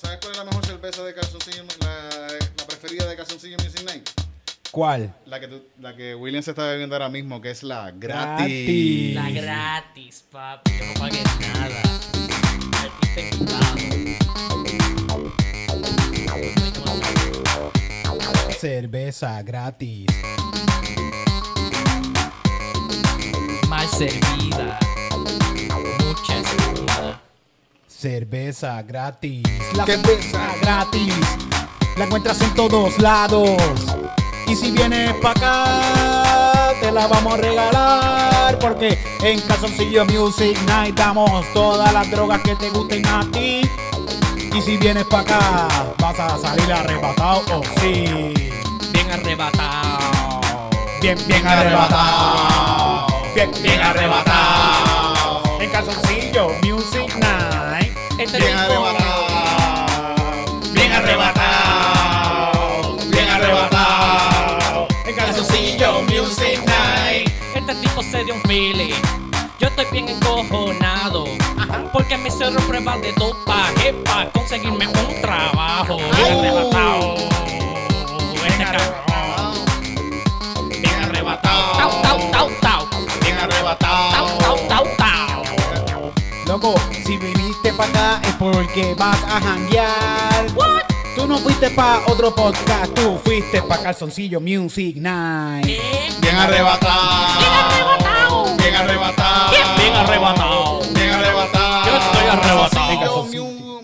¿Sabes 0.00 0.18
cuál 0.20 0.32
es 0.32 0.38
la 0.38 0.44
mejor 0.44 0.64
cerveza 0.64 1.02
de 1.04 1.14
calzoncillo? 1.14 1.64
La, 1.80 2.08
la 2.56 2.66
preferida 2.66 3.06
de 3.06 3.16
calzoncillo 3.16 3.56
Music 3.58 3.82
Night. 3.84 4.08
¿Cuál? 4.70 5.14
La 5.26 5.38
que, 5.38 5.48
tú- 5.48 5.62
la 5.80 5.94
que 5.94 6.14
William 6.14 6.42
se 6.42 6.50
está 6.52 6.66
bebiendo 6.68 6.94
ahora 6.94 7.08
mismo, 7.10 7.40
que 7.42 7.50
es 7.50 7.62
la 7.62 7.90
gratis. 7.90 9.14
Gratis. 9.14 9.14
La 9.14 9.30
gratis, 9.30 10.24
papi. 10.30 10.70
Yo 10.78 10.86
no 10.86 10.94
pagué 10.94 11.22
nada. 11.52 11.82
Cerveza 18.58 19.42
gratis. 19.42 20.06
Mal 23.68 23.88
servida. 23.88 24.78
Mucha 25.98 26.38
espuma. 26.38 26.95
Cerveza 27.98 28.82
gratis. 28.82 29.42
La 29.74 29.86
cerveza 29.86 30.38
gratis. 30.60 31.14
La 31.96 32.04
encuentras 32.04 32.38
en 32.42 32.52
todos 32.52 32.98
lados. 32.98 33.58
Y 34.46 34.54
si 34.54 34.70
vienes 34.70 35.14
para 35.14 35.30
acá, 35.30 36.74
te 36.78 36.92
la 36.92 37.06
vamos 37.06 37.32
a 37.32 37.36
regalar. 37.38 38.58
Porque 38.58 38.98
en 39.22 39.40
Calzoncillo 39.40 40.04
Music 40.04 40.58
Night 40.66 40.94
damos 40.94 41.50
todas 41.54 41.90
las 41.94 42.10
drogas 42.10 42.42
que 42.42 42.54
te 42.56 42.68
gusten 42.68 43.06
a 43.06 43.26
ti. 43.32 43.62
Y 44.54 44.60
si 44.60 44.76
vienes 44.76 45.04
para 45.04 45.22
acá, 45.22 45.68
vas 45.98 46.20
a 46.20 46.38
salir 46.38 46.70
arrebatado. 46.70 47.42
Oh, 47.50 47.62
sí. 47.80 48.34
Bien 48.92 49.10
arrebatado. 49.10 50.40
Bien, 51.00 51.18
bien 51.26 51.46
arrebatado. 51.46 53.06
Bien, 53.34 53.50
bien 53.62 53.80
arrebatado. 53.80 55.42
En 55.60 55.70
Calzoncillo 55.70 56.50
Music 56.62 57.16
Night. 57.16 57.55
Este 58.26 58.38
Bien 58.38 58.56
arrebatado. 58.58 59.26
Bien 60.72 60.92
arrebatado. 60.92 62.96
Bien 63.08 63.28
arrebatado. 63.28 64.88
En 65.06 65.14
Calzoncillo 65.14 66.02
Music 66.02 66.60
Night. 66.66 67.30
Este 67.54 67.74
tipo 67.76 68.02
se 68.02 68.24
dio 68.24 68.34
un 68.34 68.42
feeling. 68.42 68.92
Yo 69.60 69.68
estoy 69.68 69.86
bien 69.92 70.08
encojonado. 70.08 71.26
Porque 71.92 72.18
me 72.18 72.26
hicieron 72.28 72.56
pruebas 72.66 73.00
de 73.00 73.12
dopaje 73.12 73.94
para 74.04 74.28
conseguirme 74.32 74.88
un 74.88 75.20
trabajo. 75.20 75.96
Bien 75.96 76.38
arrebatado. 76.38 77.14
Este 78.44 78.64
cabrón. 78.64 79.54
Bien 80.68 80.94
arrebatado. 81.04 81.78
Tau, 81.78 82.02
tau, 82.02 82.18
tau, 82.32 82.50
tau. 82.60 82.88
Bien 83.20 83.38
arrebatado. 83.38 84.10
Tau, 84.10 84.26
tau, 84.38 84.56
tau, 84.66 84.84
tau. 84.98 85.44
Loco, 86.46 86.74
si 87.04 87.16
viniste 87.66 87.72
para 87.72 88.16
acá 88.16 88.28
es 88.28 88.34
porque 88.34 88.94
vas 88.96 89.22
a 89.24 89.40
janguear. 89.40 90.46
Tú 91.14 91.26
no 91.26 91.38
fuiste 91.38 91.70
para 91.70 92.02
otro 92.06 92.34
podcast, 92.34 92.92
tú 92.94 93.18
fuiste 93.24 93.62
para 93.62 93.82
Calzoncillo 93.82 94.40
Music 94.40 94.96
Night. 94.96 95.66
¿Qué? 95.66 95.80
Bien 96.20 96.36
arrebatado. 96.36 97.38
Bien 97.38 97.52
arrebatado. 97.52 98.56
Bien 98.56 98.74
arrebatado. 98.74 99.50
Bien 99.76 99.94
arrebatado. 99.94 100.80
Bien 100.94 101.10
arrebatado. 101.10 101.86
Yo 101.86 101.96
estoy 101.96 102.26
arrebatado. 102.28 103.24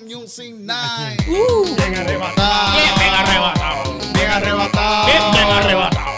Music 0.06 0.54
Night. 0.58 1.20
Uh. 1.28 1.74
Bien 1.76 1.96
arrebatado. 1.96 2.72
Bien, 2.98 3.14
arrebatado. 3.14 3.98
Bien 4.12 4.30
arrebatado. 4.30 5.06
Bien 5.06 5.48
arrebatado. 5.48 6.11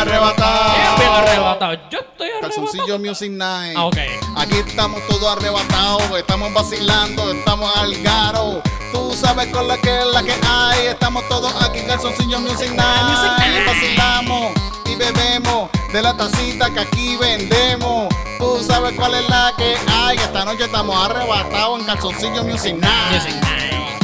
Arrebatado. 0.00 1.16
Arrebatado. 1.16 1.72
Yo 1.90 1.98
estoy 1.98 2.28
arrebatado. 2.28 2.40
Calzoncillo 2.40 2.98
Music 2.98 3.30
Night. 3.30 3.76
Ah, 3.76 3.84
ok. 3.84 3.98
Aquí 4.36 4.56
estamos 4.66 5.06
todos 5.08 5.36
arrebatados, 5.36 6.10
estamos 6.16 6.52
vacilando, 6.54 7.30
estamos 7.32 7.76
al 7.76 8.02
garo. 8.02 8.62
Tú 8.92 9.14
sabes 9.14 9.48
con 9.48 9.68
la 9.68 9.76
que 9.76 10.00
es 10.00 10.06
la 10.06 10.22
que 10.22 10.34
hay. 10.46 10.86
Estamos 10.86 11.28
todos 11.28 11.52
aquí 11.62 11.80
en 11.80 11.86
Calzoncillo 11.86 12.40
Music. 12.40 12.70
Music 12.70 12.76
Night. 12.76 13.66
Vacilamos 13.66 14.52
y 14.86 14.94
bebemos 14.96 15.70
de 15.92 16.02
la 16.02 16.16
tacita 16.16 16.70
que 16.70 16.80
aquí 16.80 17.16
vendemos. 17.16 18.08
Tú 18.38 18.64
sabes 18.66 18.94
cuál 18.96 19.14
es 19.14 19.28
la 19.28 19.52
que 19.58 19.76
hay. 19.92 20.16
Esta 20.16 20.46
noche 20.46 20.64
estamos 20.64 20.96
arrebatados 20.96 21.80
en 21.80 21.86
Calzoncillo 21.86 22.42
Music 22.44 22.74
Night. 22.76 23.12
Music 23.12 23.34
Night. 23.42 24.00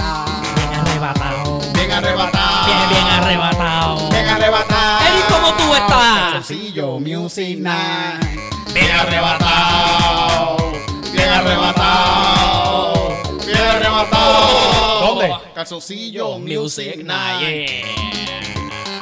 Bien 0.57 0.75
arrebatado. 0.75 1.61
Bien 1.73 1.93
arrebatado. 1.93 2.46
Bien, 2.67 2.89
bien 2.91 3.07
arrebatado. 3.07 4.11
Bien 4.11 4.29
arrebatado. 4.29 5.01
Eric, 5.07 5.27
¿cómo 5.29 5.53
tú 5.55 5.75
estás? 5.75 6.33
Calzoncillo 6.33 6.99
Music 7.01 7.59
Night. 7.59 8.41
Bien 8.75 8.91
arrebatado. 8.91 10.57
Bien 11.13 11.29
arrebatado. 11.29 13.13
Bien 13.47 13.59
arrebatado. 13.59 15.01
¿Dónde? 15.07 15.35
Calzoncillo 15.55 16.39
Music. 16.39 16.97
Night. 17.05 17.41
yeah. 17.41 18.07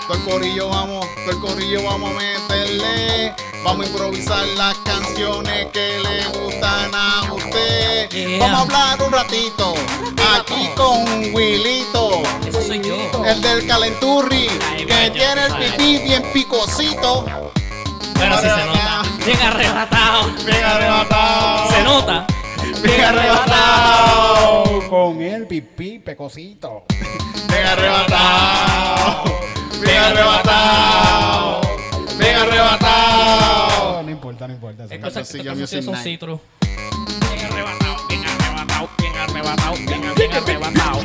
Todo 0.07 0.17
el 0.19 0.25
corillo 0.25 0.69
vamos, 0.69 1.07
todo 1.25 1.31
el 1.31 1.41
corillo 1.41 1.83
vamos 1.83 2.11
a 2.11 2.15
meterle. 2.15 3.35
Vamos 3.65 3.87
a 3.87 3.89
improvisar 3.89 4.47
las 4.59 4.75
canciones 4.85 5.69
que 5.73 5.99
le 5.99 6.27
gustan 6.39 6.95
a 6.95 7.33
usted. 7.33 8.11
Yeah. 8.11 8.39
Vamos 8.39 8.59
a 8.59 8.93
hablar 8.93 9.03
un 9.07 9.13
ratito. 9.13 9.75
Aquí 10.37 10.69
con 10.77 11.35
Wilito. 11.35 12.23
Eso 12.47 12.61
soy 12.61 12.83
yo. 12.83 13.25
El 13.25 13.41
del 13.41 13.67
calenturri. 13.67 14.49
Ay, 14.71 14.85
Que 14.85 15.11
tiene 15.13 15.47
el 15.47 15.55
pipí 15.55 15.99
bien 16.05 16.23
picosito. 16.35 17.25
Bueno, 18.17 18.37
sí 18.37 18.43
se 18.43 18.67
nota. 18.67 19.03
Bien 19.25 19.41
arrebatado. 19.41 20.31
Bien 20.45 20.65
arrebatado. 20.65 21.71
Se 21.71 21.83
nota. 21.83 22.27
Bien 22.83 23.01
arrebatado. 23.03 24.89
Con 24.91 25.23
el 25.23 25.47
pipí 25.47 26.01
pecosito. 26.01 26.85
Bien 27.49 27.67
arrebatado. 27.67 29.25
Bien 29.81 30.03
arrebatado. 30.03 31.74
Bien 32.25 32.37
arrebatado. 32.37 34.03
No 34.03 34.11
importa, 34.11 34.49
no 34.49 34.55
importa. 34.55 34.85
Eso 34.85 35.01
cosa, 35.01 35.25
sí, 35.25 35.43
yo 35.43 35.67
son 35.67 35.97
citros. 35.97 36.41
Bien 36.63 37.45
arrebatado, 37.45 37.97
bien 38.09 38.25
arrebatado, 38.25 38.89
bien 38.99 39.15
arrebatado, 39.15 39.75
bien 39.85 40.33
arrebatado. 40.33 41.03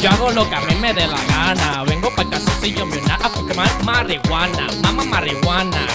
Yo 0.00 0.10
hago 0.10 0.30
lo 0.30 0.48
que 0.48 0.54
a 0.54 0.60
mí 0.62 0.74
me 0.80 0.94
dé 0.94 1.06
la 1.06 1.22
gana. 1.26 1.84
Vengo 1.84 2.08
para 2.16 2.30
casa 2.30 2.50
si 2.62 2.72
yo 2.72 2.86
me 2.86 2.96
una 2.96 3.16
a 3.16 3.84
marihuana. 3.84 4.68
Mamá 4.82 5.04
marihuana. 5.04 5.86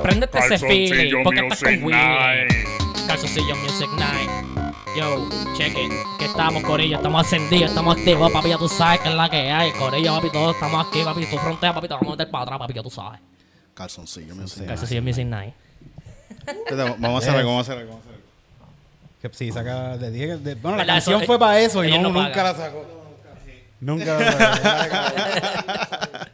Préndete 0.00 0.38
ese 0.38 0.58
feeling 0.58 1.24
porque 1.24 1.40
estás 1.40 1.60
con 1.60 1.82
Willy. 1.82 2.46
Calzoncillo 3.08 3.56
Music 3.56 3.88
Night. 3.96 4.57
Yo, 4.98 5.28
check 5.56 5.76
it. 5.78 5.92
Que 6.18 6.24
estamos, 6.24 6.60
Corillo. 6.64 6.96
Estamos 6.96 7.22
encendidos, 7.32 7.68
estamos 7.70 7.96
activos, 7.96 8.32
papi. 8.32 8.48
Ya 8.48 8.58
tú 8.58 8.68
sabes 8.68 8.98
que 9.00 9.08
es 9.10 9.14
la 9.14 9.28
que 9.30 9.50
hay. 9.50 9.70
Corillo, 9.72 10.14
papi, 10.16 10.30
todos 10.30 10.54
estamos 10.56 10.86
aquí, 10.88 11.02
papi. 11.04 11.26
Tu 11.26 11.36
frontera, 11.38 11.72
papi. 11.74 11.86
Te 11.88 11.94
vamos 11.94 12.08
a 12.08 12.10
meter 12.12 12.30
para 12.30 12.42
atrás, 12.42 12.58
papi. 12.58 12.72
Ya 12.74 12.82
tú 12.82 12.90
sabes. 12.90 13.20
Calzoncillo 13.74 14.34
Music 14.34 14.58
Night. 14.58 14.68
Calzoncillo 14.70 15.02
Music 15.02 15.26
Night. 15.26 15.54
Vamos 16.98 17.14
a 17.14 17.18
hacer 17.28 17.36
algo, 17.38 17.50
vamos 17.50 17.68
a 17.68 17.72
hacer 17.72 17.78
algo. 17.78 17.90
vamos 17.92 18.06
a 18.06 18.08
hacer 18.08 18.14
algo. 18.14 18.18
Que 19.22 19.30
sí, 19.32 19.52
saca, 19.52 19.96
de- 19.98 20.54
bueno, 20.56 20.76
la 20.78 20.82
¿Verdad? 20.82 20.94
canción 20.94 21.16
Eso- 21.18 21.26
fue 21.26 21.38
para 21.38 21.60
eso 21.60 21.84
y 21.84 21.88
ellos 21.88 22.00
no, 22.02 22.10
no 22.10 22.22
nunca 22.24 22.42
la 22.42 22.54
sacó. 22.54 22.86
Nunca 23.80 24.18
la 24.18 24.32
sacó. 24.56 26.26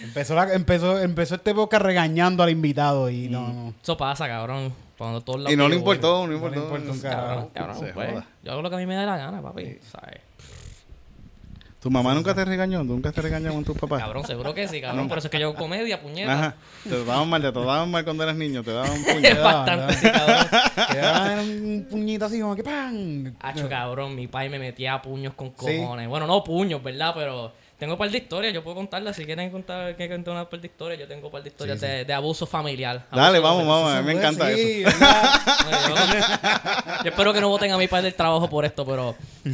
empezó, 0.02 0.34
la- 0.34 0.52
empezó, 0.54 0.98
empezó 1.00 1.34
este 1.36 1.52
boca 1.52 1.78
regañando 1.78 2.42
al 2.42 2.50
invitado 2.50 3.10
y 3.10 3.28
no, 3.28 3.48
no. 3.48 3.74
Eso 3.82 3.96
pasa, 3.96 4.26
cabrón. 4.26 4.72
Cuando 5.02 5.20
todos 5.20 5.40
lados 5.40 5.52
Y 5.52 5.56
no 5.56 5.68
le 5.68 5.74
importó, 5.74 6.26
no 6.28 6.32
le 6.32 6.38
No 6.38 6.48
le 6.48 6.56
importó. 6.58 6.92
un 6.92 7.00
voy, 7.00 7.10
Cabrón, 7.10 7.48
cabrón, 7.52 7.90
pues. 7.92 8.24
Yo 8.44 8.52
hago 8.52 8.62
lo 8.62 8.70
que 8.70 8.76
a 8.76 8.78
mí 8.78 8.86
me 8.86 8.94
dé 8.94 9.04
la 9.04 9.16
gana, 9.16 9.42
papi. 9.42 9.78
¿Sabes? 9.90 10.20
¿Tu 11.80 11.90
mamá 11.90 12.14
nunca 12.14 12.32
te 12.32 12.44
regañó? 12.44 12.78
¿Tú 12.82 12.92
nunca 12.92 13.10
te 13.10 13.20
regañó 13.20 13.52
con 13.52 13.64
tus 13.64 13.76
papás? 13.76 13.98
Cabrón, 14.00 14.24
seguro 14.24 14.54
que 14.54 14.68
sí, 14.68 14.80
cabrón. 14.80 15.08
Por 15.08 15.18
eso 15.18 15.26
es 15.26 15.32
que 15.32 15.40
yo 15.40 15.48
hago 15.48 15.56
comedia, 15.56 16.00
puñeta. 16.00 16.32
Ajá. 16.32 16.54
Te 16.84 17.04
daban 17.04 17.28
mal, 17.28 17.42
te 17.42 17.50
daban 17.50 17.90
mal 17.90 18.04
cuando 18.04 18.22
eras 18.22 18.36
niño, 18.36 18.62
te 18.62 18.70
daban 18.72 19.02
puño. 19.12 19.42
bastante, 19.42 19.94
sí, 19.94 20.08
cabrón. 20.08 20.46
Que 20.92 20.98
era 20.98 21.42
un 21.42 21.86
puñito 21.90 22.26
así 22.26 22.40
como 22.40 22.54
que 22.54 22.62
¡pam! 22.62 23.34
Hacho, 23.40 23.68
cabrón, 23.68 24.14
mi 24.14 24.28
pai 24.28 24.48
me 24.48 24.60
metía 24.60 24.94
a 24.94 25.02
puños 25.02 25.34
con 25.34 25.50
cojones. 25.50 26.06
Bueno, 26.08 26.28
no 26.28 26.44
puños, 26.44 26.80
¿verdad? 26.80 27.12
Pero 27.16 27.52
tengo 27.82 27.94
un 27.94 27.98
par 27.98 28.10
de 28.12 28.18
historias, 28.18 28.54
yo 28.54 28.62
puedo 28.62 28.76
contarlas. 28.76 29.16
Si 29.16 29.24
quieren 29.24 29.50
contar, 29.50 29.96
que 29.96 30.08
contar 30.08 30.34
una 30.34 30.48
par 30.48 30.60
de 30.60 30.68
historias, 30.68 31.00
yo 31.00 31.08
tengo 31.08 31.26
un 31.26 31.32
par 31.32 31.42
de 31.42 31.48
historias 31.48 31.80
De, 31.80 32.04
de 32.04 32.12
abuso 32.12 32.46
familiar. 32.46 33.06
Dale, 33.10 33.38
Abuso- 33.38 33.42
vamos, 33.42 33.66
vamos, 33.66 33.92
a 33.92 34.00
mí 34.02 34.06
me 34.06 34.12
encanta 34.12 34.54
Sí, 34.54 34.84
eso. 34.86 34.98
yo, 35.88 35.94
yo 37.02 37.10
espero 37.10 37.32
que 37.32 37.40
no 37.40 37.48
voten 37.48 37.72
a 37.72 37.78
mi 37.78 37.88
padre 37.88 38.04
del 38.04 38.14
trabajo 38.14 38.48
por 38.48 38.64
esto, 38.64 38.86
pero. 38.86 39.16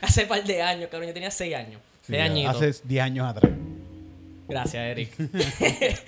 Hace 0.00 0.26
par 0.26 0.42
de 0.42 0.62
años, 0.62 0.88
cabrón. 0.90 1.08
Yo 1.08 1.14
tenía 1.14 1.30
6 1.30 1.54
años. 1.54 1.80
6 2.06 2.22
añitos. 2.22 2.56
Hace 2.62 2.80
10 2.88 3.04
años 3.04 3.28
atrás. 3.28 3.52
Gracias, 4.48 4.82
Eric. 4.82 5.10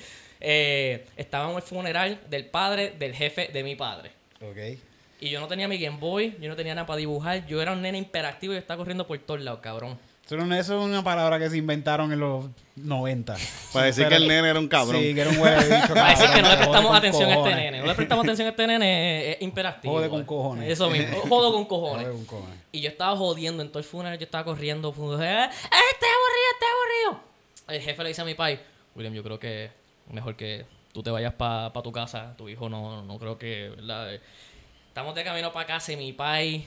Eh, 0.46 1.06
estaba 1.16 1.48
en 1.50 1.56
el 1.56 1.62
funeral 1.62 2.20
del 2.28 2.44
padre 2.44 2.92
del 2.98 3.14
jefe 3.14 3.48
de 3.50 3.62
mi 3.62 3.76
padre. 3.76 4.10
Ok. 4.42 4.78
Y 5.20 5.30
yo 5.30 5.40
no 5.40 5.48
tenía 5.48 5.66
mi 5.68 5.78
Game 5.78 5.96
Boy, 5.98 6.36
yo 6.38 6.50
no 6.50 6.56
tenía 6.56 6.74
nada 6.74 6.86
para 6.86 6.98
dibujar. 6.98 7.46
Yo 7.46 7.62
era 7.62 7.72
un 7.72 7.80
nene 7.80 7.96
imperactivo 7.96 8.52
y 8.52 8.56
yo 8.56 8.60
estaba 8.60 8.76
corriendo 8.76 9.06
por 9.06 9.16
todos 9.20 9.40
lados, 9.40 9.60
cabrón. 9.62 9.98
Eso 10.24 10.42
es 10.52 10.70
una 10.70 11.04
palabra 11.04 11.38
que 11.38 11.50
se 11.50 11.58
inventaron 11.58 12.10
en 12.10 12.18
los 12.18 12.46
90. 12.76 13.36
Para 13.74 13.86
decir 13.86 14.08
que 14.08 14.16
el 14.16 14.26
nene 14.26 14.48
era 14.48 14.58
un 14.58 14.68
cabrón. 14.68 15.02
Sí, 15.02 15.14
que 15.14 15.20
era 15.20 15.28
un 15.28 15.36
bicho. 15.36 15.88
Para 15.94 16.10
decir 16.10 16.30
que 16.30 16.40
no 16.40 16.48
le 16.48 16.56
prestamos 16.56 16.96
atención 16.96 17.30
a 17.30 17.34
este 17.34 17.54
nene. 17.54 17.80
No 17.80 17.86
le 17.86 17.94
prestamos 17.94 18.24
atención 18.24 18.46
a 18.46 18.50
este 18.50 18.66
nene 18.66 19.30
es, 19.30 19.36
es 19.36 19.42
imperativo. 19.42 19.92
Jode 19.92 20.08
con 20.08 20.22
eh. 20.22 20.26
cojones. 20.26 20.72
Eso 20.72 20.88
mismo. 20.88 21.18
Jodo 21.28 21.52
con 21.52 21.66
cojones. 21.66 22.06
Jode 22.06 22.16
con 22.16 22.24
cojones. 22.24 22.58
Y 22.72 22.80
yo 22.80 22.88
estaba 22.88 23.14
jodiendo 23.16 23.62
en 23.62 23.68
todo 23.68 23.80
el 23.80 23.84
funeral, 23.84 24.18
yo 24.18 24.24
estaba 24.24 24.44
corriendo. 24.44 24.88
eh, 24.88 24.92
¡Eh, 24.92 25.48
estoy 25.92 26.08
aburrido, 26.08 26.50
estoy 26.52 26.68
aburrido! 26.72 27.24
El 27.68 27.80
jefe 27.82 28.02
le 28.02 28.08
dice 28.08 28.22
a 28.22 28.24
mi 28.24 28.34
pai, 28.34 28.60
William, 28.94 29.12
yo 29.12 29.22
creo 29.22 29.38
que 29.38 29.70
mejor 30.10 30.36
que 30.36 30.64
tú 30.92 31.02
te 31.02 31.10
vayas 31.10 31.34
para 31.34 31.70
tu 31.70 31.92
casa. 31.92 32.34
Tu 32.38 32.48
hijo 32.48 32.70
no, 32.70 33.02
no 33.02 33.18
creo 33.18 33.36
que... 33.36 33.72
¿verdad? 33.76 34.14
Eh, 34.14 34.20
Estamos 34.88 35.14
de 35.14 35.24
camino 35.24 35.52
para 35.52 35.66
casa 35.66 35.92
y 35.92 35.96
mi 35.96 36.12
pai... 36.14 36.66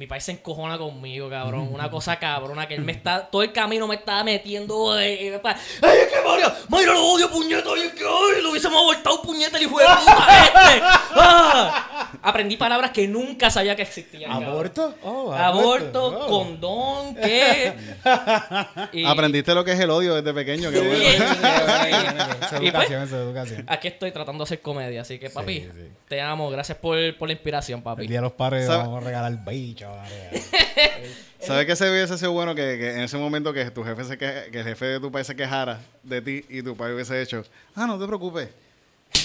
Mi 0.00 0.06
pai 0.06 0.18
se 0.18 0.32
encojona 0.32 0.78
conmigo, 0.78 1.28
cabrón. 1.28 1.68
Una 1.70 1.90
cosa 1.96 2.18
cabrona 2.18 2.66
que 2.66 2.74
él 2.74 2.80
me 2.80 2.92
está... 2.92 3.26
Todo 3.28 3.42
el 3.42 3.52
camino 3.52 3.86
me 3.86 3.96
estaba 3.96 4.24
metiendo... 4.24 4.98
eh, 4.98 5.26
eh, 5.28 5.40
¡Ay, 5.44 5.54
es 5.82 6.06
que 6.08 6.26
María! 6.26 6.54
¡Mayra 6.70 6.94
lo 6.94 7.04
odio, 7.06 7.28
puñeta! 7.30 7.68
¡Ay, 7.74 7.82
es 7.82 7.92
que 7.92 8.02
ay, 8.04 8.42
lo 8.42 8.50
hubiésemos 8.50 8.80
abortado, 8.80 9.20
puñeta, 9.20 9.58
el 9.58 9.64
hijo 9.64 9.78
de 9.78 9.84
puta 9.84 10.26
este! 10.44 10.82
¡Ah! 11.16 12.12
Aprendí 12.22 12.56
palabras 12.56 12.92
que 12.92 13.06
nunca 13.06 13.50
sabía 13.50 13.76
que 13.76 13.82
existían. 13.82 14.30
¿Aborto? 14.32 14.94
Oh, 15.02 15.32
Aborto, 15.34 16.06
Oh. 16.06 16.26
condón, 16.28 17.14
¿qué? 17.16 17.74
Y- 18.92 19.04
Aprendiste 19.04 19.54
lo 19.54 19.62
que 19.64 19.72
es 19.72 19.80
el 19.80 19.90
odio 19.90 20.14
desde 20.14 20.32
pequeño. 20.32 20.70
Qué 20.70 20.78
Sí, 20.80 20.86
bueno. 20.86 22.64
Y 22.64 22.70
pues, 22.70 22.90
educación, 22.90 23.02
eso 23.02 23.16
es 23.16 23.22
educación. 23.26 23.64
Aquí 23.68 23.88
estoy 23.88 24.12
tratando 24.12 24.44
de 24.44 24.48
hacer 24.48 24.60
comedia, 24.62 25.02
así 25.02 25.18
que 25.18 25.28
papi, 25.30 25.60
Sí, 25.60 25.68
sí. 25.74 25.88
te 26.08 26.20
amo, 26.22 26.48
gracias 26.50 26.78
por, 26.78 26.96
por 27.18 27.28
la 27.28 27.32
inspiración, 27.34 27.78
El 27.80 27.84
papi. 27.84 28.06
día 28.06 28.18
de 28.18 28.22
los 28.22 28.32
padres 28.32 28.66
¿Sabe- 28.66 28.78
vamos 28.78 29.02
a 29.02 29.06
regalar 29.06 29.44
bicho. 29.44 29.89
¿Sabes 31.40 31.66
que 31.66 31.74
se 31.76 31.90
hubiese 31.90 32.18
sido 32.18 32.32
bueno 32.32 32.54
que, 32.54 32.76
que 32.78 32.90
en 32.92 33.00
ese 33.00 33.16
momento 33.16 33.52
que 33.52 33.70
tu 33.70 33.82
jefe 33.82 34.04
se 34.04 34.18
que, 34.18 34.48
que 34.52 34.58
el 34.60 34.64
jefe 34.64 34.84
de 34.84 35.00
tu 35.00 35.10
país 35.10 35.26
se 35.26 35.34
quejara 35.34 35.80
de 36.02 36.20
ti 36.20 36.44
y 36.48 36.62
tu 36.62 36.76
país 36.76 36.94
hubiese 36.94 37.20
hecho, 37.22 37.42
ah, 37.74 37.86
no 37.86 37.98
te 37.98 38.06
preocupes. 38.06 38.48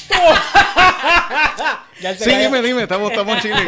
Ya 2.01 2.13
Sí, 2.15 2.29
dime, 2.35 2.61
dime, 2.61 2.83
estamos, 2.83 3.09
estamos 3.09 3.41
chilling. 3.41 3.65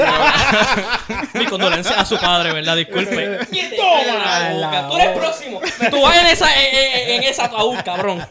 Mi 1.33 1.45
condolencia 1.45 1.95
a 2.01 2.05
su 2.05 2.17
padre, 2.19 2.51
¿verdad? 2.53 2.75
Disculpe. 2.75 3.37
Toma 3.77 4.03
la 4.03 4.49
la 4.53 4.67
boca. 4.81 4.87
Tú 4.89 4.97
eres 4.97 5.17
próximo. 5.17 5.61
Tú 5.89 6.01
vas 6.01 6.17
en 6.17 6.25
esa, 6.27 6.61
en, 6.61 6.75
en- 6.75 7.09
en 7.15 7.23
esa 7.23 7.45
ataúd, 7.45 7.77
cabrón. 7.85 8.25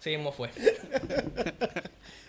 Sí 0.00 0.10
mismo 0.10 0.32
fue. 0.32 0.50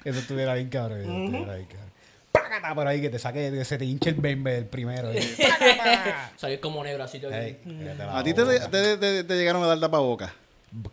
Eso 0.06 0.20
estuviera 0.20 0.54
bien 0.56 0.70
cabrón. 0.70 1.02
Eso 1.02 1.12
estuviera 1.12 1.56
bien 1.56 1.68
cabrón. 1.68 1.89
Págata 2.32 2.76
por 2.76 2.88
ahí 2.88 3.02
que 3.02 3.10
te 3.10 3.18
saque, 3.20 3.52
que 3.52 3.66
se 3.66 3.78
te 3.78 3.86
hinche 3.86 4.10
el 4.10 4.16
bembe 4.16 4.54
del 4.54 4.66
primero. 4.66 5.10
eh. 5.12 5.22
Salir 6.38 6.60
como 6.60 6.84
negro 6.84 7.04
así. 7.04 7.18
Ey, 7.32 7.58
¿A 8.12 8.24
ti 8.24 8.34
te, 8.34 8.44
boca. 8.44 8.70
te- 8.70 8.98
te- 8.98 9.24
te 9.24 9.36
llegaron 9.38 9.64
a 9.64 9.68
dar 9.68 9.80
tapabocas? 9.80 10.32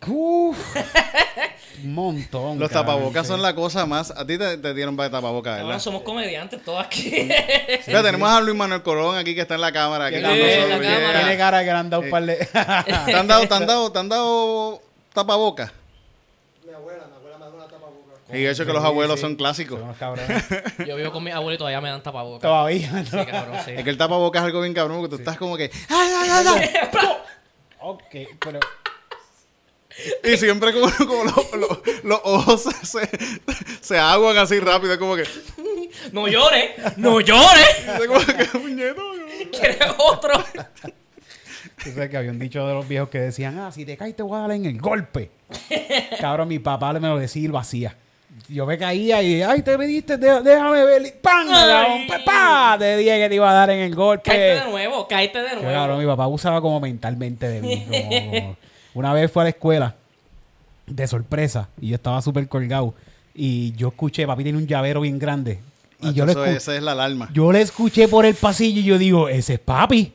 Uf. 0.07 0.57
Un 1.85 1.93
montón. 1.95 2.59
Los 2.59 2.71
cabrón, 2.71 2.87
tapabocas 2.97 3.27
sí. 3.27 3.33
son 3.33 3.43
la 3.43 3.55
cosa 3.55 3.85
más... 3.85 4.11
A 4.11 4.27
ti 4.27 4.39
te, 4.39 4.57
te 4.57 4.73
dieron 4.73 4.97
para 4.97 5.11
tapabocas, 5.11 5.61
Ahora 5.61 5.79
somos 5.79 6.01
comediantes 6.03 6.65
todos 6.65 6.83
aquí. 6.83 7.29
Mira, 7.87 8.03
tenemos 8.03 8.31
a 8.31 8.41
Luis 8.41 8.57
Manuel 8.57 8.83
Colón 8.83 9.19
aquí 9.19 9.35
que 9.35 9.43
está 9.43 9.57
en 9.57 9.61
la 9.61 9.73
cámara. 9.73 10.07
Aquí 10.07 10.17
Sí, 10.17 10.23
con 10.23 10.31
en 10.33 10.41
nosotros. 10.41 10.69
la 10.71 10.79
Yeah. 10.89 11.01
cámara. 11.01 11.19
Tiene 11.21 11.37
cara 11.37 11.59
que 11.61 11.67
le 11.67 11.73
han 11.73 11.91
dado 11.91 12.03
un 12.05 12.11
par 12.11 12.25
de. 12.25 12.37
¿Te 12.37 13.15
han 13.15 13.27
dado, 13.27 13.47
te 13.47 13.55
han 13.55 13.67
dado, 13.67 13.93
te 13.93 13.99
han 13.99 14.09
dado 14.09 14.81
tapabocas? 15.13 15.71
Mi 16.67 16.73
abuela, 16.73 17.05
mi 17.09 17.17
abuela 17.17 17.37
me 17.39 17.45
da 17.45 17.51
una 17.51 17.65
tapabocas. 17.67 18.15
Y 18.33 18.43
de 18.43 18.51
hecho 18.51 18.67
que 18.67 18.73
los 18.73 18.85
abuelos 18.85 19.17
sí. 19.17 19.21
son 19.23 19.37
clásicos. 19.37 19.79
Son 19.79 19.85
unos 19.89 19.97
cabrones. 19.99 20.45
Yo 20.87 20.97
vivo 20.97 21.13
con 21.13 21.23
mi 21.23 21.31
abuelo 21.31 21.55
y 21.55 21.59
todavía 21.59 21.81
me 21.81 21.89
dan 21.91 22.03
tapabocas. 22.03 22.43
Todavía. 22.43 23.05
Sí, 23.05 23.17
cabrón, 23.31 23.57
sí. 23.65 23.71
Es 23.77 23.85
que 23.85 23.91
el 23.91 23.97
tapabocas 23.97 24.43
es 24.43 24.47
algo 24.47 24.61
bien 24.63 24.75
cabrón, 24.75 24.99
porque 24.99 25.11
tú 25.17 25.21
estás 25.21 25.37
como 25.37 25.57
que... 25.57 25.71
¡Ay, 25.89 26.11
ay, 26.19 26.29
ay, 26.33 26.47
ay! 26.49 26.71
Ok, 27.89 28.03
pero. 28.41 28.59
Y 30.25 30.37
siempre 30.37 30.73
como, 30.73 30.91
como 31.07 31.25
los, 31.25 31.53
los- 31.53 32.05
los 32.05 32.21
ojos 32.25 32.63
se, 32.65 32.85
se, 32.85 33.09
se 33.81 33.99
aguan 33.99 34.37
así 34.39 34.59
rápido, 34.59 34.93
es 34.95 34.99
como 34.99 35.15
que... 35.15 35.23
No 36.13 36.27
llores, 36.27 36.73
no 36.97 37.21
llores. 37.21 37.87
es 38.01 38.07
como 38.09 38.21
que 38.21 38.45
puñeto, 38.59 39.03
¿Quieres 39.53 39.79
otro? 39.99 40.33
Tú 41.83 41.91
sabes 41.93 42.11
que 42.11 42.17
había 42.17 42.31
un 42.33 42.39
dicho 42.41 42.67
de 42.67 42.75
los 42.75 42.89
viejos 42.89 43.09
que 43.09 43.21
decían, 43.21 43.59
ah, 43.61 43.71
si 43.71 43.85
te 43.85 43.97
caes 43.97 44.17
te 44.17 44.23
voy 44.25 44.37
a 44.37 44.43
dar 44.43 44.53
en 44.53 44.67
el 44.67 44.81
golpe. 44.81 45.31
Cabrón, 46.21 46.49
mi 46.49 46.59
papá 46.59 46.93
me 46.95 47.09
lo 47.09 47.19
decía 47.19 47.45
y 47.45 47.49
lo 47.49 47.59
hacía. 47.59 47.97
Yo 48.49 48.67
me 48.67 48.77
caía 48.79 49.23
y, 49.23 49.43
ay, 49.43 49.63
te 49.63 49.77
pediste, 49.79 50.17
de- 50.19 50.43
déjame 50.43 50.85
ver. 50.85 51.19
¡Pam! 51.23 51.47
Me 51.47 51.53
daba 51.53 51.87
un 51.95 52.01
Ay. 52.03 52.07
pe- 52.09 52.19
¡pa! 52.25 52.77
Te 52.79 52.97
dije 52.99 53.19
que 53.19 53.29
te 53.29 53.35
iba 53.35 53.51
a 53.51 53.55
dar 53.55 53.71
en 53.71 53.81
el 53.81 53.95
golpe. 53.95 54.31
Cállate 54.31 54.65
de 54.65 54.71
nuevo, 54.71 55.09
cállate 55.09 55.39
de 55.43 55.55
nuevo. 55.55 55.71
Cabrón, 55.71 55.99
mi 55.99 56.07
papá 56.07 56.25
abusaba 56.25 56.61
como 56.61 56.79
mentalmente 56.81 57.49
de 57.49 57.63
mí. 57.63 57.85
como- 57.89 58.11
como- 58.41 58.57
Una 58.95 59.13
vez 59.13 59.31
fue 59.31 59.43
a 59.43 59.45
la 59.45 59.51
escuela 59.51 59.95
de 60.87 61.07
sorpresa 61.07 61.69
y 61.81 61.89
yo 61.89 61.97
estaba 61.97 62.21
súper 62.23 62.49
colgado. 62.49 62.95
Y 63.35 63.73
yo 63.73 63.89
escuché, 63.89 64.27
papi 64.27 64.43
tiene 64.45 64.59
un 64.59 64.67
llavero 64.67 65.01
bien 65.03 65.19
grande. 65.19 65.61
Y 66.01 66.13
yo 66.15 66.25
le 66.27 66.33
escuché. 66.33 66.57
esa 66.57 66.77
es 66.77 66.83
la 66.83 66.93
alarma. 66.93 67.29
Yo 67.33 67.53
le 67.53 67.61
escuché 67.63 68.07
por 68.09 68.25
el 68.27 68.35
pasillo 68.35 68.81
y 68.81 68.85
yo 68.85 68.99
digo, 68.99 69.29
ese 69.29 69.55
es 69.55 69.59
papi. 69.61 70.13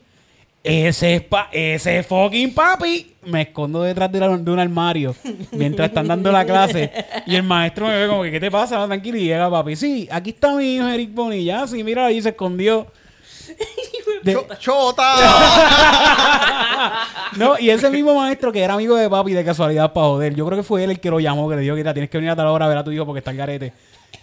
Ese 0.64 1.16
es, 1.16 1.22
pa 1.22 1.48
ese 1.50 1.98
es 1.98 2.06
fucking 2.06 2.54
papi. 2.54 3.14
Me 3.26 3.42
escondo 3.42 3.82
detrás 3.82 4.10
de, 4.12 4.20
la- 4.20 4.36
de 4.36 4.50
un 4.50 4.58
armario 4.60 5.14
mientras 5.52 5.88
están 5.88 6.06
dando 6.06 6.30
la 6.30 6.44
clase. 6.44 6.90
Y 7.26 7.34
el 7.34 7.42
maestro 7.42 7.86
me 7.88 7.96
ve 8.00 8.08
como 8.08 8.22
que, 8.22 8.30
¿qué 8.30 8.38
te 8.40 8.50
pasa? 8.50 8.76
No, 8.78 8.86
tranquilo. 8.86 9.18
Y 9.18 9.24
llega 9.24 9.50
papi. 9.50 9.74
Sí, 9.74 10.08
aquí 10.10 10.30
está 10.30 10.54
mi 10.54 10.76
hijo 10.76 10.86
Eric 10.86 11.12
Bonilla. 11.14 11.66
Sí, 11.66 11.82
mira, 11.82 12.06
ahí 12.06 12.22
se 12.22 12.28
escondió. 12.30 12.86
De- 14.22 14.38
¡Chota! 14.60 15.14
no, 17.36 17.58
y 17.58 17.70
ese 17.70 17.90
mismo 17.90 18.14
maestro 18.14 18.52
que 18.52 18.62
era 18.62 18.74
amigo 18.74 18.94
de 18.94 19.10
papi 19.10 19.32
de 19.32 19.44
casualidad 19.44 19.92
para 19.92 20.06
joder. 20.06 20.34
Yo 20.34 20.46
creo 20.46 20.58
que 20.58 20.62
fue 20.62 20.84
él 20.84 20.90
el 20.92 21.00
que 21.00 21.10
lo 21.10 21.18
llamó, 21.18 21.48
que 21.48 21.56
le 21.56 21.62
dijo 21.62 21.74
que 21.74 21.80
"Mira, 21.80 21.92
tienes 21.92 22.08
que 22.10 22.18
venir 22.18 22.30
a 22.30 22.36
tal 22.36 22.46
hora 22.46 22.66
a 22.66 22.68
ver 22.68 22.78
a 22.78 22.84
tu 22.84 22.92
hijo 22.92 23.04
porque 23.04 23.18
está 23.18 23.32
el 23.32 23.36
garete. 23.36 23.72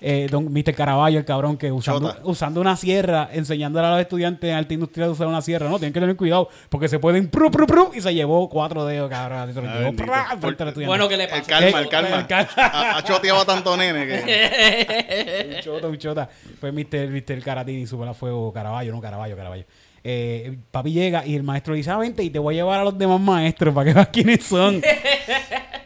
Eh, 0.01 0.27
don 0.31 0.51
Mr. 0.53 0.73
Caraballo, 0.73 1.19
el 1.19 1.25
cabrón, 1.25 1.57
que 1.57 1.71
usando, 1.71 2.09
Chota. 2.11 2.21
usando 2.23 2.61
una 2.61 2.75
sierra, 2.77 3.29
enseñándole 3.33 3.87
a 3.87 3.91
los 3.91 3.99
estudiantes 4.01 4.49
en 4.49 4.55
arte 4.55 4.73
industrial 4.73 5.09
a 5.09 5.11
usar 5.11 5.27
una 5.27 5.41
sierra. 5.41 5.67
No, 5.69 5.77
tienen 5.77 5.91
que 5.93 5.99
tener 5.99 6.15
cuidado 6.15 6.47
porque 6.69 6.87
se 6.87 6.99
pueden 6.99 7.27
pru, 7.29 7.51
pru, 7.51 7.67
pru, 7.67 7.91
y 7.93 8.01
se 8.01 8.13
llevó 8.13 8.47
cuatro 8.49 8.85
dedos, 8.85 9.09
cabrón. 9.09 9.53
Se 9.53 9.61
lo 9.61 9.69
Ah, 9.69 9.79
llevó 9.79 9.95
pra. 9.95 10.37
Bueno, 10.85 11.07
¿qué 11.09 11.17
le 11.17 11.23
El 11.25 11.29
pasa? 11.29 11.43
calma, 11.43 11.79
el 11.79 11.85
Eh, 11.85 11.89
calma. 11.89 12.15
el 12.19 12.27
calma. 12.27 12.49
Ha, 12.55 12.97
ha 12.97 13.03
choteado 13.03 13.41
a 13.41 13.45
tanto 13.45 13.75
nene 13.75 14.05
que... 14.07 15.55
un 15.57 15.61
chota, 15.61 15.87
un 15.87 15.97
chota. 15.97 16.29
Pues 16.59 16.73
Mr. 16.73 17.09
Mr. 17.09 17.43
Caratini 17.43 17.85
sube 17.85 18.07
a 18.07 18.13
fuego 18.13 18.51
Caraballo, 18.53 18.91
no 18.91 19.01
Caraballo, 19.01 19.35
Caraballo. 19.35 19.65
Eh, 20.01 20.57
papi 20.71 20.93
llega 20.93 21.25
y 21.25 21.35
el 21.35 21.43
maestro 21.43 21.73
dice, 21.73 21.91
ah, 21.91 21.97
vente 21.97 22.23
y 22.23 22.29
te 22.29 22.39
voy 22.39 22.55
a 22.55 22.57
llevar 22.59 22.79
a 22.79 22.83
los 22.85 22.97
demás 22.97 23.19
maestros 23.19 23.73
para 23.75 23.85
que 23.85 23.93
veas 23.93 24.07
quiénes 24.07 24.43
son. 24.45 24.81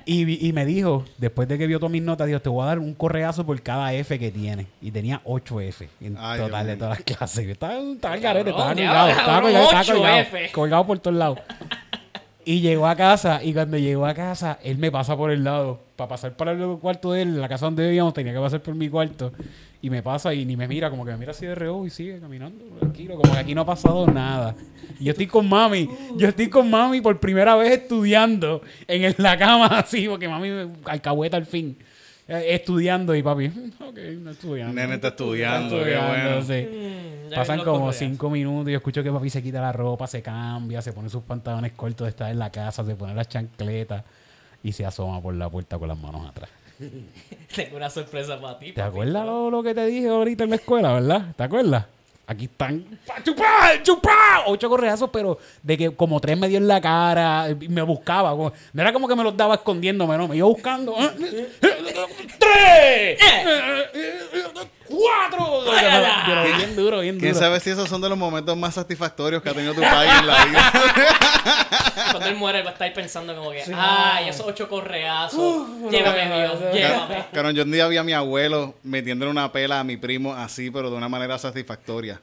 Y, 0.05 0.53
me 0.53 0.65
dijo, 0.65 1.05
después 1.17 1.47
de 1.47 1.57
que 1.57 1.67
vio 1.67 1.79
todas 1.79 1.91
mis 1.91 2.01
notas, 2.01 2.27
dijo, 2.27 2.39
te 2.39 2.50
voy 2.50 2.63
a 2.63 2.67
dar 2.67 2.79
un 2.79 2.94
correazo 2.94 3.45
por 3.45 3.61
cada 3.61 3.94
F 3.94 4.17
que 4.19 4.31
tiene. 4.31 4.67
Y 4.81 4.91
tenía 4.91 5.21
8 5.23 5.61
F 5.61 5.89
en 6.01 6.17
Ay, 6.19 6.39
total 6.39 6.65
Dios 6.65 6.67
de 6.67 6.79
todas 6.79 7.00
las 7.00 7.17
clases. 7.17 7.48
Estaba, 7.48 7.77
estaba 7.77 8.15
el 8.15 8.22
garete, 8.22 8.50
estaba 8.50 8.74
colgado, 8.74 9.10
estaba 9.10 9.41
colgado, 9.41 9.63
estaba 9.63 9.81
ocho 9.81 9.93
colgado, 9.93 10.17
F. 10.17 10.51
colgado 10.51 10.88
por 10.88 11.00
todos 11.00 11.17
lados. 11.17 11.39
Y 12.45 12.60
llegó 12.60 12.88
a 12.88 12.95
casa, 12.95 13.41
y 13.43 13.53
cuando 13.53 13.77
llegó 13.77 14.05
a 14.05 14.13
casa, 14.13 14.60
él 14.63 14.77
me 14.77 14.91
pasa 14.91 15.15
por 15.15 15.31
el 15.31 15.43
lado. 15.43 15.79
Para 15.95 16.10
pasar 16.10 16.33
para 16.33 16.51
el 16.51 16.77
cuarto 16.79 17.12
de 17.13 17.22
él, 17.22 17.39
la 17.39 17.48
casa 17.48 17.65
donde 17.65 17.86
vivíamos, 17.86 18.13
tenía 18.13 18.33
que 18.33 18.39
pasar 18.39 18.62
por 18.62 18.75
mi 18.75 18.89
cuarto. 18.89 19.31
Y 19.84 19.90
me 19.90 20.02
pasa 20.02 20.34
y 20.34 20.46
ni 20.46 20.56
me 20.56 20.66
mira, 20.66 20.90
como 20.90 21.04
que 21.04 21.12
me 21.12 21.18
mira 21.18 21.32
así 21.32 21.46
de 21.46 21.56
reojo 21.56 21.86
y 21.86 21.90
sigue 21.90 22.18
caminando, 22.18 22.63
tranquilo, 22.80 23.18
como 23.18 23.34
que 23.34 23.40
aquí 23.40 23.54
no 23.54 23.62
ha 23.62 23.66
pasado 23.66 24.08
nada. 24.08 24.56
Y 24.98 25.04
yo 25.04 25.12
estoy 25.12 25.28
con 25.28 25.48
mami, 25.50 25.90
yo 26.18 26.30
estoy 26.30 26.48
con 26.50 26.70
mami 26.72 27.02
por 27.02 27.20
primera 27.20 27.56
vez 27.58 27.74
estudiando 27.74 28.62
en 28.88 29.13
la 29.18 29.38
cama 29.38 29.66
así, 29.80 30.08
porque 30.08 30.30
mami 30.30 30.50
me 30.52 30.70
alcahueta 30.86 31.36
al 31.36 31.46
fin. 31.46 31.78
eh, 32.30 32.46
estudiando 32.52 33.13
y 33.13 33.22
papi, 33.22 33.48
ok, 33.86 33.98
no 34.22 34.32
estudiando. 34.32 34.74
Nene 34.74 34.96
está 34.96 35.10
estudiando, 35.10 35.86
Está 35.86 35.90
qué 35.90 36.08
bueno. 36.08 36.42
sí. 36.42 36.68
Mm, 37.30 37.34
Pasan 37.36 37.60
como 37.66 37.92
cinco 37.92 38.30
minutos 38.30 38.70
y 38.70 38.72
yo 38.72 38.78
escucho 38.78 39.04
que 39.04 39.12
papi 39.12 39.30
se 39.30 39.44
quita 39.44 39.60
la 39.60 39.74
ropa, 39.74 40.08
se 40.08 40.22
cambia, 40.22 40.82
se 40.82 40.94
pone 40.94 41.10
sus 41.10 41.24
pantalones 41.24 41.74
cortos 41.74 42.06
de 42.06 42.10
estar 42.12 42.32
en 42.32 42.40
la 42.40 42.50
casa, 42.52 42.86
se 42.86 42.96
pone 42.96 43.13
las 43.13 43.28
chancletas 43.28 44.02
y 44.63 44.72
se 44.72 44.86
asoma 44.86 45.20
por 45.22 45.34
la 45.36 45.50
puerta 45.50 45.78
con 45.78 45.90
las 45.90 45.98
manos 45.98 46.25
atrás. 46.25 46.50
Tengo 47.56 47.78
una 47.78 47.90
sorpresa 47.90 48.40
para 48.40 48.58
ti. 48.60 48.68
¿Te 48.68 48.74
papi. 48.82 48.90
acuerdas 48.90 49.25
lo, 49.25 49.50
lo 49.52 49.63
que 49.63 49.74
te 49.75 49.86
dije 49.86 50.08
ahorita 50.08 50.44
en 50.46 50.50
la 50.52 50.56
escuela, 50.58 50.94
verdad? 50.94 51.25
¿Te 51.36 51.44
acuerdas? 51.44 51.86
Aquí 52.25 52.46
están. 52.46 52.84
¡Pa, 53.06 53.22
¡Chupá! 53.22 53.72
¡Chupá! 53.84 54.44
Ocho 54.48 54.70
correazos, 54.70 55.10
pero 55.12 55.38
de 55.62 55.78
que 55.78 55.92
como 55.92 56.22
tres 56.22 56.38
me 56.38 56.48
dio 56.48 56.58
en 56.58 56.68
la 56.70 56.80
cara, 56.80 57.50
y 57.50 57.68
me 57.68 57.82
buscaba. 57.82 58.32
como- 58.32 58.54
no 58.72 58.82
era 58.82 58.94
como 58.94 59.10
que 59.10 59.16
me 59.16 59.24
los 59.25 59.36
daba 59.36 59.56
escondiéndome, 59.56 60.18
no, 60.18 60.30
me 60.30 60.38
iba 60.38 60.48
buscando. 60.48 60.96
¡Tres! 62.40 63.20
¡Cuatro! 64.88 65.63
Vi 66.44 66.54
bien 66.58 66.75
duro, 66.75 67.00
bien 67.02 67.16
bien 67.16 67.20
¿Quién 67.20 67.34
duro. 67.34 67.46
sabe 67.46 67.60
si 67.60 67.70
esos 67.70 67.88
son 67.90 68.02
de 68.02 68.10
los 68.10 68.18
momentos 68.18 68.56
más 68.58 68.74
satisfactorios 68.75 69.42
que 69.42 69.50
ha 69.50 69.54
tenido 69.54 69.74
tu 69.74 69.82
país 69.82 70.12
en 70.20 70.28
la 70.28 70.46
vida? 70.46 70.72
Cuando 72.12 72.28
él 72.30 72.36
muere, 72.36 72.62
va 72.63 72.70
a 72.72 72.74
estar 72.74 72.94
pensando 72.94 73.36
como 73.36 73.52
que, 73.52 73.63
ay, 73.75 74.30
esos 74.30 74.46
ocho 74.46 74.68
correazos. 74.70 75.68
llévame, 75.90 76.25
Dios, 76.42 76.60
llévame. 76.74 77.25
Claro, 77.32 77.52
yo 77.52 77.63
un 77.63 77.72
día 77.72 77.88
vi 77.88 77.98
a 77.98 78.04
mi 78.04 78.13
abuelo 78.13 78.75
metiéndole 78.84 79.32
una 79.32 79.52
pela 79.52 79.80
a 79.80 79.84
mi 79.84 79.98
primo 79.98 80.34
así, 80.34 80.70
pero 80.70 80.90
de 80.92 80.98
una 80.98 81.10
manera 81.10 81.38
satisfactoria. 81.38 82.22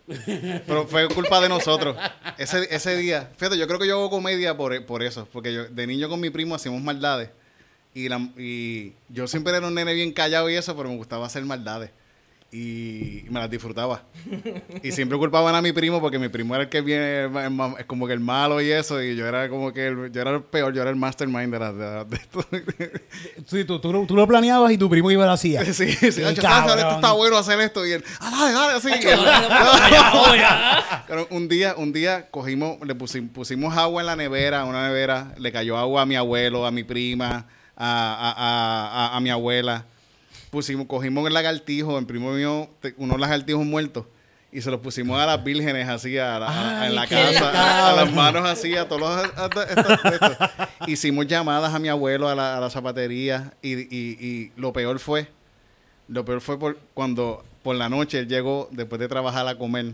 Pero 0.66 0.86
fue 0.86 1.08
culpa 1.08 1.40
de 1.40 1.48
nosotros. 1.48 1.96
Ese, 2.38 2.66
ese 2.74 2.96
día, 2.96 3.30
fíjate, 3.36 3.58
yo 3.58 3.66
creo 3.66 3.78
que 3.78 3.86
yo 3.86 3.94
hago 3.98 4.10
comedia 4.10 4.56
por, 4.56 4.84
por 4.86 5.02
eso, 5.02 5.26
porque 5.32 5.52
yo 5.52 5.64
de 5.64 5.86
niño 5.86 6.08
con 6.08 6.20
mi 6.20 6.30
primo 6.30 6.54
hacíamos 6.54 6.82
maldades. 6.82 7.30
Y, 7.94 8.08
la- 8.08 8.28
y 8.38 8.92
yo 9.08 9.26
siempre 9.26 9.56
era 9.56 9.66
un 9.66 9.74
nene 9.74 9.94
bien 9.94 10.12
callado 10.12 10.48
y 10.48 10.54
eso, 10.54 10.76
pero 10.76 10.88
me 10.88 10.96
gustaba 10.96 11.26
hacer 11.26 11.42
maldades. 11.44 11.90
Y 12.52 13.26
me 13.30 13.38
las 13.38 13.48
disfrutaba. 13.48 14.02
Y 14.82 14.90
siempre 14.90 15.16
culpaban 15.16 15.54
a 15.54 15.62
mi 15.62 15.70
primo 15.72 16.00
porque 16.00 16.18
mi 16.18 16.28
primo 16.28 16.52
era 16.56 16.64
el 16.64 16.68
que 16.68 16.80
viene, 16.80 17.26
es 17.78 17.84
como 17.86 18.08
que 18.08 18.12
el 18.12 18.18
malo 18.18 18.60
y 18.60 18.72
eso. 18.72 19.00
Y 19.00 19.14
yo 19.14 19.24
era 19.28 19.48
como 19.48 19.72
que 19.72 19.86
el, 19.86 20.10
yo 20.10 20.20
era 20.20 20.32
el 20.32 20.42
peor, 20.42 20.74
yo 20.74 20.80
era 20.82 20.90
el 20.90 20.96
mastermind 20.96 21.52
de, 21.52 21.58
la, 21.60 21.72
de, 21.72 22.04
de 22.06 22.16
esto. 22.16 22.44
Sí, 23.46 23.64
tú, 23.64 23.78
tú, 23.78 23.92
lo- 23.92 24.04
tú 24.04 24.16
lo 24.16 24.26
planeabas 24.26 24.72
y 24.72 24.78
tu 24.78 24.90
primo 24.90 25.12
iba 25.12 25.22
a 25.22 25.26
la 25.28 25.34
hacía. 25.34 25.64
Sí, 25.72 25.92
sí, 25.92 26.10
Sí. 26.12 26.22
Esto 26.22 26.30
está 26.96 27.12
bueno 27.12 27.36
hacer 27.36 27.60
esto. 27.60 27.86
Y 27.86 27.92
él, 27.92 28.02
ah, 28.18 28.30
dale, 28.30 28.52
dale, 28.52 28.72
así. 28.74 28.90
Un 31.30 31.48
día, 31.48 31.74
un 31.76 31.92
día 31.92 32.28
cogimos, 32.30 32.78
le 32.86 32.96
pusi- 32.96 33.28
pusimos 33.30 33.76
agua 33.76 34.02
en 34.02 34.06
la 34.06 34.16
nevera, 34.16 34.64
una 34.64 34.86
nevera, 34.88 35.34
le 35.38 35.52
cayó 35.52 35.76
agua 35.78 36.02
a 36.02 36.06
mi 36.06 36.16
abuelo, 36.16 36.66
a 36.66 36.70
mi 36.70 36.84
prima, 36.84 37.46
a, 37.76 37.86
a, 37.86 38.32
a, 38.32 39.06
a- 39.12 39.16
a 39.16 39.20
mi 39.20 39.30
abuela. 39.30 39.84
Pusimos, 40.50 40.86
cogimos 40.86 41.26
el 41.26 41.32
lagartijo, 41.34 41.98
el 41.98 42.06
primo 42.06 42.32
mío, 42.32 42.68
te- 42.80 42.94
unos 42.98 43.18
lagartijos 43.20 43.64
muertos. 43.64 44.04
Y 44.52 44.62
se 44.62 44.70
los 44.72 44.80
pusimos 44.80 45.20
a 45.20 45.26
las 45.26 45.44
vírgenes 45.44 45.88
así 45.88 46.18
a 46.18 46.38
la- 46.40 46.48
a- 46.48 46.80
Ay, 46.82 46.88
en 46.88 46.96
la 46.96 47.06
casa, 47.06 47.50
a, 47.52 47.90
a 47.92 47.96
las 47.96 48.12
manos 48.12 48.44
así, 48.48 48.76
a 48.76 48.88
todos 48.88 49.00
los 49.00 49.10
a-. 49.10 50.68
Hicimos 50.88 51.26
llamadas 51.28 51.72
a 51.72 51.78
mi 51.78 51.88
abuelo 51.88 52.28
a 52.28 52.34
la, 52.34 52.56
a 52.56 52.60
la 52.60 52.68
zapatería 52.68 53.52
y, 53.62 53.74
y- 53.74 54.16
y 54.20 54.52
lo 54.56 54.72
peor 54.72 54.98
fue, 54.98 55.28
lo 56.08 56.24
peor 56.24 56.40
fue 56.40 56.58
por, 56.58 56.78
cuando 56.94 57.44
por 57.62 57.76
la 57.76 57.88
noche 57.88 58.18
él 58.18 58.26
llegó 58.28 58.68
después 58.72 58.98
de 59.00 59.06
trabajar 59.06 59.46
a 59.46 59.56
comer 59.56 59.92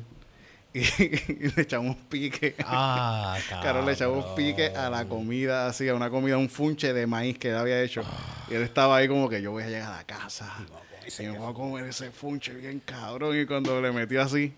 y, 0.76 1.02
y 1.44 1.52
le 1.54 1.62
echamos 1.62 1.96
pique. 2.08 2.54
Ah, 2.64 3.36
Claro, 3.48 3.84
le 3.84 3.92
echamos 3.92 4.24
pique 4.36 4.66
a 4.66 4.90
la 4.90 5.04
comida, 5.06 5.66
así, 5.66 5.88
a 5.88 5.94
una 5.94 6.10
comida, 6.10 6.36
un 6.36 6.48
funche 6.48 6.92
de 6.92 7.06
maíz 7.06 7.38
que 7.38 7.48
él 7.50 7.56
había 7.56 7.82
hecho. 7.82 8.02
Y 8.50 8.54
él 8.54 8.62
estaba 8.62 8.96
ahí 8.96 9.08
como 9.08 9.28
que 9.28 9.40
yo 9.40 9.52
voy 9.52 9.62
a 9.64 9.68
llegar 9.68 9.92
a 9.92 9.96
la 9.96 10.04
casa 10.04 10.52
y 11.18 11.22
me 11.22 11.38
voy 11.38 11.50
a 11.50 11.54
comer 11.54 11.84
ese 11.86 12.10
funche 12.10 12.52
bien 12.52 12.80
cabrón. 12.84 13.38
Y 13.40 13.46
cuando 13.46 13.80
le 13.80 13.92
metió 13.92 14.20
así, 14.22 14.52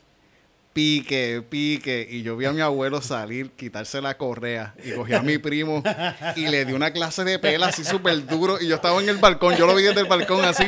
pique, 0.79 1.43
pique. 1.49 2.07
Y 2.09 2.23
yo 2.23 2.37
vi 2.37 2.45
a 2.45 2.53
mi 2.53 2.61
abuelo 2.61 3.03
salir, 3.03 3.51
quitarse 3.51 4.01
la 4.01 4.17
correa 4.17 4.75
y 4.85 4.93
cogí 4.93 5.13
a 5.13 5.23
mi 5.23 5.37
primo 5.39 5.83
y 6.37 6.47
le 6.47 6.65
di 6.65 6.73
una 6.73 6.93
clase 6.93 7.25
de 7.25 7.41
pela 7.41 7.67
así 7.67 7.83
súper 7.85 8.25
duro. 8.27 8.61
Y 8.61 8.69
yo 8.69 8.77
estaba 8.77 9.01
en 9.03 9.09
el 9.09 9.17
balcón, 9.17 9.57
yo 9.57 9.67
lo 9.67 9.75
vi 9.75 9.83
desde 9.83 10.03
el 10.03 10.07
balcón 10.07 10.45
así. 10.45 10.63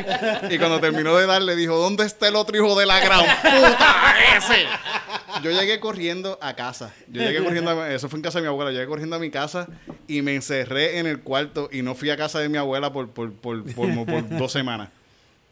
Y 0.50 0.59
cuando 0.59 0.81
terminó 0.81 1.17
de 1.17 1.26
dar, 1.26 1.40
le 1.43 1.55
dijo, 1.55 1.76
¿dónde 1.76 2.05
está 2.07 2.26
el 2.26 2.35
otro 2.35 2.57
hijo 2.57 2.76
de 2.76 2.87
la 2.87 2.99
gran 2.99 3.21
puta 3.21 4.14
ese? 4.37 4.64
Yo 5.45 5.52
llegué 5.52 5.79
corriendo 5.79 6.40
a 6.43 6.57
casa. 6.57 6.93
Yo 7.07 7.23
llegué 7.23 7.45
corriendo, 7.45 7.71
a- 7.71 7.93
eso 7.95 8.09
fue 8.09 8.19
en 8.19 8.23
casa 8.25 8.38
de 8.38 8.43
mi 8.43 8.49
abuela. 8.49 8.73
Llegué 8.73 8.87
corriendo 8.88 9.14
a 9.14 9.21
mi 9.21 9.31
casa 9.31 9.69
y 10.09 10.23
me 10.23 10.35
encerré 10.35 10.99
en 10.99 11.07
el 11.07 11.21
cuarto 11.21 11.69
y 11.71 11.83
no 11.83 11.95
fui 11.95 12.11
a 12.11 12.17
casa 12.17 12.40
de 12.40 12.49
mi 12.49 12.59
abuela 12.59 12.93
por, 12.93 13.11
por, 13.11 13.33
por, 13.33 13.62
por, 13.75 14.07
por 14.07 14.29
dos 14.29 14.50
semanas. 14.50 14.88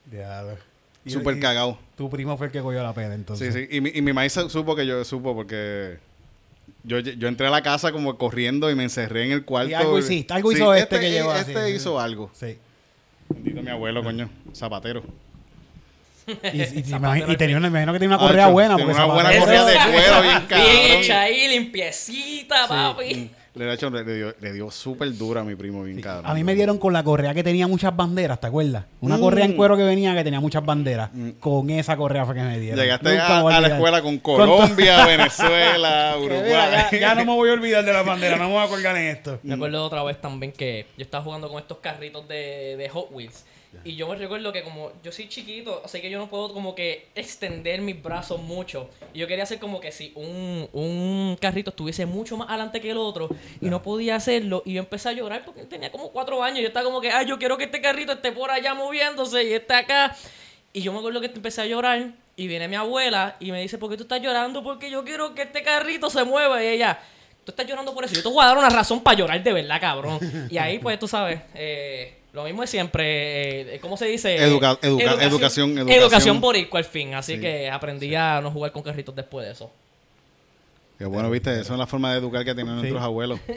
Diablo. 0.06 0.58
Súper 1.06 1.38
cagado. 1.40 1.78
Tu 1.96 2.08
primo 2.10 2.36
fue 2.36 2.46
el 2.46 2.52
que 2.52 2.60
cogió 2.60 2.82
la 2.82 2.92
peda, 2.92 3.14
entonces. 3.14 3.54
Sí, 3.54 3.60
sí. 3.60 3.76
Y 3.76 3.80
mi, 3.80 3.90
y 3.94 4.02
mi 4.02 4.12
maíz 4.12 4.32
supo 4.32 4.76
que 4.76 4.86
yo 4.86 5.04
supo 5.04 5.34
porque 5.34 5.98
yo, 6.84 6.98
yo 6.98 7.28
entré 7.28 7.46
a 7.46 7.50
la 7.50 7.62
casa 7.62 7.92
como 7.92 8.16
corriendo 8.16 8.70
y 8.70 8.74
me 8.74 8.84
encerré 8.84 9.24
en 9.24 9.32
el 9.32 9.44
cuarto. 9.44 9.70
Y 9.70 9.74
algo 9.74 9.98
hiciste, 9.98 10.32
algo 10.34 10.52
hizo 10.52 10.74
este 10.74 11.00
que 11.00 11.10
llegó 11.10 11.30
así, 11.30 11.52
Este 11.52 11.70
hizo 11.70 11.98
algo. 12.00 12.30
Sí. 12.34 12.58
Bendito 13.28 13.62
mi 13.62 13.70
abuelo, 13.70 14.02
coño. 14.02 14.30
Zapatero. 14.54 15.02
Y, 16.26 16.58
y, 16.58 16.62
y, 16.80 16.82
Zapatero 16.84 17.32
y 17.32 17.36
tenía 17.36 17.56
una, 17.56 17.68
imagino 17.68 17.92
que 17.92 17.98
tenía 17.98 18.16
una 18.16 18.26
correa 18.26 18.48
buena. 18.48 18.76
tenía 18.76 18.86
porque 18.86 19.02
una 19.02 19.14
buena 19.14 19.38
correa 19.38 19.64
de 19.64 19.74
cuero, 19.92 20.22
bien. 20.22 20.48
Bien 20.48 20.98
hecha 20.98 21.20
ahí, 21.22 21.48
limpiecita, 21.48 22.68
papi. 22.68 23.30
Le, 23.54 23.64
le, 23.66 23.72
hecho- 23.74 23.90
le 23.90 24.04
dio, 24.04 24.34
le 24.40 24.52
dio 24.52 24.70
súper 24.70 25.12
dura 25.16 25.40
a 25.40 25.44
mi 25.44 25.54
primo, 25.56 25.82
bien 25.82 26.00
cabrón. 26.00 26.30
A 26.30 26.34
mí 26.34 26.44
me 26.44 26.54
dieron 26.54 26.78
con 26.78 26.92
la 26.92 27.02
correa 27.02 27.34
que 27.34 27.42
tenía 27.42 27.66
muchas 27.66 27.94
banderas, 27.96 28.40
¿te 28.40 28.46
acuerdas? 28.46 28.84
Una 29.00 29.16
Mm. 29.16 29.20
correa 29.20 29.44
en 29.46 29.52
cuero 29.56 29.76
que 29.76 29.82
venía 29.82 30.14
que 30.14 30.22
tenía 30.24 30.38
muchas 30.40 30.64
banderas. 30.64 31.10
Con 31.40 31.68
esa 31.70 31.96
correa 31.96 32.24
fue 32.24 32.34
que 32.34 32.42
me 32.42 32.58
dieron. 32.60 32.78
Llegaste 32.80 33.18
a, 33.18 33.60
la 33.60 33.68
escuela 33.68 34.02
con 34.02 34.18
Con 34.18 34.36
Colombia, 34.36 35.04
Venezuela, 35.06 36.14
Uruguay. 36.18 36.42
Mira, 36.44 36.90
ya, 36.90 36.98
ya 36.98 37.14
no 37.14 37.24
me 37.24 37.32
voy 37.34 37.50
a 37.50 37.52
olvidar 37.54 37.84
de 37.84 37.92
la 37.92 38.02
bandera, 38.02 38.36
no 38.36 38.48
me 38.48 38.54
voy 38.54 38.64
a 38.64 38.68
colgar 38.68 38.96
en 38.96 39.06
esto. 39.08 39.38
Me 39.42 39.54
acuerdo 39.54 39.84
otra 39.84 40.02
vez 40.04 40.20
también 40.20 40.52
que 40.52 40.86
yo 40.96 41.02
estaba 41.02 41.24
jugando 41.24 41.48
con 41.48 41.58
estos 41.58 41.78
carritos 41.78 42.28
de, 42.28 42.76
de 42.76 42.88
Hot 42.90 43.08
Wheels. 43.10 43.44
Y 43.84 43.96
yo 43.96 44.08
me 44.08 44.16
recuerdo 44.16 44.52
que 44.52 44.62
como 44.62 44.92
yo 45.02 45.12
soy 45.12 45.28
chiquito, 45.28 45.82
así 45.84 46.00
que 46.00 46.10
yo 46.10 46.18
no 46.18 46.28
puedo 46.28 46.52
como 46.52 46.74
que 46.74 47.08
extender 47.14 47.80
mis 47.80 48.02
brazos 48.02 48.40
mucho. 48.40 48.88
Y 49.12 49.18
yo 49.18 49.26
quería 49.26 49.44
hacer 49.44 49.58
como 49.58 49.80
que 49.80 49.92
si 49.92 50.12
un, 50.14 50.68
un 50.72 51.36
carrito 51.40 51.70
estuviese 51.70 52.06
mucho 52.06 52.36
más 52.36 52.48
adelante 52.48 52.80
que 52.80 52.90
el 52.90 52.98
otro 52.98 53.28
y 53.60 53.66
no 53.68 53.82
podía 53.82 54.16
hacerlo. 54.16 54.62
Y 54.64 54.74
yo 54.74 54.80
empecé 54.80 55.10
a 55.10 55.12
llorar 55.12 55.44
porque 55.44 55.64
tenía 55.64 55.92
como 55.92 56.10
cuatro 56.10 56.42
años. 56.42 56.60
Yo 56.60 56.68
estaba 56.68 56.84
como 56.84 57.00
que, 57.00 57.10
ay, 57.10 57.26
yo 57.26 57.38
quiero 57.38 57.56
que 57.58 57.64
este 57.64 57.80
carrito 57.80 58.12
esté 58.12 58.32
por 58.32 58.50
allá 58.50 58.74
moviéndose 58.74 59.44
y 59.44 59.52
esté 59.52 59.74
acá. 59.74 60.16
Y 60.72 60.82
yo 60.82 60.92
me 60.92 60.98
acuerdo 60.98 61.20
que 61.20 61.26
empecé 61.26 61.62
a 61.62 61.66
llorar 61.66 62.12
y 62.36 62.46
viene 62.46 62.68
mi 62.68 62.76
abuela 62.76 63.36
y 63.40 63.50
me 63.50 63.60
dice, 63.60 63.78
¿por 63.78 63.90
qué 63.90 63.96
tú 63.96 64.04
estás 64.04 64.20
llorando? 64.22 64.62
Porque 64.62 64.90
yo 64.90 65.04
quiero 65.04 65.34
que 65.34 65.42
este 65.42 65.62
carrito 65.62 66.08
se 66.08 66.24
mueva. 66.24 66.62
Y 66.62 66.68
ella, 66.68 67.00
tú 67.44 67.52
estás 67.52 67.66
llorando 67.66 67.94
por 67.94 68.04
eso. 68.04 68.14
Yo 68.14 68.22
te 68.22 68.28
voy 68.28 68.44
a 68.44 68.48
dar 68.48 68.58
una 68.58 68.68
razón 68.68 69.02
para 69.02 69.16
llorar 69.16 69.42
de 69.42 69.52
verdad, 69.52 69.80
cabrón. 69.80 70.20
Y 70.50 70.58
ahí, 70.58 70.78
pues, 70.78 70.98
tú 70.98 71.08
sabes, 71.08 71.40
eh, 71.54 72.17
lo 72.32 72.44
mismo 72.44 72.60
de 72.62 72.66
siempre. 72.68 73.74
eh, 73.76 73.80
¿Cómo 73.80 73.96
se 73.96 74.06
dice? 74.06 74.36
Educa- 74.36 74.78
educa- 74.82 75.22
educación, 75.24 75.70
educación. 75.78 75.90
Educación 75.90 76.40
boricua 76.40 76.78
al 76.78 76.84
fin. 76.84 77.14
Así 77.14 77.34
Sí. 77.36 77.40
que 77.40 77.70
aprendí 77.70 78.14
a 78.14 78.40
no 78.40 78.50
jugar 78.50 78.72
con 78.72 78.82
carritos 78.82 79.14
después 79.14 79.46
de 79.46 79.52
eso. 79.52 79.70
Qué 80.98 81.04
bueno, 81.06 81.30
viste, 81.30 81.60
esa 81.60 81.72
es 81.74 81.78
la 81.78 81.86
forma 81.86 82.12
de 82.12 82.18
educar 82.18 82.44
que 82.44 82.54
tienen 82.54 82.74
nuestros 82.76 83.00
abuelos. 83.02 83.38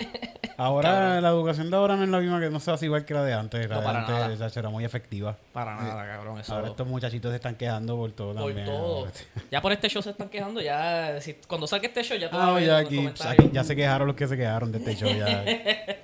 Ahora, 0.58 1.20
la 1.22 1.30
educación 1.30 1.72
de 1.72 1.76
ahora 1.76 1.96
no 1.96 2.04
es 2.04 2.10
la 2.10 2.20
misma 2.20 2.40
que 2.40 2.52
no 2.52 2.60
se 2.60 2.70
hace 2.70 2.86
igual 2.86 3.04
que 3.04 3.16
la 3.16 3.24
de 3.24 3.34
antes. 3.34 3.68
La 3.68 3.76
No, 3.76 3.82
de 3.82 3.88
para 3.88 4.00
antes 4.02 4.40
nada. 4.40 4.52
era 4.56 4.70
muy 4.70 4.86
efectiva. 4.86 5.36
Para 5.54 5.74
nada, 5.76 6.06
cabrón. 6.06 6.40
Eso 6.40 6.54
Ahora 6.54 6.68
estos 6.68 6.86
muchachitos 6.88 7.32
se 7.32 7.38
están 7.38 7.56
quedando 7.56 7.96
por 7.96 8.12
todo 8.12 8.36
por 8.36 8.46
también. 8.54 8.68
todo. 8.68 9.08
Ya 9.52 9.60
por 9.60 9.72
este 9.72 9.90
show 9.90 10.04
se 10.04 10.12
están 10.12 10.30
quejando. 10.30 10.62
Ya, 10.62 11.20
si- 11.20 11.34
cuando 11.48 11.66
salga 11.66 11.88
este 11.88 12.04
show, 12.04 12.16
ya 12.16 12.30
tú 12.30 12.38
Ah, 12.40 12.60
ya 12.60 12.80
los 12.82 12.86
aquí, 12.86 13.10
ya 13.52 13.64
se 13.64 13.76
quejaron 13.76 14.08
los 14.08 14.16
que 14.16 14.28
se 14.28 14.38
quejaron 14.38 14.72
de 14.72 14.78
este 14.78 14.96
show. 14.98 15.10
Ya, 15.10 15.44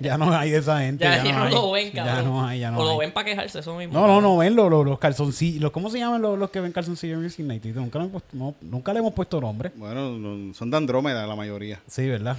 ya 0.00 0.18
no 0.18 0.36
hay 0.36 0.50
de 0.50 0.58
esa 0.58 0.80
gente. 0.80 1.04
Ya, 1.04 1.18
Ya, 1.18 1.24
ya 1.24 1.32
no, 1.34 1.38
no 1.38 1.44
hay. 1.46 1.52
lo 1.54 1.70
ven, 1.70 1.90
cabrón. 1.92 2.14
Ya 2.16 2.22
no 2.22 2.46
hay, 2.46 2.58
ya 2.60 2.70
no 2.72 2.78
o 2.80 2.84
lo 2.84 2.90
hay. 2.92 2.98
ven 2.98 3.12
para 3.12 3.26
quejarse, 3.26 3.60
eso 3.60 3.76
mismo. 3.76 3.94
No, 3.94 4.08
no, 4.08 4.20
no 4.20 4.36
ven 4.38 4.56
los, 4.56 4.68
los, 4.68 4.84
los 4.84 4.98
calzoncillos. 4.98 5.62
Los, 5.62 5.70
¿Cómo 5.70 5.88
se 5.88 6.00
llaman 6.00 6.20
los, 6.20 6.36
los 6.36 6.50
que 6.50 6.60
ven 6.60 6.72
calzoncillos 6.72 7.22
Music 7.22 7.46
Night? 7.46 7.64
Nunca, 7.66 8.00
le 8.00 8.06
hemos 8.06 8.22
puesto- 8.22 8.36
no, 8.36 8.54
nunca 8.60 8.92
le 8.92 8.98
hemos 8.98 9.12
puesto 9.14 9.40
nombre. 9.40 9.70
Bueno, 9.76 10.10
no- 10.18 10.52
son 10.52 10.68
de 10.68 10.76
Andrómeda 10.76 11.27
la 11.28 11.36
mayoría. 11.36 11.80
Sí, 11.86 12.08
¿verdad? 12.08 12.36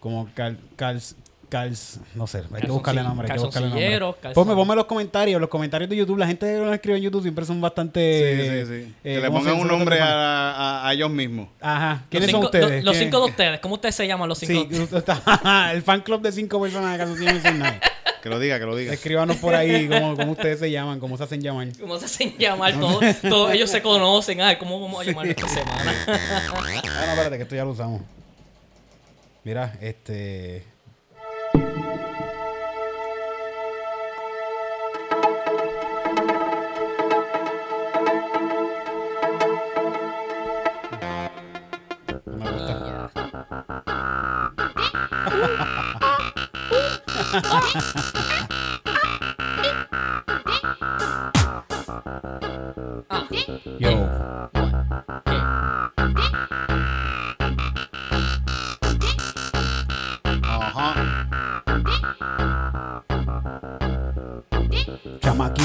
Como 0.00 0.28
cals, 0.76 1.16
cals, 1.54 2.00
no 2.16 2.26
sé, 2.26 2.42
hay 2.52 2.62
que 2.62 2.70
buscarle 2.70 3.02
nombre. 3.02 3.28
Hay 3.30 3.38
que 3.38 3.44
buscarle 3.44 3.68
nombre. 3.68 4.32
Ponme, 4.34 4.54
ponme 4.54 4.74
los 4.74 4.86
comentarios, 4.86 5.40
los 5.40 5.48
comentarios 5.48 5.88
de 5.88 5.96
YouTube. 5.96 6.18
La 6.18 6.26
gente 6.26 6.46
que 6.46 6.58
nos 6.58 6.74
escribe 6.74 6.96
en 6.98 7.04
YouTube 7.04 7.22
siempre 7.22 7.44
son 7.44 7.60
bastante. 7.60 8.64
Sí, 8.64 8.66
sí, 8.66 8.84
sí. 8.86 8.94
eh, 9.04 9.14
que 9.14 9.20
le 9.20 9.26
¿cómo 9.28 9.38
se- 9.38 9.44
pongan 9.50 9.60
un 9.62 9.68
nombre 9.68 10.00
a, 10.00 10.50
a- 10.50 10.88
a 10.88 10.92
ellos 10.92 11.10
mismos. 11.10 11.48
Ajá. 11.60 12.02
¿Quiénes 12.10 12.28
cinco, 12.28 12.38
son 12.40 12.46
ustedes? 12.46 12.70
Los, 12.76 12.84
los 12.86 12.92
¿Quién- 12.96 13.04
cinco 13.04 13.20
de 13.24 13.30
ustedes. 13.30 13.60
¿Cómo 13.60 13.74
ustedes 13.74 13.94
se 13.94 14.06
llaman 14.06 14.28
los 14.28 14.38
cinco? 14.38 14.66
Sí, 14.68 14.88
el 15.72 15.82
fan 15.82 16.00
club 16.00 16.20
de 16.22 16.32
cinco 16.32 16.60
personas 16.60 16.98
de 17.18 17.52
Night. 17.52 17.82
Que 18.20 18.28
lo 18.30 18.40
diga, 18.40 18.58
que 18.58 18.64
lo 18.64 18.74
diga. 18.74 18.92
Escríbanos 18.92 19.36
por 19.36 19.54
ahí 19.54 19.86
cómo, 19.86 20.16
cómo 20.16 20.32
ustedes 20.32 20.58
se 20.58 20.70
llaman, 20.70 20.98
cómo 20.98 21.16
se 21.16 21.24
hacen 21.24 21.40
llamar. 21.42 21.68
¿Cómo 21.78 21.98
se 21.98 22.06
hacen 22.06 22.34
llamar? 22.38 22.72
Todos, 22.80 23.04
todos 23.20 23.52
ellos 23.52 23.70
se 23.70 23.82
conocen. 23.82 24.40
Ay, 24.40 24.56
¿cómo 24.56 24.80
vamos 24.80 25.00
a 25.00 25.04
llamar 25.04 25.26
esta 25.26 25.46
semana? 25.46 25.94
Ah, 26.08 27.04
no, 27.06 27.12
espérate, 27.12 27.36
que 27.36 27.42
esto 27.42 27.54
ya 27.54 27.64
lo 27.64 27.70
usamos. 27.70 28.00
Mira, 29.44 29.76
este. 29.80 30.73
No 31.54 31.60
me 31.60 31.70
gusta. 42.92 43.44
Yo. 47.34 48.33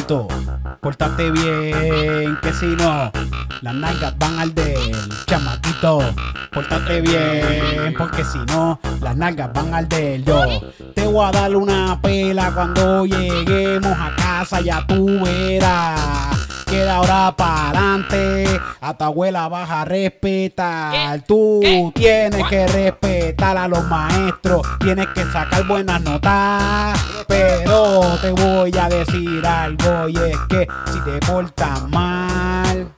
Chamaquito, 0.10 0.28
pórtate 0.82 1.30
bien, 1.30 2.36
que 2.42 2.52
si 2.52 2.66
no, 2.66 3.12
las 3.62 3.76
nalgas 3.76 4.18
van 4.18 4.40
al 4.40 4.56
del 4.56 4.76
chamaquito. 5.28 6.00
Pórtate 6.52 7.02
bien, 7.02 7.94
porque 7.96 8.24
si 8.24 8.40
no, 8.48 8.80
las 9.02 9.16
nalgas 9.16 9.54
van 9.54 9.72
al 9.72 9.88
del 9.88 10.26
yo. 10.26 10.46
Te 10.96 11.06
voy 11.06 11.28
a 11.28 11.32
dar 11.32 11.56
una 11.56 12.00
pela 12.02 12.52
cuando 12.52 13.06
lleguemos 13.06 13.96
a 14.00 14.16
casa, 14.16 14.62
ya 14.62 14.84
tú 14.88 15.06
verás. 15.24 16.66
Que 16.66 16.78
de 16.78 16.90
ahora 16.90 17.36
para 17.38 17.70
adelante 17.70 18.62
a 18.82 18.96
tu 18.96 19.04
abuela 19.04 19.48
vas 19.48 19.70
a 19.70 19.86
respetar. 19.86 21.22
Tú 21.22 21.92
tienes 21.94 22.48
que 22.48 22.66
respetar 22.66 23.19
a 23.42 23.68
los 23.70 23.86
maestros, 23.86 24.62
tienes 24.82 25.08
que 25.08 25.24
sacar 25.24 25.66
buenas 25.66 26.02
notas. 26.02 27.00
Pero 27.28 28.02
te 28.22 28.32
voy 28.32 28.72
a 28.78 28.90
decir 28.90 29.46
algo 29.46 30.10
y 30.10 30.18
es 30.18 30.38
que 30.50 30.68
si 30.92 31.00
te 31.02 31.26
portas 31.26 31.88
mal, 31.90 32.92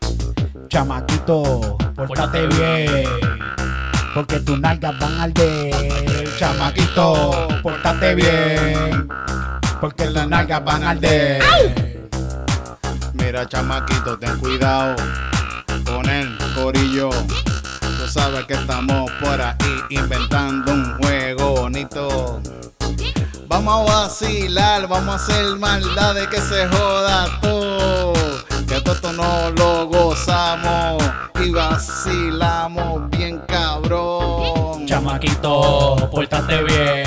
chamaquito, 0.68 1.78
pórtate 1.96 2.48
bien. 2.48 3.08
Porque 4.16 4.40
tus 4.40 4.60
nalgas 4.60 5.00
van 5.00 5.22
al 5.22 5.34
de 5.34 6.28
chamaquito, 6.38 7.48
pórtate 7.62 8.16
bien. 8.16 9.08
Porque 9.80 10.10
las 10.10 10.28
nalgas 10.28 10.64
van 10.66 10.84
al 10.84 11.00
de 11.00 11.40
Mira, 13.14 13.48
chamaquito, 13.48 14.18
ten 14.18 14.38
cuidado 14.40 14.96
con 15.86 16.10
el 16.10 16.36
corillo. 16.56 17.12
Tú 18.12 18.20
sabes 18.20 18.44
que 18.44 18.56
estamos 18.56 19.10
por 19.22 19.42
ahí 19.42 19.56
inventando 19.90 20.74
un 20.74 20.98
juego 20.98 21.62
bonito. 21.62 22.42
Vamos 23.48 23.90
a 23.90 23.94
vacilar, 23.94 24.86
vamos 24.90 25.14
a 25.14 25.16
hacer 25.16 25.56
maldades 25.56 26.28
que 26.28 26.42
se 26.42 26.68
joda 26.68 27.40
todo. 27.40 28.14
Que 28.68 28.82
todo 28.82 28.96
esto 28.96 29.14
no 29.14 29.52
lo 29.52 29.88
gozamos 29.88 31.02
y 31.42 31.52
vacilamos 31.52 33.10
bien 33.12 33.42
cabrón. 33.48 34.86
Chamaquito, 34.88 36.10
pórtate 36.12 36.64
bien. 36.64 37.06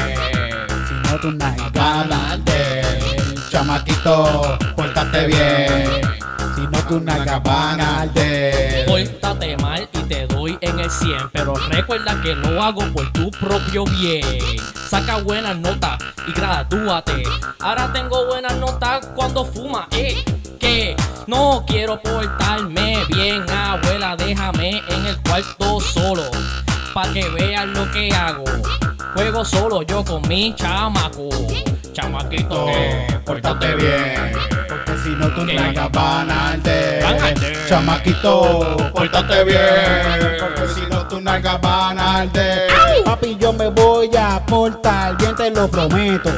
Si 0.89 0.95
no 0.95 1.45
al 2.33 2.45
de 2.47 2.83
chamaquito, 3.51 4.59
pórtate 4.75 5.27
bien. 5.27 6.24
Si 6.55 6.61
no 6.61 6.79
tus 6.87 7.03
nalgas 7.03 7.43
van 7.43 7.81
al 7.81 8.15
de 8.15 8.85
Pórtate 8.87 9.57
mal 9.57 9.89
y 9.93 9.99
te 10.09 10.27
doy 10.27 10.57
en 10.61 10.79
el 10.79 10.91
100 10.91 11.31
Pero 11.33 11.55
recuerda 11.55 12.21
que 12.23 12.35
lo 12.35 12.63
hago 12.63 12.81
por 12.93 13.11
tu 13.13 13.31
propio 13.33 13.85
bien. 13.85 14.23
Saca 14.89 15.19
buenas 15.19 15.57
notas 15.57 15.99
y 16.29 16.33
gradúate. 16.33 17.25
Ahora 17.61 17.93
tengo 17.93 18.27
buenas 18.27 18.57
notas 18.57 19.07
cuando 19.17 19.45
fuma 19.45 19.89
Eh, 19.91 20.23
que 20.61 20.97
no 21.27 21.65
quiero 21.67 22.01
portarme 22.01 23.05
bien 23.09 23.45
Abuela, 23.51 24.17
déjame 24.17 24.83
en 24.89 25.07
el 25.07 25.21
cuarto 25.23 25.81
solo. 25.81 26.23
Pa' 26.93 27.13
que 27.13 27.29
vean 27.31 27.73
lo 27.73 27.91
que 27.91 28.13
hago. 28.15 28.45
Juego 29.15 29.45
solo 29.45 29.83
yo 29.83 30.05
con 30.05 30.23
mi 30.29 30.55
chamaco 30.55 31.29
Chamaquito, 31.95 32.67
pórtate 33.25 33.77
bien. 33.77 34.33
Porque 34.69 34.93
si 35.03 35.11
no 35.11 35.29
tus 35.29 35.55
nalgas 35.55 35.93
van 35.93 36.31
al 36.31 36.63
de. 36.63 37.01
chamaquito, 37.69 38.91
pórtate 38.93 39.45
bien. 39.45 40.39
Porque 40.41 40.75
si 40.75 40.81
no 40.91 41.07
tus 41.09 41.23
nalgas 41.23 41.61
van 41.61 41.99
al 41.99 42.33
de 42.33 42.75
papi 43.05 43.37
yo 43.39 43.53
me 43.53 43.69
voy 43.69 44.11
a 44.17 44.45
portar 44.45 45.17
bien 45.19 45.37
te 45.37 45.51
lo 45.51 45.69
prometo. 45.69 46.31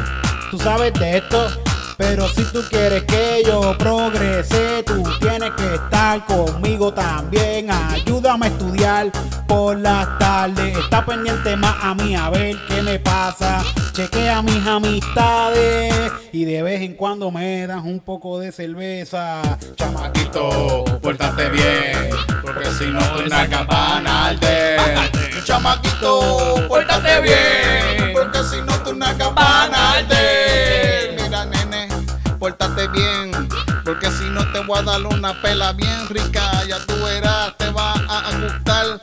Tú 0.50 0.58
sabes 0.58 0.92
de 0.94 1.18
esto. 1.18 1.65
Pero 1.96 2.28
si 2.28 2.44
tú 2.52 2.62
quieres 2.68 3.04
que 3.04 3.42
yo 3.46 3.76
progrese, 3.78 4.82
tú 4.84 5.02
tienes 5.20 5.50
que 5.52 5.74
estar 5.74 6.24
conmigo 6.26 6.92
también. 6.92 7.70
Ayúdame 7.70 8.46
a 8.46 8.48
estudiar 8.50 9.12
por 9.46 9.78
las 9.78 10.18
tardes. 10.18 10.76
Está 10.76 11.04
pendiente 11.06 11.56
más 11.56 11.74
a 11.80 11.94
mí 11.94 12.14
a 12.14 12.28
ver 12.30 12.56
qué 12.68 12.82
me 12.82 12.98
pasa. 12.98 13.64
Chequea 13.92 14.42
mis 14.42 14.66
amistades 14.66 16.12
y 16.32 16.44
de 16.44 16.62
vez 16.62 16.82
en 16.82 16.94
cuando 16.94 17.30
me 17.30 17.66
das 17.66 17.82
un 17.82 18.00
poco 18.00 18.38
de 18.38 18.52
cerveza. 18.52 19.40
Chamaquito, 19.76 20.84
pórtate 21.00 21.48
bien, 21.48 22.10
porque 22.42 22.66
si 22.78 22.90
no 22.90 23.00
al 23.00 24.40
de. 24.40 24.76
Chamaquito, 25.44 26.66
pórtate 26.68 27.20
bien, 27.22 28.12
porque 28.12 28.38
si 28.50 28.60
no 28.60 28.74
tus 28.82 28.96
nalgas 28.96 29.34
van 29.34 29.74
pórtate 32.38 32.88
bien. 32.88 33.30
Porque 33.84 34.10
si 34.10 34.24
no 34.30 34.44
te 34.52 34.60
voy 34.60 34.78
a 34.78 34.82
dar 34.82 35.06
una 35.06 35.40
pela 35.42 35.72
bien 35.72 36.08
rica, 36.08 36.64
ya 36.66 36.78
tú 36.86 36.94
verás, 37.04 37.56
te 37.56 37.70
va 37.70 37.92
a 37.92 38.30
gustar 38.38 38.98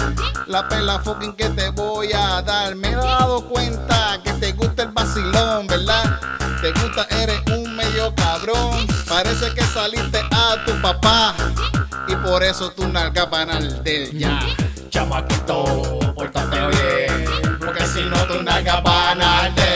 la 0.48 0.68
pela 0.68 1.00
fucking 1.00 1.34
que 1.34 1.50
te 1.50 1.70
voy 1.70 2.12
a 2.14 2.42
dar. 2.42 2.76
Me 2.76 2.90
he 2.90 2.96
dado 2.96 3.48
cuenta 3.48 4.20
que 4.24 4.34
te 4.34 4.52
gusta 4.54 4.84
el 4.84 4.90
vacilón, 4.90 5.68
¿verdad? 5.68 6.20
Te 6.62 6.72
gusta, 6.72 7.08
eres 7.22 7.42
un 7.56 7.76
medio 7.76 8.14
cabrón. 8.16 8.86
Parece 9.08 9.54
que 9.54 9.64
saliste 9.64 10.20
a 10.32 10.64
tu 10.66 10.74
papá 10.82 11.36
y 12.08 12.16
por 12.18 12.44
eso 12.44 12.72
tu 12.72 12.88
nalga 12.88 13.26
van 13.26 13.50
al 13.50 13.84
del 13.84 14.18
ya. 14.18 14.40
Chamaquito, 14.90 16.00
pórtate 16.14 16.68
bien 16.68 17.26
Porque 17.58 17.84
si 17.88 18.04
no 18.04 18.18
tu 18.28 18.44
nalga 18.44 18.80
van 18.82 19.20
al 19.22 19.24
Van 19.24 19.46
al 19.46 19.56
del 19.56 19.66
del. 19.66 19.73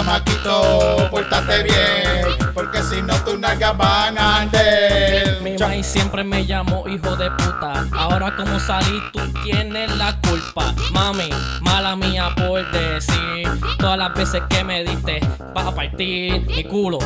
Chamaquito, 0.00 1.08
pórtate 1.10 1.62
bien. 1.62 2.52
Porque 2.54 2.82
si 2.82 3.02
no 3.02 3.14
tu 3.22 3.36
nalga 3.36 3.72
van 3.72 4.16
al 4.16 4.50
del 4.50 5.42
Mi 5.42 5.58
maíz 5.58 5.84
siempre 5.84 6.24
me 6.24 6.46
llamó 6.46 6.88
hijo 6.88 7.16
de 7.16 7.30
puta. 7.32 7.86
Ahora 7.92 8.34
como 8.34 8.58
salí, 8.58 8.98
tú 9.12 9.20
tienes 9.44 9.94
la 9.98 10.18
culpa. 10.22 10.72
Mami, 10.92 11.28
mala 11.60 11.96
mía 11.96 12.30
por 12.34 12.70
decir. 12.70 13.46
Todas 13.78 13.98
las 13.98 14.14
veces 14.14 14.40
que 14.48 14.64
me 14.64 14.84
diste, 14.84 15.20
vas 15.54 15.66
a 15.66 15.74
partir 15.74 16.46
mi 16.46 16.64
culo, 16.64 16.98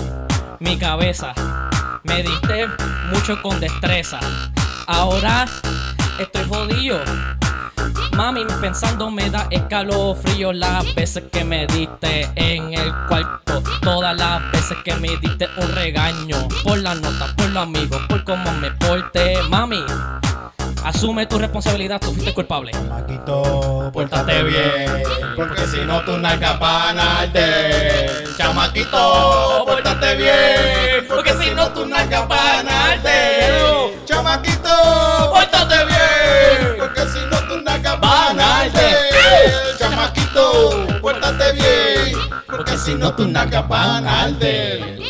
mi 0.61 0.79
cabeza. 0.79 1.35
Me 2.05 2.23
diste 2.23 2.69
mucho 3.13 3.43
con 3.43 3.59
destreza. 3.59 4.21
Ahora 4.87 5.47
estoy 6.19 6.45
jodido. 6.49 6.99
Mami, 8.13 8.45
pensando 8.61 9.11
me 9.11 9.29
da 9.29 9.49
escalofrío 9.51 10.53
las 10.53 10.95
veces 10.95 11.25
que 11.33 11.45
me 11.45 11.67
diste 11.67 12.31
en 12.37 12.73
el 12.75 12.95
cuarto. 13.09 13.63
Todas 13.83 14.17
las 14.17 14.53
veces 14.53 14.79
que 14.85 14.95
me 14.95 15.17
diste 15.17 15.49
un 15.57 15.69
regaño. 15.75 16.49
Por 16.63 16.79
la 16.79 16.95
nota, 16.95 17.35
por 17.37 17.51
los 17.51 17.63
amigos, 17.63 18.01
por 18.09 18.23
cómo 18.25 18.53
me 18.53 18.71
porté. 18.73 19.43
Mami, 19.49 19.85
asume 20.85 21.27
tu 21.27 21.39
responsabilidad, 21.39 22.01
tú 22.01 22.13
fuiste 22.13 22.33
culpable. 22.33 22.71
Chamaquito, 22.73 23.91
Pórtate 23.93 24.43
bien, 24.45 25.03
Porque 25.37 25.67
si 25.67 25.79
no 25.85 26.01
tu 26.03 26.17
nalga 26.19 26.53
van 26.55 26.99
al 26.99 27.33
del 27.33 28.37
Chamaquito, 28.37 29.65
pórtate 29.67 30.15
bien. 30.17 31.07
Porque 31.09 31.33
si 31.35 31.55
no 31.55 31.69
tu 31.73 31.85
nalga 31.87 32.27
van 32.27 32.69
al 32.69 33.03
del 33.03 34.05
Chamaquito, 34.05 35.04
Porque 42.85 42.93
si 42.93 42.95
no 42.99 43.15
tu 43.15 43.27
nalga 43.29 43.63
van 43.63 44.07
al 44.07 44.39
del 44.39 45.03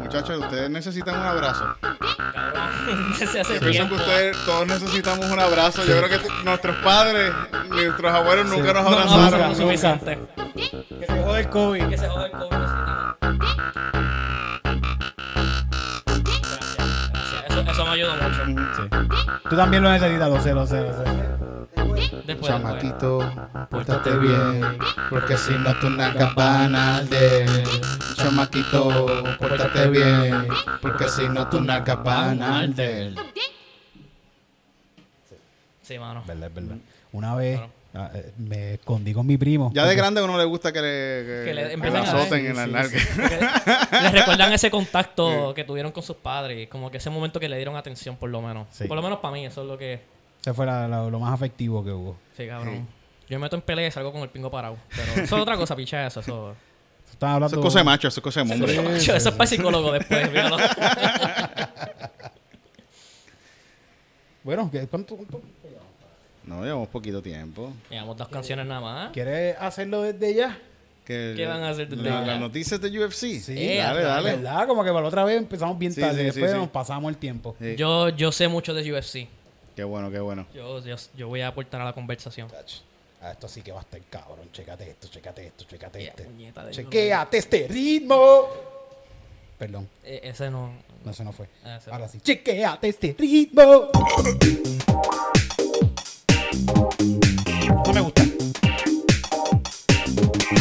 Muchachos, 0.00 0.38
ustedes 0.40 0.68
necesitan 0.70 1.18
un 1.18 1.26
abrazo. 1.26 1.64
Cabrón, 1.80 3.14
desde 3.18 3.40
hace 3.40 3.54
Yo 3.54 3.60
pienso 3.60 3.64
que 3.64 3.70
tiempo. 3.70 3.94
ustedes 3.96 4.36
todos 4.44 4.66
necesitamos 4.66 5.26
un 5.30 5.40
abrazo. 5.40 5.84
Yo 5.84 5.96
creo 5.98 6.08
que 6.10 6.18
t- 6.18 6.28
nuestros 6.44 6.76
padres, 6.76 7.32
nuestros 7.70 8.12
abuelos 8.12 8.46
nunca 8.46 8.72
nos 8.74 8.84
No, 8.84 8.90
no, 8.90 8.98
abrazaron. 8.98 9.48
no, 9.48 9.54
suficiente. 9.54 10.18
Que 11.00 11.06
se 11.06 11.22
jode 11.22 11.40
el 11.40 11.48
COVID. 11.48 11.88
Que 11.88 11.98
se 11.98 12.08
jode 12.08 12.26
el 12.26 12.32
COVID. 12.32 12.50
Gracias, 16.10 16.76
gracias. 16.76 17.44
Eso, 17.48 17.60
eso 17.72 17.84
me 17.86 17.90
ayudó 17.92 18.12
mucho. 18.16 18.88
Tú 19.48 19.56
también 19.56 19.82
lo 19.82 19.90
necesitas, 19.90 20.28
lo 20.28 20.40
sé, 20.42 20.52
lo 20.52 20.66
sé, 20.66 20.80
lo 20.82 20.92
sé. 20.92 21.04
Después, 22.26 22.46
Chamaquito, 22.46 23.18
pórtate 23.70 24.16
bien, 24.18 24.78
porque 25.10 25.36
si 25.36 25.52
no 25.52 25.78
tu 25.78 25.90
nalgas 25.90 26.34
van 26.34 26.74
al 26.74 27.08
del 27.08 27.64
Chamaquito, 28.16 29.36
pórtate 29.38 29.88
bien, 29.88 30.46
porque 30.80 31.08
si 31.08 31.28
no 31.28 31.48
tu 31.48 31.60
nalgas 31.60 32.02
van 32.02 32.42
al 32.42 32.74
del 32.74 33.16
Sí, 35.82 35.98
mano. 35.98 36.22
Verdad, 36.26 36.48
es 36.48 36.54
verdad. 36.54 36.76
Una 37.12 37.34
vez 37.34 37.60
ah, 37.94 38.10
eh, 38.14 38.32
me 38.38 38.74
escondí 38.74 39.12
con 39.12 39.26
mi 39.26 39.36
primo. 39.36 39.70
Ya 39.74 39.84
de 39.84 39.94
grande 39.94 40.20
a 40.20 40.24
uno 40.24 40.38
le 40.38 40.44
gusta 40.44 40.72
que 40.72 40.80
le, 40.80 40.88
que, 41.26 41.44
Que 41.44 41.54
le 41.54 41.90
la 41.90 42.02
azoten 42.02 42.40
sí, 42.40 42.46
en 42.46 42.54
nalgas. 42.54 42.92
Porque 43.16 44.00
les 44.02 44.12
recuerdan 44.12 44.52
ese 44.52 44.70
contacto 44.70 45.52
que 45.56 45.64
tuvieron 45.64 45.92
con 45.92 46.02
sus 46.02 46.16
padres 46.16 46.68
como 46.68 46.90
que 46.90 46.98
ese 46.98 47.10
momento 47.10 47.40
que 47.40 47.48
le 47.48 47.56
dieron 47.56 47.76
atención 47.76 48.16
por 48.16 48.30
lo 48.30 48.40
menos. 48.40 48.68
Sí. 48.70 48.84
Por 48.84 48.96
lo 48.96 49.02
menos 49.02 49.18
para 49.18 49.34
mí, 49.34 49.44
eso 49.44 49.62
es 49.62 49.68
lo 49.68 49.76
que... 49.76 50.00
Ese 50.42 50.52
fue 50.52 50.66
lo 50.66 51.20
más 51.20 51.32
afectivo 51.32 51.84
que 51.84 51.92
hubo. 51.92 52.16
Sí, 52.36 52.48
cabrón. 52.48 52.88
Yo 53.28 53.38
me 53.38 53.44
meto 53.44 53.54
en 53.54 53.62
pelea 53.62 53.86
y 53.86 53.90
salgo 53.92 54.12
con 54.12 54.22
el 54.22 54.28
pingo 54.28 54.50
parado. 54.50 54.76
Pero 54.90 55.12
eso 55.12 55.36
es 55.36 55.42
otra 55.42 55.56
cosa, 55.56 55.76
picha, 55.76 56.04
eso. 56.04 56.18
Eso, 56.18 56.54
hablando... 57.20 57.46
Eso 57.46 57.56
es 57.56 57.62
cosa 57.62 57.78
de 57.78 57.84
macho, 57.84 58.08
eso 58.08 58.18
es 58.18 58.24
cosa 58.24 58.42
de 58.42 58.52
hombre. 58.52 58.96
Eso 58.96 59.14
es 59.14 59.30
para 59.30 59.46
psicólogo 59.46 59.92
después, 59.92 60.28
míralo. 60.30 60.56
bueno, 64.42 64.68
¿cuánto, 64.90 65.16
¿cuánto? 65.16 65.40
No, 66.44 66.64
llevamos 66.64 66.88
poquito 66.88 67.22
tiempo. 67.22 67.72
Llevamos 67.88 68.16
dos 68.16 68.28
canciones 68.28 68.66
nada 68.66 68.80
más. 68.80 69.12
¿Quieres 69.12 69.56
hacerlo 69.60 70.02
desde 70.02 70.34
ya? 70.34 70.58
¿Qué 71.04 71.46
van 71.46 71.62
a 71.62 71.70
hacer 71.70 71.88
desde 71.88 72.02
la, 72.02 72.20
ya? 72.20 72.26
Las 72.26 72.40
noticias 72.40 72.80
de 72.80 72.88
UFC. 72.88 73.40
Sí, 73.40 73.54
eh, 73.56 73.76
dale, 73.76 74.02
dale. 74.02 74.36
¿Verdad? 74.36 74.66
Como 74.66 74.82
que 74.82 74.90
para 74.90 75.02
la 75.02 75.08
otra 75.08 75.24
vez 75.24 75.38
empezamos 75.38 75.78
bien 75.78 75.94
tarde 75.94 76.20
y 76.20 76.24
después 76.26 76.52
nos 76.52 76.68
pasamos 76.68 77.08
el 77.10 77.16
tiempo. 77.16 77.56
Yo, 77.76 78.08
yo 78.08 78.32
sé 78.32 78.48
mucho 78.48 78.74
de 78.74 78.92
UFC. 78.92 79.28
Qué 79.74 79.84
bueno, 79.84 80.10
qué 80.10 80.20
bueno. 80.20 80.46
Yo, 80.54 80.80
yo, 80.80 80.96
yo 81.16 81.28
voy 81.28 81.40
a 81.40 81.48
aportar 81.48 81.80
a 81.80 81.84
la 81.84 81.92
conversación. 81.92 82.48
Ah, 83.22 83.32
esto 83.32 83.48
sí 83.48 83.62
que 83.62 83.72
va 83.72 83.78
a 83.78 83.82
estar 83.82 84.00
cabrón. 84.10 84.50
Chécate 84.52 84.90
esto, 84.90 85.08
chécate 85.08 85.46
esto, 85.46 85.64
chécate 85.64 86.04
Ya, 86.04 86.10
este. 86.10 86.72
Chequéate 86.72 87.38
este 87.38 87.68
ritmo. 87.68 88.48
Perdón, 89.58 89.88
Eh, 90.02 90.20
ese 90.24 90.50
no. 90.50 90.72
no, 91.04 91.10
eso 91.12 91.24
no 91.24 91.32
fue. 91.32 91.48
Ah, 91.64 91.76
ese 91.76 91.90
Ahora 91.90 92.08
sí. 92.08 92.20
Chequéate 92.20 92.88
este 92.88 93.14
ritmo. 93.18 93.88
No 97.86 97.92
me 97.94 98.00
gusta. 98.00 98.22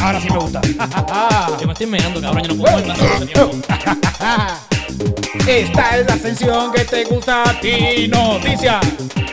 Ahora 0.01 0.21
sí 0.21 0.29
me 0.29 0.37
gusta. 0.37 0.61
Yo 1.59 1.67
me 1.67 1.73
estoy 1.73 1.87
meando, 1.87 2.21
cabrón. 2.21 2.43
Yo 2.43 2.55
no 2.55 2.63
puedo 2.63 2.77
Esta 5.47 5.97
es 5.97 6.07
la 6.07 6.13
ascensión 6.13 6.71
que 6.71 6.85
te 6.85 7.03
gusta 7.05 7.49
a 7.49 7.59
ti. 7.59 8.07
Noticias. 8.07 8.81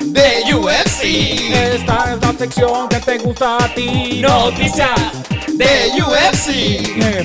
De 0.00 0.54
UFC. 0.54 1.04
Esta 1.52 2.14
es 2.14 2.20
la 2.20 2.32
sección 2.38 2.88
que 2.88 3.00
te 3.00 3.18
gusta 3.18 3.64
a 3.64 3.74
ti. 3.74 4.20
Noticias 4.20 5.28
de 5.58 6.02
UFC. 6.02 6.48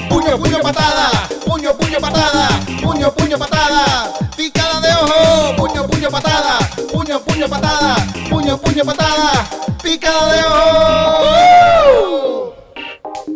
Puño, 0.10 0.38
puño, 0.38 0.60
patada. 0.60 1.30
Puño, 1.46 1.74
puño, 1.78 1.98
patada. 2.00 2.60
Puño, 2.82 3.14
puño, 3.14 3.38
patada. 3.38 4.12
Picada 4.36 4.82
de 4.82 4.92
ojo. 4.94 5.56
Puño, 5.56 5.88
puño, 5.88 6.10
patada. 6.10 6.60
Puño, 6.92 7.22
puño, 7.22 7.48
patada. 7.48 7.96
Puño, 8.30 8.58
puño, 8.58 8.84
patada. 8.84 9.48
Picada 9.82 10.34
de 10.34 10.44
ojo. 10.46 12.56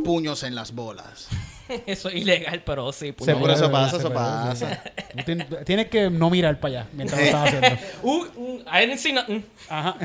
Puños 0.04 0.44
en 0.44 0.56
las 0.56 0.74
bolas. 0.74 1.28
Eso 1.86 2.10
es 2.10 2.16
ilegal, 2.16 2.62
pero 2.66 2.92
sí. 2.92 3.08
Se 3.08 3.14
puño. 3.14 3.40
por 3.40 3.52
eso 3.52 3.72
pasa, 3.72 3.92
se 3.92 3.98
eso 3.98 4.14
pasa. 4.14 4.84
Tienes 5.66 5.88
que 5.88 6.10
no 6.10 6.30
mirar 6.30 6.60
para 6.60 6.82
allá 6.82 6.90
mientras 6.94 7.20
lo 7.20 7.26
estás 7.26 7.44
haciendo. 7.54 7.80
Uh, 8.04 8.26
uh, 8.36 8.62
I 8.72 8.82
didn't 8.86 8.98
see 9.00 9.14
nothing. 9.14 9.44
Ajá. 9.70 9.96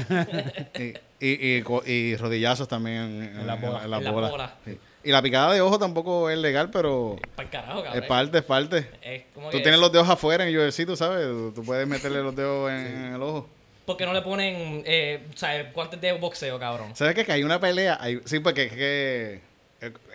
Y, 1.20 1.28
y, 1.60 1.62
y, 1.86 2.16
rodillazos 2.16 2.66
también 2.68 3.32
en, 3.38 3.46
las 3.46 3.60
bolas. 3.60 3.84
en 3.84 4.12
bolas. 4.12 4.50
Sí. 4.64 4.78
Y 5.04 5.10
la 5.10 5.20
picada 5.20 5.52
de 5.52 5.60
ojo 5.60 5.78
tampoco 5.78 6.30
es 6.30 6.38
legal, 6.38 6.70
pero 6.70 7.16
Para 7.34 7.46
el 7.46 7.50
carajo, 7.50 7.82
cabrón. 7.82 8.02
es 8.02 8.08
parte, 8.08 8.38
es 8.38 8.44
parte. 8.44 8.90
Es 9.02 9.22
como 9.34 9.50
Tú 9.50 9.56
que- 9.56 9.62
tienes 9.62 9.80
los 9.80 9.90
dedos 9.92 10.08
afuera 10.08 10.46
en 10.48 10.56
UFC, 10.56 10.86
tú 10.86 10.96
sabes. 10.96 11.26
Tú- 11.54 11.62
puedes 11.64 11.86
meterle 11.88 12.22
los 12.22 12.34
dedos 12.36 12.70
en, 12.70 12.76
en 12.86 13.14
el 13.14 13.22
ojo. 13.22 13.48
¿Por 13.84 13.96
qué 13.96 14.06
no 14.06 14.12
le 14.12 14.22
ponen 14.22 14.84
eh, 14.86 15.26
o 15.34 15.36
sea, 15.36 15.70
guantes 15.74 16.00
de 16.00 16.12
boxeo, 16.12 16.56
cabrón? 16.58 16.94
¿Sabes 16.94 17.16
qué? 17.16 17.24
Que 17.24 17.32
hay 17.32 17.42
una 17.42 17.58
pelea. 17.58 17.98
hay- 18.00 18.20
sí, 18.24 18.38
porque 18.38 18.64
es 18.64 18.72
que, 18.72 19.40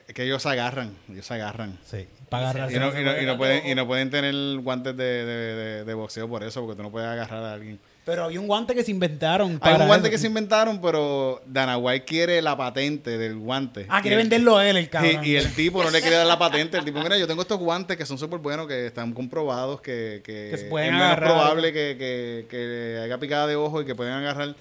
es 0.08 0.14
que 0.14 0.24
ellos 0.24 0.42
se 0.42 0.50
agarran. 0.50 0.96
Ellos 1.12 1.26
se 1.26 1.34
agarran. 1.34 1.78
Sí, 1.86 2.08
para 2.30 2.50
agarrarse. 2.50 2.76
Y 2.76 2.80
no, 2.80 2.88
y 3.00 3.04
no- 3.26 3.34
y 3.34 3.38
pueden, 3.38 3.68
y 3.68 3.76
no 3.76 3.86
pueden 3.88 4.10
tener 4.10 4.34
guantes 4.62 4.96
de, 4.96 5.04
de- 5.04 5.56
de- 5.56 5.84
de 5.86 5.94
boxeo 5.94 6.28
por 6.30 6.44
eso, 6.44 6.62
porque 6.62 6.78
tú 6.78 6.84
no 6.84 6.92
puedes 6.92 7.10
agarrar 7.10 7.44
a 7.44 7.54
alguien. 7.54 7.80
Pero 8.06 8.24
había 8.24 8.40
un 8.40 8.48
guante 8.48 8.74
que 8.74 8.86
se 8.86 8.92
inventaron. 8.92 9.52
Hay 9.52 9.58
para 9.58 9.80
un 9.80 9.88
guante 9.88 10.08
eso. 10.08 10.12
que 10.14 10.18
se 10.18 10.28
inventaron, 10.28 10.80
pero 10.80 11.42
Dana 11.46 11.78
White 11.78 12.06
quiere 12.06 12.42
la 12.42 12.56
patente 12.56 13.18
del 13.18 13.36
guante. 13.36 13.86
Ah, 13.90 14.02
quiere 14.02 14.16
Y- 14.16 14.20
venderlo 14.20 14.62
él, 14.62 14.78
el 14.78 14.90
cabrón. 14.90 15.26
Y, 15.26 15.32
y 15.32 15.36
el 15.36 15.54
tipo 15.54 15.84
no 15.84 15.90
le 15.90 16.00
quiere 16.00 16.16
dar 16.16 16.26
la 16.26 16.40
patente. 16.40 16.78
El 16.78 16.86
tipo, 16.86 17.02
mira, 17.02 17.18
yo 17.18 17.28
tengo 17.28 17.42
estos 17.42 17.60
guantes 17.60 17.98
que 17.98 18.06
son 18.06 18.18
súper 18.18 18.40
buenos, 18.40 18.66
que 18.66 18.86
están 18.88 19.12
comprobados, 19.12 19.82
que, 19.82 20.22
que, 20.24 20.48
Que 20.52 20.58
se 20.58 20.66
pueden 20.68 20.88
es 20.88 20.94
menos 20.94 21.06
agarrar. 21.08 21.30
probable 21.32 21.74
que, 21.74 21.98
que, 22.00 22.48
que 22.50 23.02
haya 23.04 23.18
picada 23.18 23.46
de 23.46 23.58
ojo 23.58 23.82
y 23.82 23.86
que 23.86 23.94
pueden 23.94 24.14
agarrar. 24.14 24.56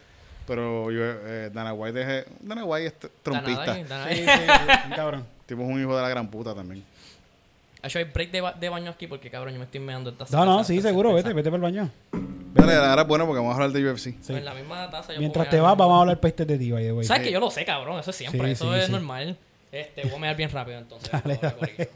Pero 0.49 0.91
yo, 0.91 1.01
eh, 1.05 1.51
Dana 1.55 1.73
White 1.73 2.01
es, 2.19 2.25
Dana 2.41 2.65
White 2.65 2.87
es 2.87 2.95
tr- 3.01 3.11
trompista. 3.23 3.65
Danadai, 3.77 4.17
Sí, 4.17 4.25
Danadai. 4.25 4.57
sí, 4.57 4.73
sí, 4.83 4.89
un 4.91 4.97
cabrón. 4.97 5.36
Tipo 5.47 5.63
es 5.63 5.69
un 5.69 5.81
hijo 5.81 5.97
de 5.97 6.03
la 6.03 6.09
gran 6.09 6.29
puta 6.31 6.55
también. 6.55 6.83
Hecho, 7.83 7.99
hay 7.99 8.05
break 8.05 8.31
de, 8.33 8.41
ba- 8.41 8.53
de 8.53 8.69
baño 8.69 8.91
aquí 8.91 9.07
porque, 9.07 9.31
cabrón, 9.31 9.53
yo 9.53 9.59
me 9.61 9.65
estoy 9.67 9.79
meando 9.81 10.11
esta 10.11 10.25
No, 10.37 10.45
no, 10.45 10.65
sí, 10.65 10.81
seguro, 10.81 11.15
vete, 11.15 11.33
vete 11.33 11.51
para 11.51 11.57
el 11.57 11.63
baño. 11.63 11.91
Dale, 12.55 12.75
ahora 12.75 13.03
es 13.03 13.09
bueno 13.09 13.27
porque 13.27 13.39
vamos 13.39 13.53
a 13.53 13.55
hablar 13.63 13.71
de 13.71 13.89
UFC. 13.93 13.99
Sí. 14.05 14.15
Pues 14.27 14.39
en 14.39 14.45
la 14.45 14.55
misma 14.55 14.91
taza 14.91 15.13
yo 15.13 15.21
Mientras 15.21 15.49
te 15.51 15.61
vas, 15.61 15.77
vamos 15.77 15.97
a 15.97 16.01
hablar 16.01 16.19
peste 16.19 16.45
de 16.45 16.59
ti, 16.59 16.73
by 16.73 16.83
the 16.83 16.93
way. 16.93 17.07
¿Sabes 17.07 17.23
que 17.23 17.31
yo 17.33 17.39
lo 17.39 17.51
sé, 17.51 17.65
cabrón? 17.65 18.01
Eso 18.01 18.11
es 18.11 18.17
siempre. 18.17 18.41
Sí, 18.49 18.53
eso 18.53 18.73
sí, 18.73 18.79
es 18.81 18.87
sí. 18.87 18.93
normal. 18.93 19.37
Este, 19.71 20.03
voy 20.05 20.15
a 20.15 20.19
mear 20.19 20.37
bien 20.37 20.51
rápido 20.51 20.79
entonces. 20.79 21.11
Dale, 21.13 21.39
dale. 21.41 21.91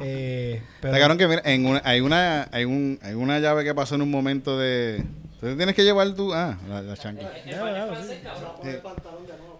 Eh, 0.00 0.62
pero- 0.80 0.98
cabrón 0.98 1.18
que 1.18 1.28
mira, 1.28 1.42
en 1.44 1.66
una, 1.66 1.82
hay 1.84 2.00
una 2.00 2.48
hay 2.50 2.64
un 2.64 2.98
hay 3.02 3.14
una 3.14 3.38
llave 3.38 3.62
que 3.62 3.74
pasó 3.74 3.94
en 3.94 4.02
un 4.02 4.10
momento 4.10 4.58
de 4.58 5.04
tú 5.40 5.54
tienes 5.56 5.74
que 5.76 5.84
llevar 5.84 6.12
tu 6.14 6.32
ah 6.32 6.56
la, 6.68 6.82
la 6.82 6.96
chanqui. 6.96 7.22
Ya, 7.22 7.52
ya, 7.52 8.02
sí. 8.02 8.14
Poner 8.58 8.74
el 8.74 8.80
pantalón 8.80 9.26
de 9.26 9.36
nuevo 9.36 9.51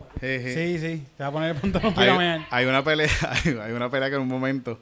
Sí, 0.54 0.78
sí, 0.78 1.06
te 1.16 1.22
va 1.24 1.28
a 1.28 1.32
poner 1.32 1.50
el 1.50 1.56
pantalón 1.56 1.94
hay, 1.96 2.44
hay 2.50 2.66
una 2.66 2.84
pelea 2.84 3.08
hay, 3.44 3.58
hay 3.58 3.72
una 3.72 3.90
pelea 3.90 4.08
que 4.08 4.16
en 4.16 4.22
un 4.22 4.28
momento 4.28 4.78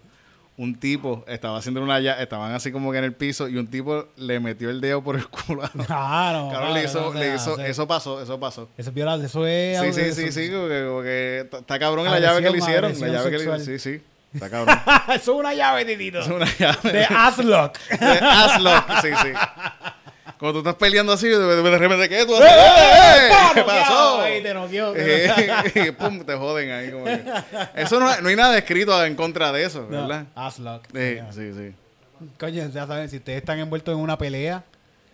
un 0.56 0.78
tipo 0.78 1.24
estaba 1.26 1.56
haciendo 1.58 1.82
una 1.82 1.98
llave 2.00 2.22
estaban 2.22 2.52
así 2.52 2.70
como 2.70 2.92
que 2.92 2.98
en 2.98 3.04
el 3.04 3.14
piso 3.14 3.48
y 3.48 3.56
un 3.56 3.66
tipo 3.68 4.08
le 4.18 4.38
metió 4.40 4.68
el 4.68 4.82
dedo 4.82 5.02
por 5.02 5.16
el 5.16 5.26
culo 5.28 5.64
a- 5.64 5.68
Claro. 5.86 6.50
Cabrón, 6.52 6.74
le 6.74 6.82
claro, 6.82 6.86
hizo, 6.86 7.14
no 7.14 7.18
le 7.18 7.34
hizo- 7.34 7.58
eso 7.60 7.88
pasó 7.88 8.20
eso 8.22 8.38
pasó 8.38 8.68
Eso 8.76 8.90
es 8.90 8.94
violar, 8.94 9.18
eso 9.20 9.46
es. 9.46 9.80
sí 9.80 9.92
sí 9.94 10.00
eso- 10.02 10.20
sí 10.20 10.32
sí 10.32 10.50
porque, 10.90 11.48
está 11.50 11.78
cabrón 11.78 12.04
en 12.06 12.12
la 12.12 12.20
llave 12.20 12.42
que 12.42 12.50
le 12.50 12.58
hicieron 12.58 13.00
la 13.00 13.08
llave 13.08 13.30
que 13.30 13.38
le 13.38 13.60
sí 13.60 13.78
sí 13.78 14.02
está 14.34 14.50
cabrón 14.50 14.76
eso 15.14 15.14
es 15.14 15.28
una 15.28 15.54
llave, 15.54 15.86
titito. 15.86 16.20
es 16.20 16.28
una 16.28 16.46
llave 16.58 16.92
De 16.92 17.04
Aslock. 17.06 17.78
De 17.88 18.18
Aslock, 18.18 19.00
sí, 19.00 19.08
sí. 19.22 19.28
Cuando 20.40 20.54
tú 20.62 20.68
estás 20.70 20.80
peleando 20.80 21.12
así, 21.12 21.28
de, 21.28 21.38
de, 21.38 21.78
repente, 21.78 22.08
¿qué? 22.08 22.24
¿Tú 22.24 22.34
¡Eh, 22.34 22.38
haces? 22.38 22.50
eh, 22.50 23.28
¡Eh, 23.28 23.50
¿Qué 23.54 23.62
pasó? 23.62 24.20
Ahí 24.22 24.42
te 24.42 24.54
noqueó. 24.54 24.94
Pum, 25.98 26.24
te 26.24 26.34
joden 26.34 26.70
ahí. 26.70 26.90
Como 26.90 27.04
que. 27.04 27.22
Eso 27.74 28.00
no, 28.00 28.20
no 28.22 28.28
hay 28.28 28.36
nada 28.36 28.56
escrito 28.56 29.04
en 29.04 29.14
contra 29.14 29.52
de 29.52 29.64
eso, 29.64 29.82
No, 29.90 30.08
¿verdad? 30.08 30.24
Aslock. 30.34 30.86
Sí, 30.92 31.18
sí, 31.32 31.52
sí. 31.52 31.74
Coño, 32.38 32.66
ya 32.70 32.86
saben, 32.86 33.10
si 33.10 33.18
ustedes 33.18 33.38
están 33.38 33.58
envueltos 33.58 33.94
en 33.94 34.00
una 34.00 34.16
pelea 34.16 34.64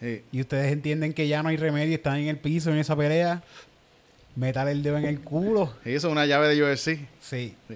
Sí. 0.01 0.23
y 0.31 0.41
ustedes 0.43 0.73
entienden 0.73 1.13
que 1.13 1.27
ya 1.27 1.43
no 1.43 1.49
hay 1.49 1.57
remedio 1.57 1.91
y 1.91 1.95
están 1.95 2.19
en 2.19 2.29
el 2.29 2.39
piso 2.39 2.71
en 2.71 2.79
esa 2.79 2.95
pelea, 2.95 3.43
metal 4.37 4.69
el 4.69 4.83
dedo 4.83 4.99
en 4.99 5.07
el 5.07 5.21
culo. 5.21 5.73
Sí, 5.83 5.93
eso 5.95 6.07
es 6.07 6.13
una 6.13 6.27
llave 6.27 6.55
de 6.55 6.63
UFC. 6.63 6.85
Sí. 6.85 7.09
Sí. 7.21 7.57
Mm. 7.69 7.75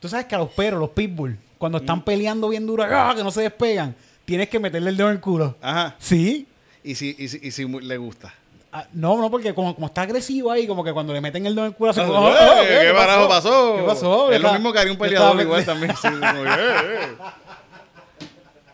Tú 0.00 0.08
sabes 0.08 0.26
que 0.26 0.34
a 0.34 0.38
los 0.38 0.50
perros, 0.50 0.80
los 0.80 0.90
pitbull, 0.90 1.36
cuando 1.58 1.78
están 1.78 2.02
peleando 2.04 2.48
bien 2.48 2.66
duro, 2.66 2.84
¡ah! 2.84 3.12
que 3.16 3.22
no 3.22 3.30
se 3.30 3.42
despegan, 3.42 3.94
tienes 4.24 4.48
que 4.48 4.58
meterle 4.58 4.90
el 4.90 4.96
dedo 4.96 5.08
en 5.08 5.14
el 5.14 5.20
culo. 5.20 5.56
Ajá. 5.60 5.94
Sí. 5.98 6.46
Y 6.88 6.94
si, 6.94 7.14
y 7.18 7.28
si, 7.28 7.38
y 7.42 7.50
si 7.50 7.66
le 7.68 7.96
gusta. 7.98 8.32
Ah, 8.72 8.86
no, 8.94 9.18
no, 9.20 9.30
porque 9.30 9.52
como, 9.54 9.74
como 9.74 9.88
está 9.88 10.02
agresivo 10.02 10.50
ahí, 10.50 10.66
como 10.66 10.82
que 10.82 10.92
cuando 10.92 11.12
le 11.12 11.20
meten 11.20 11.44
el 11.46 11.54
dedo 11.54 11.66
en 11.66 11.72
el 11.72 11.76
culo, 11.76 11.90
hace 11.90 12.00
Eh, 12.02 12.06
como, 12.06 12.28
"Ah, 12.28 12.36
ah, 12.38 12.62
¿Qué 12.66 12.92
pasó? 13.28 13.76
¿Qué 13.76 13.82
pasó? 13.82 14.32
Es 14.32 14.40
lo 14.40 14.52
mismo 14.54 14.72
que 14.72 14.78
haría 14.78 14.92
un 14.92 14.98
yo 14.98 15.04
peleador 15.04 15.40
igual 15.40 15.64
también. 15.66 15.94
sí, 15.96 16.08
como 16.08 16.42
que, 16.44 16.48
eh, 16.48 16.54
eh. 16.94 17.16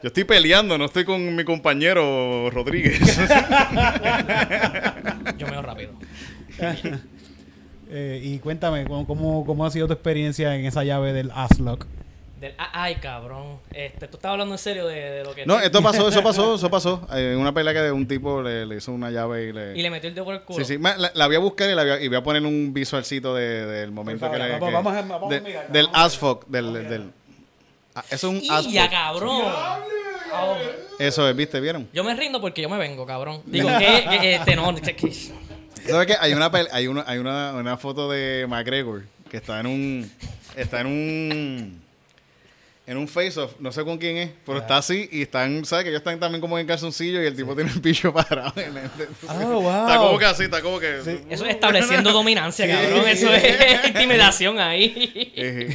Yo 0.03 0.09
estoy 0.09 0.24
peleando, 0.24 0.79
no 0.79 0.85
estoy 0.85 1.05
con 1.05 1.35
mi 1.35 1.44
compañero 1.44 2.50
Rodríguez. 2.50 3.00
Yo 5.38 5.46
meo 5.48 5.62
rápido. 5.62 5.92
Eh, 7.90 8.20
y 8.22 8.38
cuéntame, 8.38 8.85
¿cómo, 8.87 9.07
cómo, 9.07 9.44
cómo 9.46 9.64
ha 9.66 9.70
sido 9.70 9.87
tu 9.87 9.92
experiencia 9.94 10.55
en 10.57 10.66
esa 10.66 10.85
llave 10.85 11.12
del 11.12 11.31
Aslock? 11.35 11.87
Del, 12.45 12.55
ah, 12.59 12.71
ay, 12.73 12.97
cabrón. 12.97 13.59
Este, 13.73 14.07
tú 14.09 14.17
estabas 14.17 14.35
hablando 14.35 14.55
en 14.55 14.59
serio 14.59 14.87
de, 14.87 14.95
de 15.01 15.25
lo 15.25 15.35
que. 15.35 15.47
No, 15.47 15.59
esto 15.61 15.83
pasó, 15.83 16.09
eso 16.09 16.23
pasó, 16.23 16.55
eso 16.57 16.71
pasó. 16.71 17.07
En 17.13 17.39
una 17.39 17.53
pelea 17.55 17.73
que 17.73 17.81
de 17.81 17.93
un 17.93 18.07
tipo 18.07 18.43
le, 18.43 18.67
le 18.67 18.77
hizo 18.77 18.93
una 18.93 19.11
llave 19.11 19.45
y 19.49 19.53
le... 19.53 19.79
Y 19.79 19.83
le 19.83 19.91
metió 19.91 20.09
el 20.09 20.15
dedo 20.15 20.25
por 20.27 20.35
el 20.35 20.43
culo. 20.43 20.65
Sí, 20.65 20.75
sí. 20.77 20.83
La, 20.83 21.11
la 21.15 21.27
voy 21.27 21.37
a 21.37 21.39
buscar 21.39 21.71
y, 21.71 21.75
la 21.75 21.83
voy 21.83 21.93
a, 21.93 22.01
y 22.03 22.09
voy 22.09 22.17
a 22.19 22.23
poner 22.23 22.43
un 22.45 22.73
visualcito 22.75 23.35
de- 23.35 23.65
del 23.67 23.91
momento 23.93 24.27
Por 24.27 24.37
que 24.37 24.43
le... 24.43 24.51
vamos- 24.53 24.69
que- 24.69 24.75
vamos 24.75 24.93
a- 24.95 25.03
vamos 25.03 25.33
a 25.35 25.41
mirar, 25.41 25.69
del 25.73 25.87
vamos 25.87 25.99
a 26.01 26.05
asfog, 26.05 26.47
del... 26.47 26.73
del 26.89 27.11
Ah, 27.95 28.05
eso 28.11 28.33
es 28.33 28.43
un 28.67 28.73
ya, 28.73 28.91
cabrón. 28.91 29.43
Ah, 29.47 29.79
Eso 30.99 31.29
es, 31.29 31.37
¿viste? 31.37 31.61
¿Vieron? 31.61 31.89
Yo 31.93 32.03
me 32.05 32.15
rindo 32.15 32.41
porque 32.41 32.61
yo 32.61 32.69
me 32.69 32.77
vengo, 32.77 33.07
cabrón. 33.07 33.41
Digo, 33.47 33.69
que, 33.79 34.19
que 34.21 34.35
este 34.35 34.57
no. 34.57 34.75
que- 34.75 34.97
que- 34.97 35.13
¿Sabes 35.13 36.07
qué? 36.07 36.17
Hay 36.19 36.33
una, 36.33 36.51
hay 36.73 36.87
una, 36.89 37.05
hay 37.07 37.19
una, 37.19 37.53
una 37.55 37.77
foto 37.77 38.11
de 38.11 38.47
McGregor 38.49 39.03
que 39.31 39.37
está 39.37 39.61
en 39.61 39.67
un... 39.67 40.11
Está 40.57 40.81
en 40.81 40.87
un... 40.87 41.84
En 42.87 42.99
un 42.99 43.09
face-off, 43.09 43.53
no 43.61 43.73
sé 43.73 43.83
con 43.83 43.97
quién 43.97 44.18
es, 44.18 44.31
pero 44.44 44.59
está 44.59 44.77
así 44.77 45.09
y 45.11 45.23
están, 45.23 45.64
¿sabes? 45.64 45.85
Que 45.85 45.88
ellos 45.88 46.01
están 46.01 46.20
también 46.20 46.42
como 46.42 46.59
en 46.59 46.66
calzoncillo 46.66 47.23
y 47.23 47.27
el 47.27 47.35
tipo 47.35 47.55
tiene 47.55 47.70
el 47.70 47.81
pillo 47.81 48.12
parado. 48.12 48.53
en 48.61 48.77
el- 48.77 48.90
Oh, 49.27 49.61
wow. 49.62 49.87
Está 49.87 49.97
como 49.97 50.18
que 50.18 50.25
así, 50.27 50.42
está 50.44 50.61
como 50.61 50.79
que... 50.79 50.99
Eso 51.31 51.47
es 51.47 51.55
estableciendo 51.55 52.12
dominancia, 52.12 52.66
Sí, 52.66 52.70
cabrón. 52.73 53.05
sí. 53.07 53.11
Eso 53.12 53.33
es 53.33 53.87
intimidación 53.88 54.59
ahí. 54.59 55.73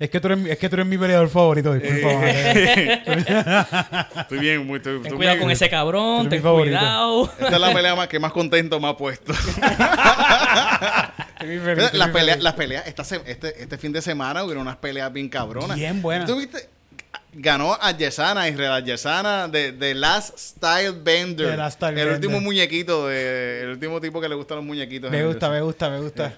Eh, 0.00 0.04
Es 0.04 0.10
que 0.10 0.18
tú 0.20 0.28
eres, 0.28 0.38
mi- 0.38 0.50
es 0.50 0.58
que 0.58 0.68
tú 0.68 0.76
eres 0.76 0.86
mi 0.86 0.96
peleador 0.98 1.28
favorito, 1.28 1.74
disculpa. 1.74 2.08
Eh. 2.24 3.02
Estoy 4.20 4.38
bien, 4.38 4.66
muy... 4.66 4.78
Estoy, 4.78 4.94
Ten 4.94 5.02
estoy 5.02 5.16
cuidado 5.18 5.34
bien. 5.36 5.42
con 5.44 5.50
ese 5.52 5.68
cabrón, 5.68 6.28
ten 6.28 6.38
mi 6.38 6.42
favorito. 6.42 6.76
cuidado. 6.78 7.30
Esta 7.38 7.54
es 7.54 7.60
la 7.60 7.72
pelea 7.74 7.94
más, 7.94 8.08
que 8.08 8.18
más 8.18 8.32
contento 8.32 8.80
me 8.80 8.88
ha 8.88 8.96
puesto. 8.96 9.32
Feliz, 11.38 11.92
las 11.94 12.08
peleas, 12.10 12.42
las 12.42 12.54
peleas, 12.54 12.86
esta 12.86 13.04
se- 13.04 13.20
este, 13.26 13.62
este 13.62 13.78
fin 13.78 13.92
de 13.92 14.02
semana 14.02 14.42
hubieron 14.44 14.62
unas 14.62 14.76
peleas 14.76 15.12
bien 15.12 15.28
cabronas. 15.28 15.76
Bien 15.76 16.00
buenas. 16.02 16.28
¿Tú 16.28 16.36
viste? 16.36 16.68
ganó 17.32 17.78
a 17.80 17.92
Yesana, 17.96 18.48
Israel 18.48 18.84
Yesana 18.84 19.46
de, 19.46 19.70
de 19.70 19.94
Last 19.94 20.36
Style 20.36 20.90
Bender. 21.02 21.50
The 21.52 21.56
Last 21.56 21.76
Style 21.76 21.90
el 21.90 21.94
Bender. 21.96 22.14
último 22.14 22.40
muñequito, 22.40 23.06
de, 23.06 23.62
el 23.62 23.68
último 23.70 24.00
tipo 24.00 24.20
que 24.20 24.28
le 24.28 24.34
gustan 24.34 24.56
los 24.56 24.64
muñequitos. 24.66 25.10
Me 25.12 25.24
gusta, 25.24 25.48
me 25.48 25.60
gusta, 25.60 25.88
me 25.90 26.00
gusta. 26.00 26.34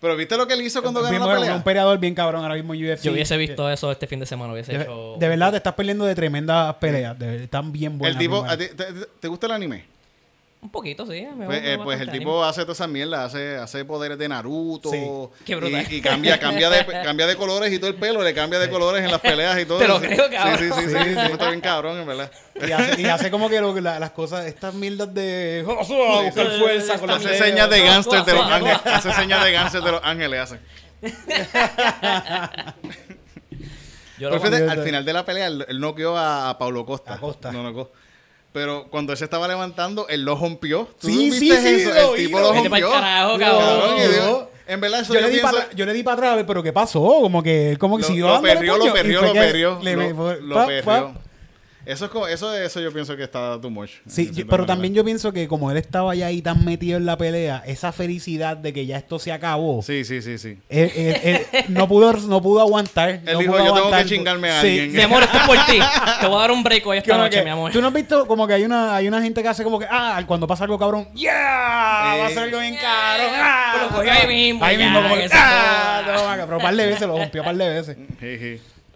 Pero 0.00 0.14
¿viste 0.16 0.36
lo 0.36 0.46
que 0.46 0.54
él 0.54 0.60
hizo 0.62 0.82
cuando 0.82 1.00
ganó 1.00 1.10
Bien 1.10 1.26
la 1.26 1.34
pelea? 1.34 1.54
un 1.56 1.62
peleador 1.62 1.98
bien 1.98 2.14
cabrón 2.14 2.42
ahora 2.42 2.54
mismo 2.54 2.74
en 2.74 2.84
UFC. 2.92 3.02
Yo 3.04 3.12
hubiese 3.12 3.36
visto 3.36 3.70
eso 3.70 3.90
este 3.90 4.06
fin 4.06 4.20
de 4.20 4.26
semana. 4.26 4.52
Hubiese 4.52 4.76
De, 4.76 4.84
hecho. 4.84 5.16
de 5.18 5.28
verdad 5.28 5.50
te 5.52 5.56
estás 5.56 5.74
perdiendo 5.74 6.04
de 6.04 6.14
tremendas 6.14 6.74
peleas. 6.76 7.18
de- 7.18 7.44
están 7.44 7.72
bien 7.72 7.96
buenas. 7.98 8.16
el 8.16 8.18
tipo, 8.22 8.42
bien 8.42 8.50
¿a 8.50 8.56
buenas. 8.56 8.68
ti- 8.70 8.76
te, 8.76 8.84
te- 8.92 9.06
te 9.20 9.28
gusta 9.28 9.46
el 9.46 9.52
anime? 9.52 9.84
Un 10.62 10.70
poquito, 10.70 11.06
sí. 11.06 11.24
me 11.36 11.46
Pues, 11.46 11.60
eh, 11.62 11.78
pues 11.84 12.00
el 12.00 12.10
tipo 12.10 12.42
hace 12.42 12.62
toda 12.62 12.72
esa 12.72 12.88
mierda, 12.88 13.24
hace, 13.24 13.56
hace 13.56 13.84
poderes 13.84 14.18
de 14.18 14.28
Naruto 14.28 14.90
Sí. 14.90 14.98
Qué 15.44 15.54
brutal. 15.54 15.86
y, 15.88 15.96
y 15.96 16.00
cambia, 16.00 16.40
cambia, 16.40 16.68
de, 16.70 16.84
cambia 17.04 17.26
de 17.28 17.36
colores 17.36 17.72
y 17.72 17.78
todo 17.78 17.88
el 17.90 17.94
pelo, 17.96 18.22
le 18.22 18.34
cambia 18.34 18.58
de 18.58 18.68
colores 18.68 19.04
en 19.04 19.12
las 19.12 19.20
peleas 19.20 19.56
y 19.60 19.64
todo. 19.64 19.78
Te 19.78 19.86
lo 19.86 20.00
creo, 20.00 20.24
sí, 20.28 20.34
cabrón. 20.34 20.58
Sí, 20.58 20.64
sí, 20.74 20.80
sí, 20.90 20.96
sí, 21.04 21.14
sí, 21.14 21.32
está 21.32 21.48
bien 21.50 21.60
cabrón, 21.60 22.00
en 22.00 22.06
verdad. 22.06 22.30
Y 22.66 22.72
hace, 22.72 23.00
y 23.00 23.04
hace 23.04 23.30
como 23.30 23.48
que 23.48 23.60
lo- 23.60 23.78
la- 23.80 24.00
las 24.00 24.10
cosas, 24.10 24.46
estas 24.46 24.74
mierdas 24.74 25.14
de 25.14 25.64
a 25.68 26.22
buscar 26.22 26.50
fuerza 26.58 26.98
con 26.98 27.10
Hace 27.10 27.38
señas 27.38 27.70
de 27.70 27.82
gánster 27.82 28.24
de 28.24 28.32
los 28.34 28.46
ángeles. 28.50 28.80
Hace 28.86 29.12
señas 29.12 29.44
de 29.44 29.52
gánster 29.52 29.82
de 29.82 29.92
los 29.92 30.00
ángeles, 30.02 30.40
hace. 30.40 30.58
Yo 34.18 34.30
Pero 34.30 34.30
lo 34.30 34.40
fíjate, 34.40 34.64
yo- 34.64 34.70
al 34.70 34.82
final 34.82 35.04
de 35.04 35.12
la 35.12 35.24
pelea, 35.24 35.46
él, 35.46 35.64
él 35.68 35.78
noqueó 35.78 36.16
a, 36.16 36.48
a 36.50 36.58
Paulo 36.58 36.86
Costa. 36.86 37.14
A 37.14 37.18
Costa. 37.18 37.52
No 37.52 37.62
noqueó. 37.62 37.92
Pero 38.56 38.86
cuando 38.88 39.12
él 39.12 39.18
se 39.18 39.24
estaba 39.24 39.46
levantando, 39.46 40.08
él 40.08 40.22
lo 40.24 40.34
rompió. 40.34 40.88
¿Tú 40.98 41.08
Sí, 41.08 41.28
viste 41.28 41.60
sí, 41.60 41.68
sí, 41.68 41.82
eso? 41.82 41.90
lo 41.92 42.14
el 42.14 42.24
tipo 42.24 42.40
lo 42.40 42.54
rompió. 42.54 42.90
carajo, 42.90 43.38
Cabrón, 43.38 43.60
cabrón. 43.60 43.96
y 43.98 44.14
Dios, 44.14 44.44
En 44.66 44.80
verdad, 44.80 45.00
eso 45.02 45.12
Yo 45.12 45.20
yo, 45.20 45.26
le, 45.26 45.32
di 45.32 45.40
pienso... 45.40 45.56
para, 45.58 45.72
yo 45.74 45.84
le 45.84 45.92
di 45.92 46.02
para 46.02 46.14
atrás, 46.30 46.44
pero 46.46 46.62
¿qué 46.62 46.72
pasó? 46.72 47.00
Como 47.02 47.42
que, 47.42 47.76
como 47.78 47.98
que 47.98 48.02
Lo, 48.04 48.08
siguió 48.08 48.28
lo 48.28 48.40
perrió, 48.40 48.78
lo 48.78 48.92
perrió, 48.94 49.20
lo 49.20 49.32
perrió. 49.34 49.78
Lo, 50.40 50.66
perrió. 50.66 51.12
Eso 51.86 52.06
es 52.06 52.10
como, 52.10 52.26
eso, 52.26 52.52
eso 52.52 52.80
yo 52.80 52.92
pienso 52.92 53.16
que 53.16 53.22
está 53.22 53.60
too 53.60 53.70
much. 53.70 53.90
Sí, 54.08 54.26
yo- 54.32 54.44
pero 54.46 54.58
manera. 54.62 54.66
también 54.66 54.92
yo 54.92 55.04
pienso 55.04 55.32
que 55.32 55.46
como 55.46 55.70
él 55.70 55.76
estaba 55.76 56.14
ya 56.16 56.26
ahí 56.26 56.42
tan 56.42 56.64
metido 56.64 56.98
en 56.98 57.06
la 57.06 57.16
pelea, 57.16 57.62
esa 57.64 57.92
felicidad 57.92 58.56
de 58.56 58.72
que 58.72 58.86
ya 58.86 58.96
esto 58.96 59.20
se 59.20 59.30
acabó, 59.30 59.82
Sí, 59.82 60.04
sí, 60.04 60.20
sí, 60.20 60.36
sí. 60.36 60.58
él- 60.68 60.90
él- 60.96 61.20
él 61.22 61.46
no 61.68 61.86
pudo 61.86 62.12
no 62.12 62.42
pudo 62.42 62.60
aguantar. 62.60 63.10
Él 63.10 63.20
no 63.24 63.38
dijo, 63.38 63.52
pudo 63.52 63.58
"Yo 63.58 63.64
tengo 63.66 63.74
que 63.74 63.80
aguantar". 63.94 64.06
chingarme 64.06 64.50
a 64.50 64.60
Sí, 64.60 64.66
alguien. 64.66 64.92
Mi 64.94 65.00
amor, 65.02 65.22
esto 65.22 65.38
es 65.38 65.44
por 65.44 65.56
ti. 65.66 65.78
Te 66.20 66.26
voy 66.26 66.36
a 66.36 66.40
dar 66.40 66.50
un 66.50 66.62
break 66.64 66.86
hoy 66.88 66.98
esta 66.98 67.12
Como 67.12 67.22
noche, 67.24 67.38
que- 67.38 67.44
mi 67.44 67.50
amor. 67.50 67.70
Tú 67.70 67.80
no 67.80 67.86
has 67.86 67.94
visto 67.94 68.26
como 68.26 68.46
que 68.48 68.54
hay 68.54 68.64
una, 68.64 68.96
hay 68.96 69.06
una 69.06 69.22
gente 69.22 69.40
que 69.40 69.48
hace 69.48 69.62
como 69.62 69.78
que, 69.78 69.86
ah, 69.88 70.20
cuando 70.26 70.48
pasa 70.48 70.64
algo 70.64 70.76
cabrón, 70.78 71.08
¡yeah! 71.14 72.16
Va 72.18 72.26
a 72.26 72.28
ser 72.30 72.38
algo 72.40 72.58
bien 72.58 72.74
caro. 72.76 73.22
¡ah! 73.32 73.70
Pues 73.74 73.82
lo 73.90 73.96
cogió 73.96 74.12
ahí 74.12 74.26
mismo, 74.26 74.64
Ahí 74.64 74.76
ya, 74.76 74.84
mismo, 74.86 75.02
como 75.02 75.14
que, 75.14 75.28
¡ah! 75.32 76.02
Toma, 76.04 76.36
Pero 76.46 76.56
un 76.56 76.62
par 76.62 76.74
de 76.74 76.86
veces, 76.86 77.02
lo 77.06 77.16
rompió 77.16 77.42
un 77.42 77.46
par 77.46 77.56
de 77.56 77.68
veces. 77.68 77.96
Sí, 78.20 78.38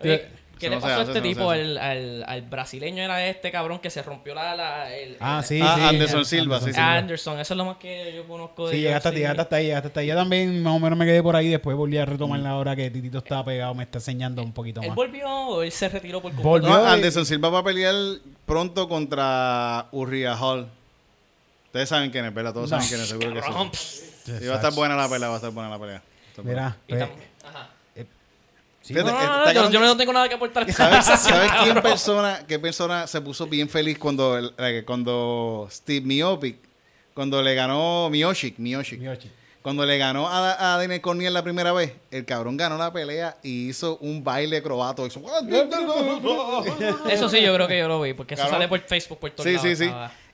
sí. 0.03 0.21
¿Qué 0.61 0.67
Eso 0.67 0.75
le 0.75 0.77
no 0.77 0.83
pasó 0.83 0.99
a 1.01 1.03
este 1.05 1.15
no 1.15 1.23
tipo? 1.23 1.53
El, 1.55 1.79
al, 1.79 2.23
al 2.29 2.43
brasileño 2.43 3.03
era 3.03 3.27
este 3.27 3.51
cabrón 3.51 3.79
que 3.81 3.89
se 3.91 4.03
rompió 4.03 4.35
la... 4.35 4.55
la- 4.55 4.95
el, 4.95 5.17
Ah, 5.19 5.39
el- 5.39 5.45
sí, 5.45 5.61
Ah, 5.63 5.75
sí. 5.77 5.83
Anderson 5.87 6.25
Silva, 6.25 6.61
sí, 6.61 6.73
sí. 6.73 6.79
Anderson, 6.79 7.41
eso 7.41 7.55
es 7.55 7.59
lo 7.59 7.65
más 7.65 7.79
que 7.79 8.13
yo 8.15 8.29
conozco 8.29 8.69
de 8.69 8.75
Sí, 8.77 8.81
llegaste, 8.83 9.09
UFC. 9.09 9.17
llegaste 9.17 9.41
hasta 9.43 9.57
ahí, 9.57 9.65
llegaste 9.67 9.89
hasta 9.89 10.01
ahí. 10.01 10.07
Yo 10.09 10.15
también 10.15 10.63
más 10.63 10.77
o 10.77 10.79
menos 10.79 10.99
me 10.99 11.07
quedé 11.07 11.23
por 11.23 11.35
ahí. 11.35 11.49
Después 11.49 11.77
volví 11.77 11.97
a 11.97 12.05
retomar 12.05 12.39
la 12.41 12.57
hora 12.57 12.77
que 12.77 12.91
Titito 12.91 13.19
estaba 13.19 13.45
pegado. 13.45 13.75
Me 13.75 13.85
está 13.85 13.99
enseñando 13.99 14.43
un 14.43 14.53
poquito 14.53 14.83
¿Él 14.83 14.89
más. 14.89 14.97
volvió 14.97 15.29
o 15.29 15.63
él 15.63 15.73
se 15.73 15.89
retiró 15.89 16.21
por 16.21 16.33
Volvió. 16.35 16.69
completo? 16.69 16.85
No, 16.85 16.91
y- 16.91 16.95
Anderson 16.95 17.25
Silva 17.27 17.49
va 17.49 17.59
a 17.61 17.65
pelear 17.65 17.95
pronto 18.45 18.89
contra 18.89 19.87
Urria 19.93 20.37
Hall. 20.37 20.69
Ustedes 21.67 21.89
saben 21.89 22.11
quién 22.11 22.25
es, 22.27 22.35
¿verdad? 22.35 22.53
Todos 22.53 22.71
No. 22.71 22.77
saben 22.81 22.89
quién 22.89 23.01
es, 23.01 23.09
seguro 23.09 23.33
que 23.33 23.43
sí. 23.43 23.49
pff. 24.29 24.43
Y 24.43 24.47
va 24.47 24.55
a 24.55 24.57
estar 24.57 24.75
buena 24.75 24.95
la 24.97 25.09
pelea, 25.09 25.29
va 25.29 25.35
a 25.35 25.37
estar 25.39 25.51
buena 25.53 25.71
la 25.71 25.79
pelea. 25.79 26.03
Mira, 26.45 26.77
Y 26.87 26.91
pues, 26.93 27.03
tam- 27.03 27.05
Ajá. 27.07 27.15
Sí, 28.91 28.95
Fíjate, 28.95 29.11
No, 29.13 29.45
no, 29.45 29.51
eh, 29.51 29.69
yo, 29.73 29.81
no 29.81 29.97
tengo 29.97 30.13
nada 30.13 30.29
que 30.29 30.35
aportar. 30.35 30.71
¿Sabes, 30.73 31.21
quién 31.63 31.81
persona, 31.83 32.41
qué 32.47 32.59
persona 32.59 33.07
se 33.07 33.21
puso 33.21 33.47
bien 33.47 33.69
feliz 33.69 33.99
cuando, 33.99 34.37
el- 34.39 34.53
eh, 34.59 34.83
cuando 34.87 35.69
Steve 35.71 36.05
Miopic, 36.07 36.57
cuando 37.15 37.43
le 37.43 37.55
ganó 37.55 38.09
Miocic, 38.11 38.59
Miocic. 38.59 39.01
cuando 39.63 39.85
le 39.85 39.99
ganó 39.99 40.29
a, 40.29 40.75
a 40.75 40.79
Daniel 40.79 41.01
Cormier 41.01 41.33
la 41.33 41.43
primera 41.43 41.73
vez, 41.73 41.93
el 42.11 42.25
cabrón 42.25 42.57
ganó 42.57 42.79
la 42.79 42.93
pelea 42.93 43.37
y 43.43 43.69
hizo 43.69 43.99
un 44.01 44.23
baile 44.25 44.63
croato. 44.63 45.07
Hizo... 45.07 45.21
Eso 47.11 47.29
sí, 47.29 47.43
yo 47.43 47.55
creo 47.55 47.69
que 47.69 47.79
yo 47.79 47.89
lo 47.89 48.01
vi, 48.01 48.15
porque 48.15 48.35
eso 48.35 48.49
sale 48.49 48.69
por 48.69 48.81
Facebook, 48.81 49.19
por 49.19 49.31
todos 49.31 49.45
Sí, 49.45 49.55
lados, 49.55 49.69
sí, 49.69 49.77
sí. 49.85 49.91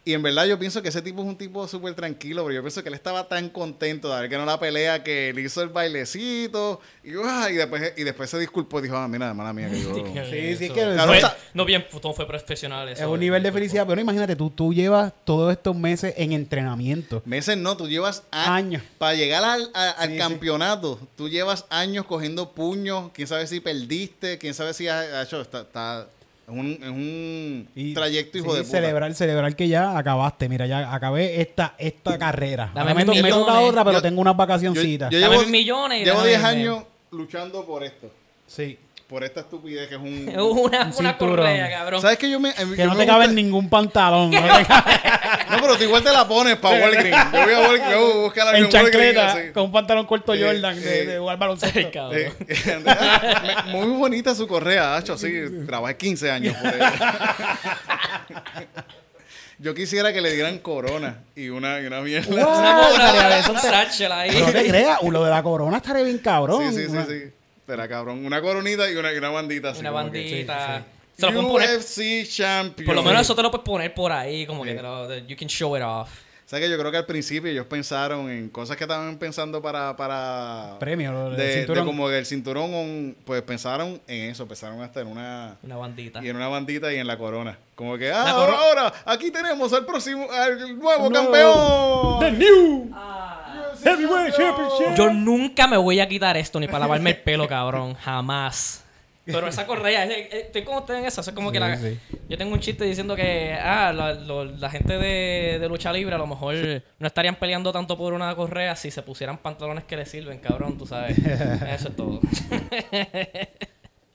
Y 0.06 0.14
en 0.14 0.22
verdad 0.22 0.46
yo 0.46 0.56
pienso 0.56 0.80
que 0.82 0.88
ese 0.90 1.02
tipo 1.02 1.20
es 1.20 1.26
un 1.26 1.36
tipo 1.36 1.66
súper 1.66 1.92
tranquilo, 1.94 2.44
pero 2.44 2.54
yo 2.54 2.62
pienso 2.62 2.80
que 2.80 2.88
él 2.90 2.94
estaba 2.94 3.26
tan 3.26 3.48
contento 3.50 4.06
de 4.08 4.14
haber 4.14 4.30
ganado 4.30 4.48
la 4.52 4.60
pelea 4.60 5.02
que 5.02 5.30
él 5.30 5.38
hizo 5.40 5.60
el 5.62 5.68
bailecito 5.68 6.80
y, 7.02 7.10
ah, 7.24 7.48
y 7.50 7.54
después 7.54 7.92
y 7.96 8.04
después 8.04 8.30
se 8.30 8.38
disculpó 8.38 8.78
y 8.78 8.82
dijo, 8.84 8.96
ah, 8.96 9.08
mira, 9.08 9.26
hermana 9.26 9.52
mía, 9.52 9.68
que 9.68 9.82
yo... 9.82 9.94
Sí, 10.30 10.56
sí, 10.56 10.64
Eso- 10.66 10.74
que 10.74 10.80
Claro, 10.80 11.06
Fue- 11.08 11.16
está- 11.16 11.36
no 11.54 11.64
bien, 11.64 11.84
todo 12.00 12.12
fue 12.14 12.24
profesional 12.24 12.88
eso. 12.88 13.02
es 13.02 13.08
un 13.08 13.18
nivel 13.18 13.42
de 13.42 13.50
felicidad. 13.50 13.84
Pero 13.84 14.00
imagínate, 14.00 14.36
tú, 14.36 14.48
tú 14.50 14.72
llevas 14.72 15.12
todos 15.24 15.50
estos 15.50 15.74
meses 15.74 16.14
en 16.16 16.30
entrenamiento. 16.32 17.20
Meses 17.24 17.56
no, 17.56 17.76
tú 17.76 17.88
llevas 17.88 18.22
a- 18.30 18.54
Años. 18.54 18.82
Para 18.98 19.14
llegar 19.14 19.42
al, 19.42 19.70
a- 19.74 19.90
al 19.90 20.06
Sí, 20.08 20.12
sí. 20.14 20.18
campeonato, 20.20 21.00
tú 21.16 21.28
llevas 21.28 21.66
años 21.68 22.04
cogiendo 22.06 22.52
puños. 22.52 23.10
Quién 23.12 23.26
sabe 23.26 23.46
si 23.48 23.58
perdiste, 23.58 24.38
quién 24.38 24.54
sabe 24.54 24.72
si 24.72 24.86
has 24.86 25.04
ha 25.04 25.22
hecho. 25.22 25.40
Está, 25.40 25.62
está- 25.62 26.06
es 26.48 26.52
un, 26.54 26.66
es 26.80 26.88
un 26.88 27.68
Y- 27.74 27.92
trayecto, 27.94 28.38
hijo 28.38 28.50
sí, 28.52 28.56
de 28.59 28.62
puta. 28.64 28.76
celebrar, 28.78 29.14
celebrar 29.14 29.56
que 29.56 29.68
ya 29.68 29.98
acabaste. 29.98 30.48
Mira, 30.48 30.66
ya 30.66 30.94
acabé 30.94 31.40
esta, 31.40 31.74
esta 31.78 32.16
carrera. 32.18 32.70
Dame 32.74 32.94
me, 32.94 33.04
me 33.04 33.28
toca 33.30 33.61
otra, 33.61 33.85
pero 33.85 33.98
Yo- 33.98 34.02
tengo 34.02 34.20
unas 34.20 34.35
Yo, 34.35 34.38
vacacioncitas. 34.38 35.11
yo 35.11 35.18
Dame 35.20 35.37
llevo, 35.38 35.48
millones 35.50 36.04
llevo 36.04 36.22
déjame 36.22 36.28
10 36.28 36.38
irme. 36.38 36.48
años 36.48 36.85
luchando 37.11 37.64
por 37.64 37.82
esto. 37.82 38.11
Sí. 38.46 38.78
Por 39.06 39.22
esta 39.22 39.38
estupidez 39.40 39.88
que 39.88 39.94
es 39.94 40.00
un. 40.00 40.28
Una, 40.98 41.16
correa, 41.16 41.70
cabrón. 41.70 42.02
¿Sabes 42.02 42.18
que 42.18 42.28
yo 42.28 42.40
me. 42.40 42.52
yo 42.58 42.74
Que 42.74 42.84
no 42.84 42.94
me 42.94 43.00
te 43.04 43.06
cabe 43.06 43.18
gusta- 43.26 43.30
en 43.30 43.34
ningún 43.36 43.68
pantalón. 43.70 44.32
No 44.32 44.40
te 44.40 44.64
cabe 44.66 44.92
No, 45.50 45.60
pero 45.60 45.76
tú 45.76 45.84
igual 45.84 46.02
te 46.02 46.12
la 46.12 46.26
pones 46.26 46.56
para 46.56 46.80
Walgreens. 46.82 47.16
Yo 47.32 47.40
voy 47.44 47.52
a, 47.54 47.58
Walgreens, 47.60 47.90
yo 47.92 48.00
voy 48.00 48.10
a 48.10 48.14
buscar 48.24 48.48
algo 48.48 48.64
en 48.64 48.68
chancleta, 48.72 49.52
con 49.54 49.62
un 49.64 49.72
pantalón 49.72 50.06
corto 50.06 50.34
Sí, 50.34 50.42
Jordan 50.42 50.74
de, 50.82 51.00
sí. 51.00 51.06
de 51.06 51.18
jugar 51.18 51.38
baloncesto. 51.38 51.90
Cabrón. 51.92 52.20
Eh, 52.20 52.32
muy 53.66 53.86
bonita 53.96 54.34
su 54.34 54.48
correa, 54.48 54.96
Hacho, 54.96 55.16
sí. 55.16 55.32
Trabajé 55.66 55.96
15 55.96 56.30
años 56.32 56.56
por 56.56 56.74
ella. 56.74 56.92
Yo 59.58 59.74
quisiera 59.74 60.12
que 60.12 60.20
le 60.20 60.32
dieran 60.34 60.58
corona 60.58 61.22
y 61.34 61.48
una, 61.48 61.80
y 61.80 61.86
una 61.86 62.00
mierda. 62.00 62.28
Wow. 62.28 62.94
Una 62.94 63.50
un 63.50 63.58
satchel 63.58 64.12
ahí. 64.12 64.30
Pero 64.32 64.46
no 64.46 64.52
te 64.52 64.66
creas, 64.68 65.02
lo 65.02 65.24
de 65.24 65.30
la 65.30 65.42
corona 65.42 65.76
estaría 65.78 66.02
bien 66.02 66.18
cabrón. 66.18 66.74
Sí, 66.74 66.86
sí, 66.86 66.90
sí, 66.90 66.98
sí. 67.08 67.32
Será 67.66 67.88
cabrón. 67.88 68.24
Una 68.24 68.40
coronita 68.40 68.90
y 68.90 68.94
una, 68.96 69.12
y 69.12 69.16
una 69.16 69.31
bandita 69.31 69.70
así. 69.70 69.81
Una 69.81 69.90
como 69.90 70.11
que- 70.12 70.18
bandita. 70.20 70.79
sí, 70.79 71.20
Se 71.20 71.26
lo 71.26 71.33
pueden 71.33 71.48
poner. 71.48 71.79
UFC 71.79 72.29
Champion. 72.29 72.87
Por 72.87 72.94
lo 72.94 73.02
menos 73.02 73.22
eso 73.22 73.35
te 73.35 73.42
lo 73.42 73.50
puedes 73.50 73.64
poner 73.64 73.92
por 73.94 74.12
ahí, 74.12 74.46
como 74.46 74.62
que 74.64 74.70
Sí. 74.70 74.76
te 74.76 74.83
lo, 74.83 75.14
you 75.18 75.37
can 75.37 75.48
show 75.48 75.76
it 75.76 75.83
off. 75.83 76.11
O 76.44 76.48
sea 76.48 76.61
que 76.61 76.70
yo 76.70 76.79
creo 76.79 76.92
que 76.92 76.98
al 76.98 77.07
principio 77.07 77.50
ellos 77.50 77.66
pensaron 77.66 78.31
en 78.31 78.48
cosas 78.50 78.76
que 78.76 78.85
estaban 78.85 79.18
pensando 79.18 79.61
para... 79.61 79.96
para 79.96 80.76
Premio, 80.79 81.11
lo 81.11 81.24
del 81.31 81.37
de, 81.38 81.44
de 81.44 81.55
cinturón. 81.57 81.87
como 81.87 82.09
del 82.09 82.24
cinturón, 82.24 82.72
un- 82.72 83.16
pues 83.24 83.42
pensaron 83.42 84.00
en 84.07 84.31
eso. 84.31 84.46
Pensaron 84.46 84.81
hasta 84.81 85.00
en 85.00 85.09
una... 85.09 85.57
Una 85.64 85.76
bandita. 85.76 86.24
Y 86.24 86.29
en 86.29 86.37
una 86.37 86.46
bandita 86.46 86.92
y 86.92 86.98
en 86.98 87.07
la 87.09 87.18
corona. 87.18 87.59
Como 87.74 87.98
que, 87.98 88.12
ah, 88.12 88.22
La 88.22 88.31
ahora, 88.31 88.52
coro- 88.52 88.59
ahora, 88.64 88.92
aquí 89.07 89.33
tenemos 89.33 89.72
al 89.72 89.85
próximo, 89.85 90.29
al 90.31 90.79
nuevo 90.79 91.11
No. 91.11 91.12
campeón. 91.12 92.20
The 92.20 92.31
new 92.31 92.90
Ah. 92.94 93.45
Heavyweight 93.87 94.35
Championship. 94.35 94.94
Yo 94.96 95.11
nunca 95.12 95.66
me 95.66 95.77
voy 95.77 96.01
a 96.01 96.09
quitar 96.09 96.37
esto 96.37 96.59
ni 96.61 96.66
para 96.66 96.81
lavarme 96.81 97.11
el 97.11 97.16
pelo, 97.18 97.46
cabrón. 97.49 97.94
Jamás. 97.94 98.83
Pero 99.25 99.49
esa 99.49 99.66
correa, 99.66 100.05
eh, 100.07 100.29
eh, 100.31 100.42
estoy 100.46 100.62
como 100.62 100.79
ustedes 100.79 101.01
en 101.01 101.07
eso. 101.07 101.20
Eso 101.20 101.31
es 101.31 101.35
como 101.35 101.51
que 101.51 101.59
la. 101.59 101.77
sí. 101.77 101.99
Yo 102.29 102.38
tengo 102.38 102.53
un 102.55 102.61
chiste 102.61 102.85
diciendo 102.85 103.16
que, 103.16 103.55
ah, 103.61 103.92
la, 103.92 104.14
lo- 104.14 104.44
la 104.44 104.70
gente 104.70 104.99
de, 104.99 105.59
de 105.59 105.68
lucha 105.68 105.92
libre 105.92 106.14
a 106.14 106.18
lo 106.18 106.29
mejor 106.29 106.55
no 107.01 107.07
estarían 107.09 107.35
peleando 107.35 107.72
tanto 107.72 107.99
por 107.99 108.12
una 108.12 108.33
correa 108.37 108.77
si 108.77 108.92
se 108.92 109.03
pusieran 109.03 109.38
pantalones 109.38 109.83
que 109.83 109.96
les 109.96 110.09
sirven, 110.09 110.38
cabrón, 110.38 110.79
tú 110.79 110.87
sabes. 110.87 111.18
Eso 111.75 111.88
es 111.88 111.96
todo. 111.96 112.20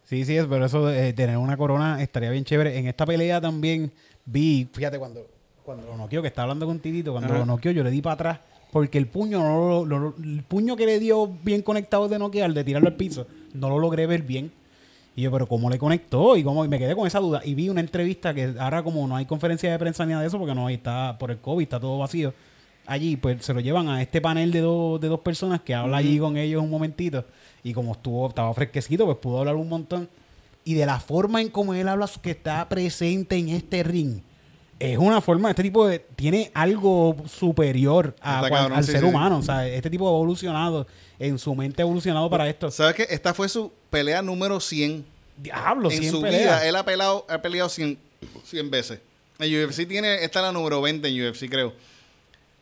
Sí, 0.04 0.26
sí, 0.26 0.36
es, 0.38 0.46
pero 0.46 0.66
eso 0.66 0.86
de 0.88 1.10
eh, 1.10 1.14
tener 1.14 1.38
una 1.38 1.56
corona 1.56 2.02
estaría 2.02 2.30
bien 2.32 2.44
chévere. 2.44 2.78
En 2.78 2.88
esta 2.88 3.06
pelea 3.06 3.40
también 3.40 3.92
vi, 4.26 4.68
fíjate, 4.74 5.00
cuando, 5.00 5.26
cuando 5.64 5.88
lo 5.88 5.96
noqueó, 5.96 6.22
que 6.22 6.28
estaba 6.28 6.44
hablando 6.44 6.66
con 6.66 6.80
Titito, 6.80 7.12
cuando 7.14 7.30
Ajá. 7.30 7.40
lo 7.40 7.46
noqueó, 7.46 7.72
yo 7.72 7.82
le 7.84 7.92
di 7.92 8.02
para 8.02 8.14
atrás, 8.16 8.40
porque 8.72 8.98
el 8.98 9.08
puño, 9.08 9.40
no 9.40 9.86
lo- 9.86 10.00
lo- 10.00 10.16
el 10.24 10.44
puño 10.44 10.76
que 10.76 10.86
le 10.86 11.00
dio 11.00 11.28
bien 11.44 11.62
conectado 11.62 12.08
de 12.08 12.18
noquear, 12.20 12.54
de 12.54 12.64
tirarlo 12.64 12.88
al 12.90 12.96
piso, 12.96 13.28
no 13.54 13.70
lo 13.70 13.80
logré 13.80 14.08
ver 14.08 14.24
bien. 14.24 14.52
Y 15.16 15.24
yo, 15.24 15.32
pero 15.32 15.46
¿cómo 15.46 15.70
le 15.70 15.78
conectó? 15.78 16.38
Y 16.38 16.44
cómo, 16.44 16.64
y 16.64 16.70
me 16.70 16.80
quedé 16.80 16.96
con 16.96 17.06
esa 17.06 17.20
duda. 17.20 17.42
Y 17.44 17.54
vi 17.54 17.68
una 17.68 17.82
entrevista 17.82 18.34
que 18.34 18.54
ahora 18.58 18.82
como 18.82 19.06
no 19.08 19.16
hay 19.18 19.26
conferencia 19.26 19.70
de 19.70 19.78
prensa 19.78 20.06
ni 20.06 20.12
nada 20.12 20.22
de 20.22 20.30
eso, 20.30 20.38
porque 20.40 20.56
no 20.56 20.70
está 20.70 21.18
por 21.20 21.32
el 21.32 21.38
COVID, 21.40 21.64
está 21.64 21.80
todo 21.82 21.98
vacío. 21.98 22.34
Allí, 22.88 23.18
pues 23.18 23.44
se 23.46 23.54
lo 23.54 23.60
llevan 23.60 23.90
a 23.90 24.02
este 24.02 24.22
panel 24.22 24.52
de, 24.52 24.62
dos 24.62 25.00
de 25.02 25.08
dos 25.10 25.20
personas 25.20 25.62
que 25.62 25.76
habla 25.76 25.98
allí 25.98 26.18
con 26.18 26.38
ellos 26.38 26.64
un 26.64 26.70
momentito. 26.70 27.26
Y 27.64 27.74
como 27.74 27.92
estuvo, 27.92 28.28
estaba 28.30 28.54
fresquecito, 28.54 29.06
pues 29.06 29.18
pudo 29.18 29.40
hablar 29.40 29.56
un 29.56 29.68
montón. 29.70 30.08
Y 30.64 30.76
de 30.76 30.86
la 30.86 31.00
forma 31.00 31.42
en 31.42 31.50
cómo 31.50 31.74
él 31.74 31.88
habla 31.90 32.10
que 32.22 32.32
está 32.32 32.68
presente 32.70 33.36
en 33.36 33.50
este 33.50 33.84
ring. 33.84 34.22
Es 34.82 34.98
una 34.98 35.22
forma, 35.22 35.50
este 35.52 35.64
tipo 35.64 35.88
de, 35.88 36.00
tiene 36.00 36.50
algo 36.56 37.16
superior 37.28 38.16
a 38.22 38.42
cabrón, 38.50 38.74
al 38.74 38.84
sí, 38.84 38.92
ser 38.94 39.02
sí. 39.02 39.06
humano. 39.06 39.38
O 39.38 39.42
sea, 39.44 39.68
este 39.68 39.90
tipo 39.90 40.08
ha 40.08 40.12
evolucionado, 40.12 40.88
en 41.20 41.38
su 41.38 41.54
mente 41.54 41.82
ha 41.82 41.86
evolucionado 41.86 42.30
para 42.30 42.50
esto. 42.50 42.72
¿Sabes 42.72 42.96
qué? 42.96 43.08
Esta 43.10 43.34
fue 43.34 43.48
su 43.48 43.72
pelea 43.90 44.22
número 44.22 44.60
100. 44.60 45.06
Diablo, 45.38 45.90
en 45.92 45.98
100 46.00 46.12
su 46.12 46.22
peleas. 46.22 46.42
vida, 46.44 46.68
él 46.68 46.76
ha 46.76 46.84
peleado, 46.86 47.26
ha 47.30 47.42
peleado 47.42 47.70
100, 47.70 47.98
100 48.44 48.72
veces. 48.72 49.00
En 49.40 49.66
UFC 49.66 49.88
tiene, 49.88 50.24
esta 50.24 50.40
es 50.40 50.46
la 50.46 50.52
número 50.52 50.82
20 50.82 51.08
en 51.08 51.30
UFC, 51.30 51.50
creo. 51.50 51.74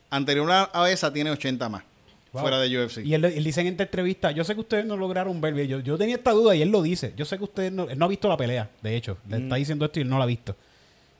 Anterior 0.09 0.49
a 0.51 0.89
esa 0.91 1.11
tiene 1.13 1.29
80 1.31 1.69
más. 1.69 1.83
Wow. 2.31 2.41
Fuera 2.41 2.59
de 2.59 2.85
UFC. 2.85 2.99
Y 3.05 3.13
él, 3.13 3.25
él 3.25 3.43
dice 3.43 3.61
en 3.61 3.67
esta 3.67 3.83
entrevista, 3.83 4.31
yo 4.31 4.43
sé 4.43 4.53
que 4.53 4.59
ustedes 4.61 4.85
no 4.85 4.95
lograron 4.97 5.39
ver, 5.41 5.55
yo, 5.67 5.79
yo 5.79 5.97
tenía 5.97 6.15
esta 6.15 6.31
duda 6.31 6.55
y 6.55 6.61
él 6.61 6.69
lo 6.69 6.81
dice, 6.81 7.13
yo 7.17 7.25
sé 7.25 7.37
que 7.37 7.43
ustedes 7.43 7.71
no, 7.71 7.89
él 7.89 7.97
no 7.97 8.05
ha 8.05 8.07
visto 8.07 8.27
la 8.29 8.37
pelea, 8.37 8.69
de 8.83 8.95
hecho, 8.95 9.17
le 9.27 9.39
Mm. 9.39 9.43
está 9.43 9.55
diciendo 9.55 9.85
esto 9.85 9.99
y 9.99 10.03
él 10.03 10.09
no 10.09 10.17
la 10.17 10.25
ha 10.25 10.27
visto. 10.27 10.55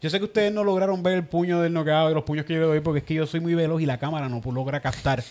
Yo 0.02 0.10
sé 0.10 0.18
que 0.20 0.24
ustedes 0.26 0.54
no 0.54 0.64
lograron 0.64 1.04
ver 1.04 1.16
el 1.16 1.26
puño 1.26 1.60
del 1.60 1.74
noqueado 1.74 2.10
y 2.10 2.14
los 2.14 2.24
puños 2.24 2.46
que 2.46 2.54
yo 2.54 2.62
le 2.62 2.66
doy 2.68 2.80
porque 2.80 3.00
es 3.00 3.04
que 3.04 3.16
yo 3.16 3.28
soy 3.28 3.42
muy 3.42 3.54
veloz 3.54 3.82
y 3.82 3.86
la 3.86 3.98
cámara 3.98 4.30
no 4.30 4.42
logra 4.50 4.80
captar. 4.80 5.22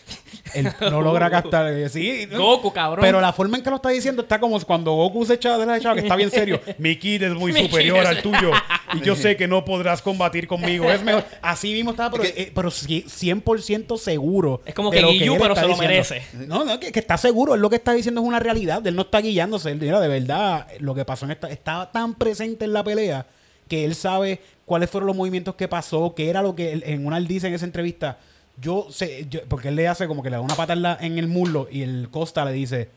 No 0.90 1.00
logra 1.00 1.30
captar. 1.30 1.72
Eh, 1.72 1.88
Sí. 1.88 2.26
Goku, 2.26 2.70
cabrón. 2.70 3.02
Pero 3.02 3.18
la 3.18 3.32
forma 3.32 3.56
en 3.56 3.62
que 3.62 3.70
lo 3.70 3.76
está 3.76 3.88
diciendo 3.88 4.20
está 4.22 4.38
como 4.38 4.60
cuando 4.60 4.92
Goku 4.92 5.24
se 5.24 5.34
echa 5.34 5.56
de 5.56 5.64
la 5.64 5.78
echada, 5.78 5.94
que 5.94 6.02
está 6.02 6.16
bien 6.16 6.30
serio. 6.30 6.60
Mi 6.78 6.96
kit 6.96 7.22
es 7.22 7.32
muy 7.32 7.50
Mi 7.52 7.62
superior 7.62 8.06
al 8.06 8.20
tuyo 8.20 8.50
y 8.92 9.00
yo 9.00 9.16
sé 9.16 9.36
que 9.36 9.48
no 9.48 9.64
podrás 9.64 10.02
combatir 10.02 10.46
conmigo. 10.46 10.90
Es 10.90 11.02
mejor. 11.02 11.24
Así 11.40 11.72
mismo 11.72 11.92
estaba, 11.92 12.10
pero, 12.10 12.24
eh, 12.24 12.52
pero 12.54 12.70
sí- 12.70 13.06
100% 13.08 13.96
seguro. 13.96 14.60
Es 14.66 14.74
como 14.74 14.90
que 14.90 15.00
lo 15.00 15.08
pero 15.08 15.54
se 15.54 15.62
lo 15.62 15.68
diciendo. 15.68 15.76
merece. 15.78 16.22
No, 16.46 16.64
no, 16.66 16.78
que, 16.78 16.92
que 16.92 16.98
está 17.00 17.16
seguro. 17.16 17.54
Él 17.54 17.62
lo 17.62 17.70
que 17.70 17.76
está 17.76 17.92
diciendo 17.94 18.20
es 18.20 18.26
una 18.26 18.38
realidad. 18.38 18.86
Él 18.86 18.94
no 18.94 19.02
está 19.02 19.20
guiándose. 19.22 19.70
Él, 19.70 19.78
mira, 19.80 19.98
de 19.98 20.08
verdad, 20.08 20.66
lo 20.80 20.94
que 20.94 21.06
pasó 21.06 21.24
en 21.24 21.30
esta. 21.30 21.48
Estaba 21.48 21.90
tan 21.90 22.14
presente 22.16 22.66
en 22.66 22.74
la 22.74 22.84
pelea 22.84 23.24
que 23.68 23.84
él 23.84 23.94
sabe 23.94 24.40
cuáles 24.64 24.90
fueron 24.90 25.06
los 25.06 25.16
movimientos 25.16 25.54
que 25.54 25.68
pasó, 25.68 26.14
qué 26.14 26.28
era 26.30 26.42
lo 26.42 26.54
que 26.54 26.72
él- 26.72 26.82
en 26.86 27.06
una 27.06 27.18
él 27.18 27.26
dice 27.28 27.46
en 27.48 27.54
esa 27.54 27.64
entrevista. 27.66 28.18
Yo 28.60 28.88
sé, 28.90 29.26
yo- 29.30 29.40
porque 29.48 29.68
él 29.68 29.76
le 29.76 29.86
hace 29.86 30.06
como 30.08 30.22
que 30.22 30.30
le 30.30 30.36
da 30.36 30.40
una 30.40 30.56
pata 30.56 30.72
en, 31.00 31.18
el 31.18 31.28
muslo 31.28 31.68
y 31.70 31.82
el 31.82 32.08
Costa 32.10 32.44
le 32.44 32.52
dice, 32.52 32.88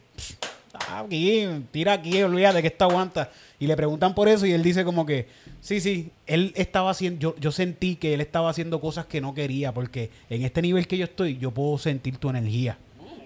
"Ah, 0.74 1.02
aquí, 1.06 1.46
tira 1.72 1.94
aquí, 1.94 2.22
olvídate 2.24 2.62
que 2.62 2.68
esta 2.70 2.86
aguanta. 2.86 3.30
Y 3.60 3.68
le 3.68 3.76
preguntan 3.76 4.16
por 4.16 4.28
eso 4.28 4.46
y 4.48 4.54
él 4.54 4.64
dice 4.64 4.84
como 4.84 5.06
que, 5.06 5.28
sí, 5.60 5.80
sí, 5.80 6.10
él 6.26 6.52
estaba 6.56 6.90
haciendo, 6.90 7.20
yo, 7.20 7.36
yo 7.40 7.52
sentí 7.52 7.96
que 7.96 8.16
él 8.16 8.22
estaba 8.22 8.50
haciendo 8.50 8.82
cosas 8.82 9.06
que 9.06 9.22
no 9.22 9.36
quería 9.36 9.72
porque 9.72 10.10
en 10.32 10.42
este 10.44 10.64
nivel 10.64 10.88
que 10.88 10.98
yo 10.98 11.04
estoy, 11.06 11.38
yo 11.38 11.52
puedo 11.52 11.78
sentir 11.78 12.18
tu 12.18 12.30
energía. 12.30 12.78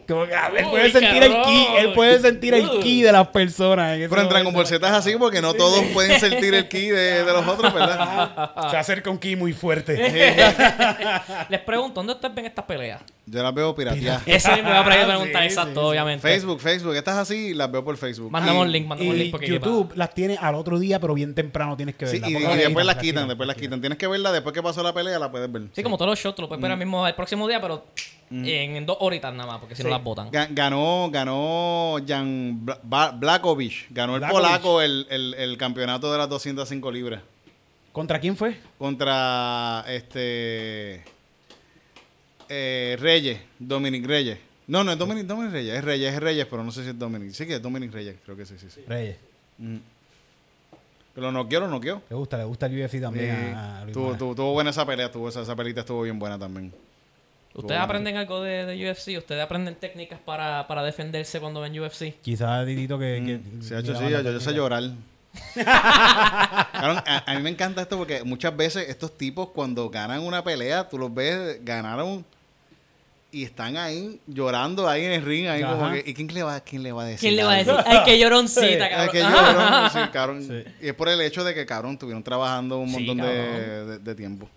Como 0.08 0.26
que, 0.28 0.36
ah, 0.36 0.52
él 0.56 0.66
puede 0.70 0.92
sentir 0.92 1.24
el 1.24 1.42
ki, 1.42 1.68
él 1.80 1.94
puede 1.94 2.20
sentir 2.20 2.54
el 2.54 2.70
ki 2.80 3.02
de 3.02 3.12
las 3.12 3.28
personas. 3.30 3.98
en 3.98 4.08
Pero 4.10 4.22
entran 4.22 4.44
con 4.44 4.54
momento. 4.54 4.58
bolsetas 4.70 4.92
así 4.92 5.16
porque 5.18 5.42
no 5.42 5.54
todos 5.56 5.84
pueden 5.94 6.20
sentir 6.20 6.54
el 6.54 6.68
ki 6.68 6.90
de, 6.90 7.24
de 7.24 7.34
los 7.34 7.48
otros, 7.48 7.74
¿verdad? 7.74 8.52
Se 8.72 8.78
acerca 8.78 9.10
un 9.10 9.18
ki 9.18 9.36
muy 9.36 9.54
fuerte. 9.54 9.96
Les 11.50 11.60
pregunto, 11.62 11.96
¿dónde 11.96 12.14
ustedes 12.14 12.36
ven 12.36 12.46
estas 12.46 12.66
peleas? 12.66 13.02
Yo 13.26 13.42
las 13.42 13.54
veo 13.56 13.74
pirateadas. 13.74 14.22
Ese 14.28 14.56
me 14.62 14.70
va 14.70 14.82
a 14.82 14.84
Sí, 14.84 14.90
preguntar, 15.08 15.42
sí, 15.42 15.48
exacto, 15.48 15.82
sí. 15.82 15.88
obviamente. 15.88 16.22
Facebook, 16.28 16.60
Facebook. 16.60 16.96
Estas 16.96 17.18
así 17.18 17.56
las 17.56 17.72
veo 17.72 17.84
por 17.84 17.98
Facebook. 17.98 18.32
Mandamos 18.32 18.68
Y- 18.68 18.72
link, 18.72 18.86
mandamos 18.88 19.16
Y 19.16 19.18
link 19.18 19.32
porque 19.32 19.48
YouTube 19.48 19.92
las 19.96 20.14
tiene 20.14 20.38
al 20.40 20.54
otro 20.54 20.78
día, 20.78 21.00
pero 21.00 21.16
bien 21.16 21.34
temprano 21.34 21.76
tienes 21.76 21.96
que 21.96 22.06
Sí, 22.06 22.20
verlas. 22.20 22.32
y, 22.32 22.54
y 22.54 22.58
después 22.58 22.86
las 22.86 22.96
quitan, 22.98 23.28
después 23.28 23.48
las 23.48 23.56
quitan. 23.58 23.82
Tienes 23.82 23.98
que 23.98 24.06
verla 24.08 24.32
después 24.32 24.54
que 24.54 24.62
pasó 24.62 24.84
la 24.84 24.94
pelea, 24.94 25.18
la 25.18 25.32
puedes 25.32 25.52
ver. 25.52 25.64
Sí, 25.74 25.82
como 25.82 25.98
todos 25.98 26.10
los 26.12 26.20
shows, 26.20 26.36
tú 26.36 26.44
lo 26.44 26.48
puedes 26.48 26.60
Mm. 26.60 26.64
ver 26.64 26.72
el 26.74 26.78
mismo 26.78 27.08
el 27.08 27.16
próximo 27.16 27.48
día, 27.48 27.60
pero 27.60 27.86
en, 28.32 28.76
en 28.76 28.86
dos 28.86 28.98
horitas 29.00 29.34
nada 29.34 29.52
más, 29.52 29.60
porque 29.60 29.76
si 29.76 29.84
no 29.84 29.90
las 29.90 30.04
botan. 30.04 30.32
Ga- 30.32 30.48
Ganó, 30.52 31.10
ganó 31.12 31.98
Jan 32.08 32.66
Blakovic. 33.20 33.88
Ganó 33.92 34.16
el 34.16 34.20
Blakovic. 34.22 34.44
polaco 34.44 34.82
el, 34.82 35.06
el, 35.10 35.34
el 35.36 35.58
campeonato 35.58 36.12
de 36.12 36.18
las 36.18 36.30
205 36.30 36.92
libras. 36.92 37.22
¿Contra 37.92 38.20
quién 38.20 38.36
fue? 38.36 38.58
Contra 38.78 39.86
este 39.88 41.04
eh, 42.50 42.98
Reyes, 43.00 43.40
Dominic 43.60 44.06
Reyes. 44.06 44.38
No, 44.68 44.84
no 44.84 44.92
es 44.92 44.98
Dominic, 44.98 45.26
Dominic 45.26 45.52
Reyes, 45.54 45.76
es 45.76 45.84
Reyes, 45.84 46.14
es 46.14 46.20
Reyes, 46.20 46.48
pero 46.50 46.64
no 46.64 46.72
sé 46.72 46.84
si 46.84 46.90
es 46.90 46.98
Dominic. 47.00 47.32
Sí 47.32 47.46
que 47.46 47.56
es 47.56 47.62
Dominic 47.62 47.92
Reyes, 47.94 48.16
creo 48.26 48.36
que 48.36 48.46
sí, 48.46 48.56
sí, 48.58 48.68
sí. 48.70 48.82
Reyes. 48.88 49.16
Pero 51.14 51.28
lo 51.28 51.32
noqueó, 51.32 51.60
lo 51.62 51.68
noqueó. 51.70 52.02
Le 52.10 52.16
gusta, 52.16 52.38
le 52.38 52.44
gusta 52.44 52.66
el 52.66 52.84
UFC 52.84 53.00
también. 53.00 53.30
Eh, 53.30 53.54
a- 53.56 53.82
Luis 53.84 53.94
tuvo, 53.94 54.16
tuvo- 54.18 54.36
tuvo 54.36 54.54
buena 54.54 54.72
esa 54.72 54.86
pelea, 54.86 55.10
tuvo 55.12 55.30
esa, 55.30 55.42
esa 55.44 55.56
pelita 55.56 55.82
estuvo 55.82 56.02
bien 56.02 56.20
buena 56.20 56.38
también. 56.38 56.74
¿Ustedes 57.56 57.80
aprenden 57.82 58.18
algo 58.18 58.42
de, 58.42 58.66
de 58.66 58.92
UFC? 58.92 59.18
¿Ustedes 59.18 59.42
aprenden 59.42 59.76
técnicas 59.76 60.20
para, 60.20 60.68
para 60.68 60.84
defenderse 60.84 61.40
cuando 61.40 61.62
ven 61.62 61.80
UFC? 61.80 62.14
Quizás 62.22 62.66
Didito 62.66 63.00
que... 63.00 63.24
que- 63.26 63.38
Mm, 63.38 63.62
Sí, 63.64 63.74
ha 63.74 63.80
hecho, 63.80 63.96
sí, 63.96 64.04
yo, 64.10 64.22
yo 64.22 64.40
sé 64.40 64.54
llorar. 64.54 64.84
Cabrón, 65.54 66.98
a, 67.06 67.24
a 67.26 67.36
mí 67.36 67.42
me 67.42 67.50
encanta 67.50 67.82
esto 67.82 67.98
porque 67.98 68.24
muchas 68.24 68.56
veces 68.56 68.88
estos 68.90 69.18
tipos 69.18 69.50
cuando 69.50 69.90
ganan 69.90 70.22
una 70.22 70.44
pelea, 70.44 70.88
tú 70.88 70.98
los 70.98 71.14
ves, 71.14 71.60
ganaron 71.64 72.26
y 73.32 73.44
están 73.44 73.76
ahí 73.76 74.20
llorando 74.28 74.88
ahí 74.88 75.04
en 75.04 75.12
el 75.14 75.22
ring, 75.26 75.48
ahí 75.48 75.62
como 75.62 75.92
que, 75.92 76.04
¿y 76.06 76.14
quién 76.14 76.34
le 76.34 76.44
va, 76.44 76.60
quién 76.62 76.84
le 76.84 76.92
va 76.94 77.04
a 77.04 77.06
decir? 77.08 77.20
¿Quién 77.22 77.36
le 77.36 77.44
va 77.44 77.54
a 77.54 77.58
decir? 77.58 77.74
Ay, 77.86 78.00
qué 78.06 78.18
lloroncita, 78.20 78.62
Ay, 78.86 78.90
cabrón. 78.92 79.10
que 79.12 79.24
Ajá. 79.24 79.52
llorón, 79.54 79.92
sí, 80.06 80.12
cabrón. 80.14 80.44
Sí. 80.44 80.64
Y 80.82 80.88
es 80.88 80.94
por 80.94 81.10
el 81.10 81.20
hecho 81.22 81.44
de 81.44 81.54
que, 81.54 81.66
cabrón, 81.66 81.94
estuvieron 81.94 82.24
trabajando 82.24 82.78
un 82.80 82.90
Sí, 82.90 82.98
montón 83.06 83.18
de, 83.18 83.24
cabrón. 83.24 83.88
de- 83.90 84.00
de 84.00 84.16
tiempo. 84.16 84.50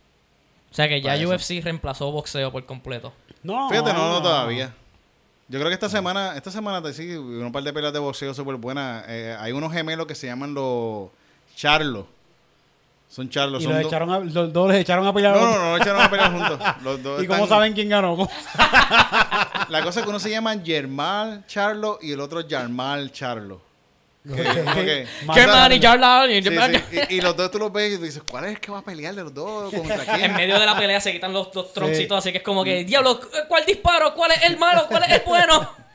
O 0.71 0.75
sea 0.75 0.89
que 0.89 1.01
ya 1.01 1.11
Para 1.11 1.23
eso. 1.23 1.31
UFC 1.31 1.63
reemplazó 1.63 2.11
boxeo 2.13 2.53
por 2.53 2.65
completo. 2.67 3.13
No. 3.43 3.69
Fíjate, 3.69 3.93
no, 3.93 4.11
no 4.13 4.23
todavía. 4.23 4.75
Yo 5.49 5.59
creo 5.59 5.69
que 5.71 5.75
esta 5.75 5.89
semana, 5.89 6.37
esta 6.37 6.51
semana 6.51 6.83
te 6.83 6.93
sí, 6.93 7.15
un 7.17 7.51
par 7.53 7.63
de 7.63 7.73
peleas 7.73 7.93
de 7.93 7.99
boxeo 7.99 8.35
súper 8.35 8.57
buenas. 8.57 9.05
Eh, 9.09 9.35
hay 9.39 9.53
unos 9.53 9.73
gemelos 9.73 10.07
que 10.07 10.15
se 10.15 10.27
llaman 10.27 10.53
los 10.53 11.09
Charlos. 11.57 12.05
Son 13.09 13.31
Charlos. 13.31 13.63
Y 13.63 13.65
son 13.65 13.73
los, 13.73 13.83
dos- 13.83 13.91
echaron 13.91 14.11
a, 14.11 14.19
los 14.19 14.53
dos 14.53 14.69
les 14.69 14.81
echaron 14.81 15.07
a 15.07 15.15
pelear. 15.15 15.35
No, 15.35 15.41
no, 15.41 15.59
no, 15.59 15.71
no 15.71 15.77
echaron 15.79 16.03
a 16.03 16.11
pelear 16.11 16.33
juntos. 16.33 16.61
Los 16.83 17.03
dos 17.03 17.23
¿Y 17.23 17.27
cómo 17.27 17.47
saben 17.47 17.73
quién 17.73 17.89
ganó? 17.89 18.15
¿Cómo 18.15 18.31
La 19.71 19.83
cosa 19.83 20.01
es 20.01 20.05
que 20.05 20.11
uno 20.11 20.19
se 20.19 20.31
llama 20.31 20.55
Germal 20.63 21.47
Charlo 21.47 21.99
y 22.03 22.13
el 22.13 22.21
otro 22.21 22.43
Yarmal 22.43 23.11
Charlo. 23.13 23.63
Que- 24.25 24.63
como 24.65 24.75
que- 24.75 25.07
Jarlán 25.81 26.31
y 26.31 26.43
Sí, 26.43 26.51
sí, 26.51 26.99
Y, 27.11 27.15
y 27.17 27.21
los 27.21 27.37
dos 27.37 27.51
tú 27.51 27.59
los 27.59 27.73
ves 27.73 27.95
y 27.95 27.97
tú 27.99 28.03
dices, 28.05 28.23
¿cuál 28.29 28.45
es 28.45 28.51
el 28.53 28.61
que 28.61 28.71
va 28.71 28.79
a 28.79 28.83
pelear 28.83 29.15
de 29.15 29.23
los 29.23 29.33
dos? 29.33 29.73
¿Contra 29.73 29.97
quién? 30.17 30.31
En 30.31 30.37
medio 30.37 30.59
de 30.59 30.67
la 30.67 30.77
pelea 30.77 31.01
se 31.01 31.13
quitan 31.13 31.33
los, 31.33 31.55
los 31.55 31.73
troncitos, 31.73 32.19
así 32.19 32.33
que 32.33 32.39
es 32.39 32.45
como 32.45 32.63
que, 32.65 32.85
diablo, 32.85 33.21
¿cuál 33.49 33.65
disparo? 33.65 34.13
¿Cuál 34.15 34.33
es 34.33 34.43
el 34.45 34.59
malo? 34.59 34.87
¿Cuál 34.89 35.05
es 35.05 35.13
el 35.13 35.23
bueno? 35.27 35.69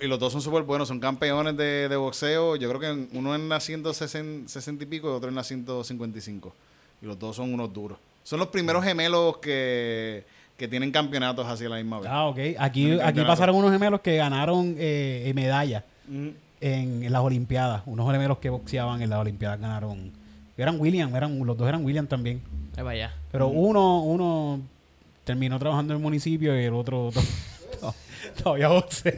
Y 0.00 0.06
los 0.06 0.20
dos 0.20 0.32
son 0.32 0.40
súper 0.40 0.62
buenos, 0.62 0.86
son 0.86 1.00
campeones 1.00 1.56
de, 1.56 1.88
de 1.88 1.96
boxeo. 1.96 2.54
Yo 2.54 2.68
creo 2.68 2.80
que 2.80 3.08
uno 3.18 3.34
en 3.34 3.48
la 3.48 3.58
160 3.58 4.54
y 4.84 4.86
pico 4.86 5.08
y 5.08 5.10
otro 5.10 5.28
en 5.28 5.34
la 5.34 5.42
155. 5.42 6.54
Y 7.02 7.06
los 7.06 7.18
dos 7.18 7.34
son 7.34 7.52
unos 7.52 7.72
duros. 7.72 7.98
Son 8.22 8.38
los 8.38 8.48
primeros 8.48 8.84
gemelos 8.84 9.38
que, 9.38 10.24
que 10.56 10.68
tienen 10.68 10.92
campeonatos 10.92 11.44
así 11.44 11.64
a 11.64 11.70
la 11.70 11.76
misma 11.76 11.98
vez. 11.98 12.08
Ah, 12.08 12.26
ok. 12.26 12.38
Aquí, 12.56 13.00
aquí 13.02 13.22
pasaron 13.22 13.56
unos 13.56 13.72
gemelos 13.72 14.00
que 14.00 14.16
ganaron 14.16 14.76
eh, 14.78 15.32
medallas 15.34 15.82
Mm. 16.06 16.28
En, 16.60 17.02
en 17.02 17.12
las 17.12 17.22
Olimpiadas. 17.22 17.82
Unos 17.86 18.10
gemelos 18.10 18.38
que 18.38 18.50
boxeaban 18.50 19.02
en 19.02 19.10
las 19.10 19.18
Olimpiadas 19.20 19.60
ganaron. 19.60 20.12
Eran 20.56 20.80
William, 20.80 21.14
eran, 21.14 21.38
los 21.46 21.56
dos 21.56 21.68
eran 21.68 21.84
William 21.84 22.06
también. 22.06 22.42
Ahí 22.76 22.82
vaya. 22.82 23.12
Pero 23.30 23.48
uno, 23.48 24.02
uno 24.02 24.60
terminó 25.24 25.58
trabajando 25.58 25.92
en 25.94 25.98
el 25.98 26.02
municipio 26.02 26.58
y 26.60 26.64
el 26.64 26.74
otro 26.74 27.10
to- 27.14 27.20
to- 27.80 27.94
todavía 28.42 28.68
boxea. 28.68 29.12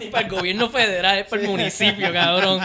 Ni 0.00 0.06
para 0.08 0.26
el 0.26 0.30
gobierno 0.32 0.68
federal, 0.68 1.18
es 1.18 1.26
para 1.28 1.42
el 1.42 1.48
municipio, 1.48 2.12
cabrón. 2.12 2.60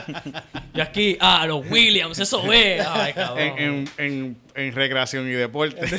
Y 0.73 0.81
aquí, 0.81 1.17
ah, 1.21 1.45
los 1.47 1.69
Williams, 1.71 2.19
eso 2.19 2.51
es. 2.51 2.85
Ay, 2.85 3.13
cabrón. 3.13 3.39
En, 3.39 3.57
en, 3.59 3.89
en, 3.97 4.37
en 4.55 4.73
recreación 4.73 5.27
y 5.27 5.31
deporte. 5.31 5.79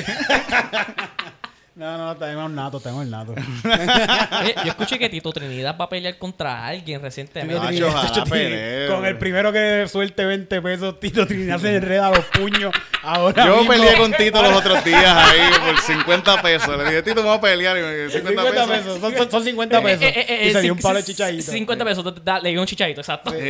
No, 1.77 1.95
no, 1.95 2.17
tenemos 2.17 2.49
el 2.49 2.55
nato, 2.55 2.79
tenemos 2.79 3.03
el 3.05 3.11
nato. 3.11 3.33
Oye, 3.33 4.55
yo 4.65 4.69
escuché 4.71 4.97
que 4.97 5.09
Tito 5.09 5.31
Trinidad 5.31 5.75
va 5.79 5.85
a 5.85 5.89
pelear 5.89 6.17
contra 6.17 6.65
alguien 6.65 6.99
recientemente. 6.99 7.53
Tito 7.53 7.67
Trinidad, 7.67 7.89
ojalá 7.89 8.07
Tito 8.11 8.23
Trinidad, 8.23 8.49
pelee. 8.49 8.87
Con 8.87 9.05
el 9.05 9.17
primero 9.19 9.53
que 9.53 9.85
suelte 9.87 10.25
20 10.25 10.59
pesos, 10.63 10.99
Tito 10.99 11.27
Trinidad 11.27 11.59
se 11.59 11.75
enreda 11.75 12.09
los 12.09 12.25
puños. 12.25 12.73
Ahora 13.03 13.45
Yo 13.45 13.57
mismo. 13.57 13.71
peleé 13.73 13.95
con 13.95 14.11
Tito 14.11 14.41
los 14.41 14.53
otros 14.53 14.83
días 14.83 15.05
ahí 15.05 15.39
por 15.67 15.79
50 15.79 16.41
pesos. 16.41 16.77
Le 16.79 16.83
dije, 16.85 17.03
Tito, 17.03 17.21
vamos 17.21 17.37
a 17.37 17.41
pelear. 17.41 17.77
Y 17.77 17.81
me 17.81 17.95
dijo, 17.95 18.09
50, 18.11 18.41
50 18.41 18.73
pesos. 18.73 18.99
son, 18.99 19.15
son- 19.15 19.31
son 19.31 19.43
50 19.43 19.81
pesos. 19.83 20.01
Eh, 20.01 20.13
eh, 20.15 20.25
eh, 20.29 20.47
y 20.47 20.51
se 20.53 20.61
dio 20.61 20.73
un 20.73 20.79
palo 20.79 20.97
de 20.97 21.03
chichadito. 21.03 21.51
50 21.51 21.85
pesos, 21.85 22.23
da- 22.23 22.39
le 22.39 22.49
dio 22.49 22.59
un 22.61 22.65
chichadito, 22.65 23.01
exacto. 23.01 23.31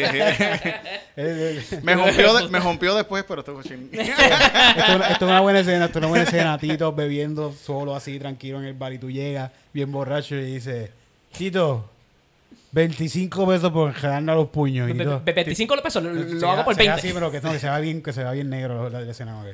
Eh, 1.19 1.59
eh, 1.59 1.79
me, 1.81 1.95
rompió 1.95 2.33
de- 2.35 2.47
me 2.49 2.59
rompió 2.59 2.93
después, 2.93 3.23
pero 3.27 3.39
estuvo 3.39 3.63
ching. 3.63 3.89
Esto, 3.91 4.11
es 4.11 4.95
una- 4.95 5.07
esto 5.07 5.25
es 5.25 5.31
una 5.31 5.39
buena 5.39 5.59
escena, 5.61 5.85
esto 5.85 5.97
es 5.97 6.01
una 6.03 6.07
buena 6.09 6.23
escena. 6.25 6.57
Tito 6.59 6.91
bebiendo 6.93 7.51
solo 7.53 7.95
así, 7.95 8.16
tranquilo 8.19 8.59
en 8.59 8.65
el 8.65 8.73
bar 8.73 8.93
y 8.93 8.97
tú 8.99 9.09
llegas 9.11 9.51
bien 9.73 9.91
borracho 9.91 10.35
y 10.35 10.43
dices, 10.53 10.89
Tito, 11.37 11.89
25 12.71 13.47
pesos 13.47 13.71
por 13.71 13.91
jalarnos 13.93 14.35
los 14.35 14.47
puños. 14.49 14.89
Y 14.89 14.93
be- 14.93 15.05
25 15.33 15.81
pesos, 15.81 16.03
lo, 16.03 16.09
hago 16.49 16.57
va- 16.57 16.65
por 16.65 16.75
se 16.75 16.81
va 16.87 16.95
20. 16.95 17.07
así, 17.07 17.11
pero 17.13 17.31
que, 17.31 17.41
no, 17.41 17.51
que 17.51 17.59
se 17.59 17.67
va 17.69 17.79
bien, 17.79 18.01
que 18.01 18.13
se 18.13 18.23
va 18.23 18.31
bien 18.31 18.49
negro 18.49 18.89
la, 18.89 19.01
la 19.01 19.11
escena. 19.11 19.39
ok. 19.41 19.47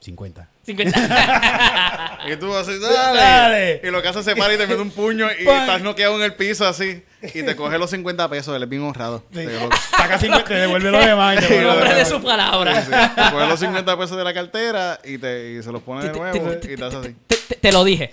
50. 0.00 0.48
50. 0.64 2.18
Y 2.32 2.36
tú 2.36 2.54
así, 2.54 2.78
dale. 2.78 3.18
Dale. 3.20 3.80
Y 3.84 3.90
lo 3.90 4.02
que 4.02 4.08
hace 4.08 4.22
se 4.22 4.36
para 4.36 4.52
y 4.54 4.58
te 4.58 4.66
mete 4.66 4.80
un 4.80 4.90
puño 4.90 5.28
y 5.38 5.44
Pan. 5.44 5.60
estás 5.62 5.82
noqueado 5.82 6.16
en 6.16 6.22
el 6.22 6.34
piso 6.34 6.66
así. 6.66 7.02
Y 7.22 7.42
te 7.42 7.56
coge 7.56 7.78
los 7.78 7.90
50 7.90 8.28
pesos, 8.28 8.54
él 8.56 8.62
es 8.62 8.68
bien 8.68 8.82
honrado. 8.82 9.24
Sí. 9.32 9.38
Te, 9.38 9.44
lo- 9.60 9.68
Saca 9.96 10.18
50, 10.18 10.44
te 10.44 10.54
devuelve 10.54 10.90
lo 10.90 10.98
demás 10.98 11.36
y 11.36 11.38
te 11.40 11.46
Sí, 11.60 11.64
Hombre 11.64 11.94
de 11.94 12.04
su 12.04 12.22
palabra. 12.22 12.82
sí, 12.82 12.90
te 12.90 13.30
coge 13.32 13.46
los 13.46 13.60
50 13.60 13.98
pesos 13.98 14.16
de 14.16 14.24
la 14.24 14.32
cartera 14.34 14.98
y, 15.04 15.18
te, 15.18 15.52
y 15.52 15.62
se 15.62 15.72
los 15.72 15.82
pone 15.82 16.04
de 16.06 16.12
nuevo 16.12 16.52
y 16.62 16.76
te 16.76 16.84
hace 16.84 16.96
así. 16.96 17.16
Te, 17.60 17.72
lo 17.72 17.82
dije. 17.82 18.12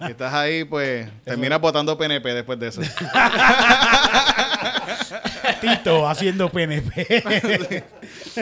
Y 0.00 0.10
estás 0.10 0.34
ahí, 0.34 0.64
pues, 0.64 1.08
terminas 1.24 1.60
votando 1.60 1.96
PNP 1.96 2.34
después 2.34 2.58
de 2.58 2.68
eso. 2.68 2.82
Tito 5.60 6.08
haciendo 6.08 6.50
PNP. 6.50 7.84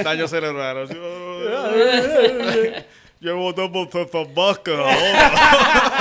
Daño 0.03 0.28
cerebral. 0.28 0.84
así, 0.84 0.94
Yo 3.20 3.36
voté 3.36 3.68
por 3.68 3.90
César 3.90 4.26
Vázquez 4.32 4.74
ahora. 4.78 5.97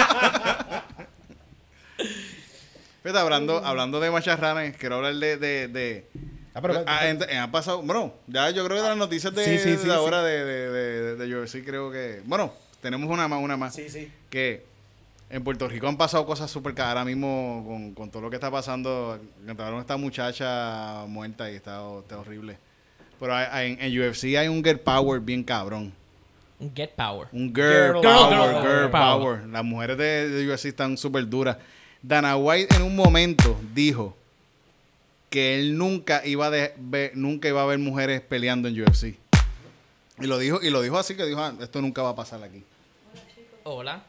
Fíjate, 3.07 3.19
hablando, 3.23 3.65
hablando 3.65 3.99
de 4.01 4.11
macharranes, 4.11 4.75
quiero 4.75 4.95
hablar 4.97 5.15
de... 5.15 5.37
de, 5.37 5.67
de 5.69 6.07
Ah, 6.53 6.61
pero- 6.61 6.83
Ah, 6.87 7.07
en- 7.07 7.21
en- 7.29 7.37
han 7.37 7.51
pasado, 7.51 7.81
bueno, 7.83 8.13
ya 8.27 8.49
yo 8.49 8.65
creo 8.65 8.77
que 8.77 8.83
de 8.83 8.89
las 8.89 8.97
noticias 8.97 9.33
de, 9.33 9.45
Sí, 9.45 9.57
sí, 9.59 9.69
de 9.71 9.77
sí, 9.77 9.89
ahora 9.91 10.23
de, 10.23 10.43
de, 10.43 10.69
de, 10.71 11.15
de 11.15 11.35
UFC 11.41 11.63
creo 11.63 11.89
que... 11.91 12.21
Bueno, 12.25 12.51
tenemos 12.81 13.09
una 13.09 13.27
más, 13.27 13.41
una 13.41 13.55
más. 13.55 13.75
Sí, 13.75 13.89
sí. 13.89 14.11
Que 14.29 14.65
en 15.29 15.43
Puerto 15.43 15.67
Rico 15.69 15.87
han 15.87 15.97
pasado 15.97 16.25
cosas 16.25 16.49
súper 16.51 16.73
caras 16.73 16.89
ahora 16.93 17.05
mismo 17.05 17.63
con, 17.67 17.93
con 17.93 18.09
todo 18.09 18.23
lo 18.23 18.29
que 18.29 18.35
está 18.37 18.49
pasando. 18.51 19.19
Encontraron 19.43 19.77
a 19.77 19.81
esta 19.81 19.97
muchacha 19.97 21.05
muerta 21.07 21.49
y 21.51 21.55
está, 21.55 21.81
está 21.99 22.17
horrible. 22.17 22.57
Pero 23.19 23.35
hay- 23.35 23.47
hay- 23.51 23.71
en, 23.73 23.81
en 23.93 24.09
UFC 24.09 24.23
hay 24.35 24.47
un 24.47 24.63
girl 24.63 24.79
power 24.79 25.19
bien 25.21 25.43
cabrón. 25.43 25.93
Un 26.59 26.73
Get 26.75 26.89
Power. 26.95 27.27
Un 27.33 27.53
girl, 27.53 27.71
Girl 27.93 28.01
power, 28.01 28.51
girl 28.51 28.61
girl 28.63 28.89
power. 28.89 28.91
power. 29.39 29.47
Las 29.47 29.63
mujeres 29.63 29.97
de, 29.97 30.27
de 30.29 30.51
UFC 30.51 30.65
están 30.65 30.97
súper 30.97 31.27
duras. 31.29 31.57
Dana 32.01 32.37
White 32.37 32.75
en 32.75 32.83
un 32.83 32.95
momento 32.95 33.59
dijo 33.73 34.15
que 35.29 35.59
él 35.59 35.77
nunca 35.77 36.25
iba 36.25 36.47
a 36.47 36.49
de- 36.49 36.73
ver, 36.77 37.11
nunca 37.15 37.47
iba 37.47 37.61
a 37.61 37.65
ver 37.65 37.79
mujeres 37.79 38.21
peleando 38.21 38.67
en 38.67 38.81
UFC. 38.81 39.17
Y 40.19 40.25
lo 40.25 40.37
dijo, 40.39 40.59
y 40.61 40.69
lo 40.69 40.81
dijo 40.81 40.97
así 40.97 41.15
que 41.15 41.25
dijo, 41.25 41.39
"Ah, 41.41 41.53
esto 41.61 41.81
nunca 41.81 42.01
va 42.01 42.09
a 42.09 42.15
pasar 42.15 42.41
aquí. 42.43 42.63
Hola. 43.63 44.01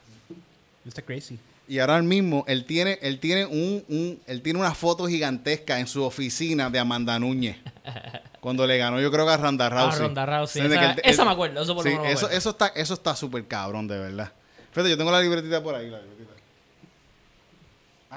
Está 0.86 1.02
crazy. 1.02 1.38
Y 1.66 1.80
ahora 1.80 2.00
mismo 2.00 2.44
él 2.48 2.64
tiene, 2.64 2.98
él 3.02 3.18
tiene 3.20 3.44
un, 3.44 3.84
un- 3.88 4.18
él 4.26 4.40
tiene 4.40 4.58
una 4.58 4.74
foto 4.74 5.06
gigantesca 5.06 5.78
en 5.80 5.86
su 5.86 6.02
oficina 6.02 6.70
de 6.70 6.78
Amanda 6.78 7.18
Núñez. 7.18 7.56
Cuando 8.40 8.66
le 8.66 8.78
ganó, 8.78 9.00
yo 9.00 9.10
creo 9.10 9.26
que 9.26 9.32
a 9.32 9.36
Ronda 9.36 9.68
Rousey. 9.68 10.00
Ah, 10.00 10.04
Ronda 10.04 10.24
Rousey. 10.26 10.64
Esa, 10.64 10.92
él- 10.92 11.00
esa 11.04 11.22
él- 11.22 11.28
me 11.28 11.32
acuerdo. 11.34 11.60
Eso 11.62 11.74
por 11.74 11.84
lo 11.84 11.90
Sí, 11.90 11.98
me 11.98 12.12
eso 12.12 12.50
está, 12.50 12.68
eso 12.68 12.94
está 12.94 13.14
súper 13.16 13.46
cabrón, 13.46 13.86
de 13.88 13.98
verdad. 13.98 14.32
Fíjate, 14.70 14.90
yo 14.90 14.96
tengo 14.96 15.10
la 15.10 15.20
libretita 15.20 15.62
por 15.62 15.74
ahí, 15.74 15.90
la 15.90 15.98
libretita. 16.00 16.17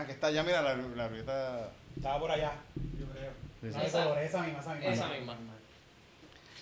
Ah, 0.01 0.05
que 0.05 0.11
está 0.13 0.27
allá, 0.27 0.43
mira, 0.43 0.61
la, 0.61 0.75
la. 0.75 1.69
Estaba 1.95 2.19
por 2.19 2.31
allá, 2.31 2.53
yo 2.99 3.05
creo. 3.07 3.31
Sí, 3.61 3.67
sí. 3.69 3.77
No, 3.77 3.81
esa, 3.83 4.03
color, 4.03 4.17
esa 4.19 4.41
misma, 4.41 4.59
esa 4.59 4.73
misma. 4.73 4.89
Esa 4.91 5.07
misma. 5.09 5.35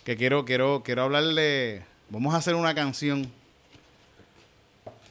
Que 0.04 0.18
quiero, 0.18 0.44
quiero, 0.46 0.82
quiero 0.84 1.04
hablarle. 1.04 1.84
Vamos 2.10 2.34
a 2.34 2.38
hacer 2.38 2.56
una 2.56 2.74
canción 2.76 3.32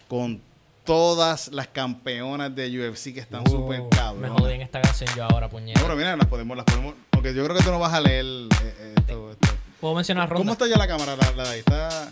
con 0.09 0.41
todas 0.85 1.49
las 1.49 1.69
campeonas 1.69 2.55
de 2.55 2.69
UFC 2.89 3.15
que 3.15 3.21
están 3.21 3.45
Oh, 3.47 3.51
súper 3.51 3.83
Me 3.83 3.89
cabronas. 3.91 4.33
jodí 4.33 4.55
en 4.55 4.63
esta 4.63 4.81
canción 4.81 5.09
yo 5.17 5.25
ahora, 5.25 5.49
puñeta. 5.49 5.79
No, 5.81 5.87
pero 5.87 5.97
mira, 5.97 6.17
las 6.17 6.27
podemos, 6.27 6.57
las 6.57 6.67
podemos. 6.67 6.95
Porque 7.11 7.33
yo 7.35 7.45
creo 7.45 7.57
que 7.57 7.63
tú 7.63 7.71
no 7.71 7.79
vas 7.79 7.93
a 7.93 8.01
leer 8.01 8.25
eh, 8.25 8.49
eh, 8.79 8.95
esto, 8.99 9.31
esto. 9.33 9.49
¿Puedo 9.81 9.95
mencionar 9.95 10.29
ronda? 10.29 10.41
¿Cómo 10.41 10.53
está 10.53 10.67
ya 10.67 10.77
la 10.77 10.89
cámara? 10.89 11.15
La, 11.17 11.31
la 11.33 11.43
de 11.45 11.51
ahí 11.51 11.59
está. 11.61 12.09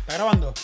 ¿Está 0.00 0.14
grabando? 0.14 0.54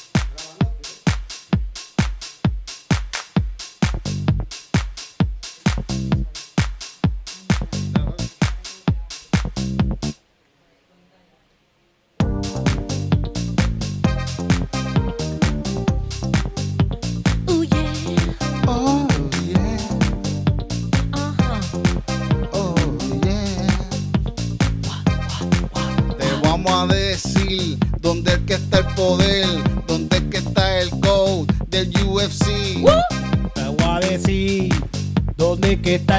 Que 35.95 36.01
está 36.01 36.19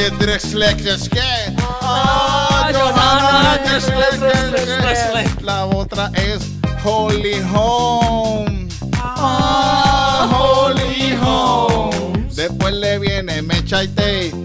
Johanna 0.00 0.38
Jedrzejczyk. 0.38 1.20
Ah, 1.82 2.70
Johanna 2.72 3.58
Jedrzejczyk. 3.66 5.42
La 5.42 5.66
otra 5.66 6.10
es 6.14 6.42
Holly 6.82 7.40
Holm. 7.52 8.68
Ah, 8.96 10.28
Holly 10.32 11.16
Holm. 11.22 12.28
Después 12.34 12.74
le 12.74 12.98
viene 12.98 13.42
Mecha 13.42 13.84
y 13.84 13.88
Tay. 13.88 14.39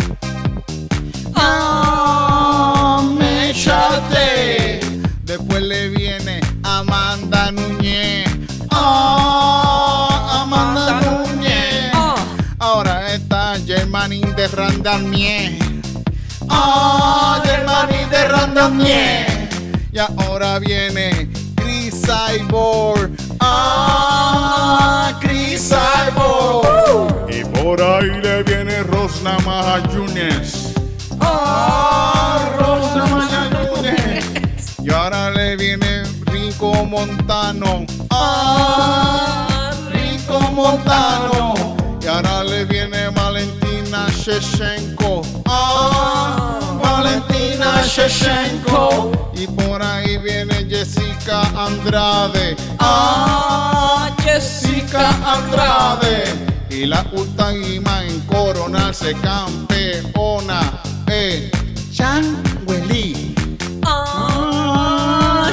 De 14.45 14.55
Randamie. 14.55 15.57
Ah, 16.49 17.41
Germany 17.43 18.05
de 18.11 18.27
Randamie. 18.27 19.25
Y 19.91 19.97
ahora 19.97 20.59
viene 20.59 21.31
Chris 21.55 22.03
Cyborg. 22.05 23.09
Ah, 23.39 25.17
Chris 25.19 25.69
Cyborg. 25.69 27.27
Y 27.27 27.43
por 27.43 27.81
ahí 27.81 28.21
le 28.21 28.43
viene 28.43 28.83
Rosna 28.83 29.35
Yunes. 29.91 30.75
Ah, 31.19 32.47
Rosna 32.59 33.49
Yunes. 33.49 34.25
Y 34.83 34.91
ahora 34.91 35.31
le 35.31 35.55
viene 35.55 36.03
Rico 36.27 36.85
Montano. 36.85 37.83
Ah, 38.11 39.71
Rico 39.91 40.39
Montano. 40.51 41.75
Y 41.99 42.05
ahora 42.05 42.43
le 42.43 42.65
viene 42.65 42.94
Shechenko. 44.25 45.21
Ah, 45.45 46.79
Valentina 46.81 47.83
Shechenko. 47.83 49.11
Y 49.35 49.45
por 49.45 49.83
ahí 49.83 50.17
viene 50.17 50.65
Jessica 50.67 51.43
Andrade. 51.55 52.55
Ah, 52.79 54.09
Jessica 54.23 55.09
Andrade. 55.23 56.23
Y 56.71 56.87
la 56.87 57.05
última 57.11 58.03
en 58.03 58.19
coronarse 58.21 59.13
campeona 59.21 60.81
es 61.05 61.51
Chan 61.95 62.41
Weili. 62.65 63.35
Ah, 63.83 65.51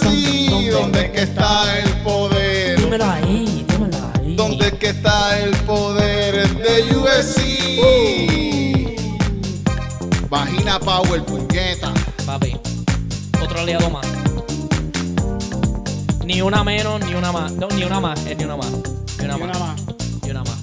UFC? 0.00 0.70
¿Dónde 0.70 1.12
que 1.12 1.22
está 1.22 1.78
el 1.78 1.90
poder? 2.02 2.80
Dímelo 2.80 3.04
ahí, 3.04 3.64
dímelo 3.68 3.96
ahí. 4.14 4.36
¿Dónde 4.36 4.72
que 4.78 4.88
está 4.88 5.38
el 5.40 5.54
poder 5.58 6.48
de 6.56 6.96
UFC? 6.96 7.40
Vagina 10.28 10.78
Power, 10.78 11.24
puñeta. 11.24 11.92
Papi, 12.24 12.56
otro 13.42 13.60
aliado 13.60 13.90
más. 13.90 14.06
ni 16.24 16.42
una 16.42 16.62
menos, 16.62 17.04
ni 17.04 17.14
una 17.14 17.32
más. 17.32 17.52
No, 17.52 17.68
ni 17.68 17.84
una 17.84 18.00
más, 18.00 18.24
es 18.26 18.36
ni 18.36 18.44
una 18.44 18.56
más. 18.56 18.70
Ni 19.18 19.24
una, 19.24 19.36
Ni 19.36 19.42
una 19.42 19.58
más. 19.58 19.84
Ni 20.22 20.30
una 20.30 20.44
más. 20.44 20.58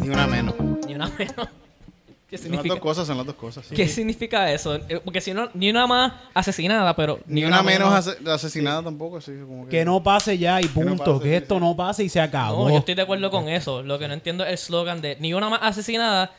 Ni 0.00 0.08
una 0.08 0.26
menos. 0.26 0.54
Ni 0.86 0.94
una 0.94 1.08
menos. 1.18 1.48
¿Qué 2.28 2.38
Son 2.38 2.50
las 2.50 2.64
dos 2.64 2.80
cosas, 2.80 3.06
son 3.06 3.16
las 3.18 3.24
dos 3.26 3.36
cosas. 3.36 3.64
sí. 3.66 3.74
¿Qué 3.76 3.86
significa 3.86 4.50
eso? 4.50 4.74
Eh, 4.88 5.00
Porque 5.04 5.20
si 5.20 5.32
no, 5.32 5.48
ni 5.54 5.70
una 5.70 5.86
más 5.86 6.12
asesinada, 6.34 6.96
pero 6.96 7.20
Ni 7.26 7.44
una 7.44 7.62
menos 7.62 7.92
ase- 7.94 8.16
asesinada 8.28 8.82
tampoco, 8.82 9.20
sí. 9.20 9.30
Como 9.46 9.64
que, 9.66 9.70
Que 9.70 9.84
no 9.84 10.02
pase 10.02 10.36
ya 10.36 10.60
y 10.60 10.64
no 10.64 10.70
punto. 10.72 11.04
pase, 11.18 11.22
Que 11.22 11.36
esto 11.36 11.54
sí. 11.54 11.60
no 11.60 11.76
pase 11.76 12.02
y 12.04 12.08
se 12.08 12.20
acabó. 12.20 12.64
No, 12.66 12.70
yo 12.74 12.78
estoy 12.80 12.96
de 12.96 13.02
acuerdo 13.02 13.30
con 13.30 13.48
eso. 13.48 13.82
Lo 13.84 13.98
que 14.00 14.08
no 14.08 14.14
entiendo 14.14 14.42
es 14.44 14.50
el 14.50 14.58
slogan 14.58 15.00
de 15.00 15.16
ni 15.20 15.34
una 15.34 15.48
más 15.48 15.60
asesinada, 15.62 16.32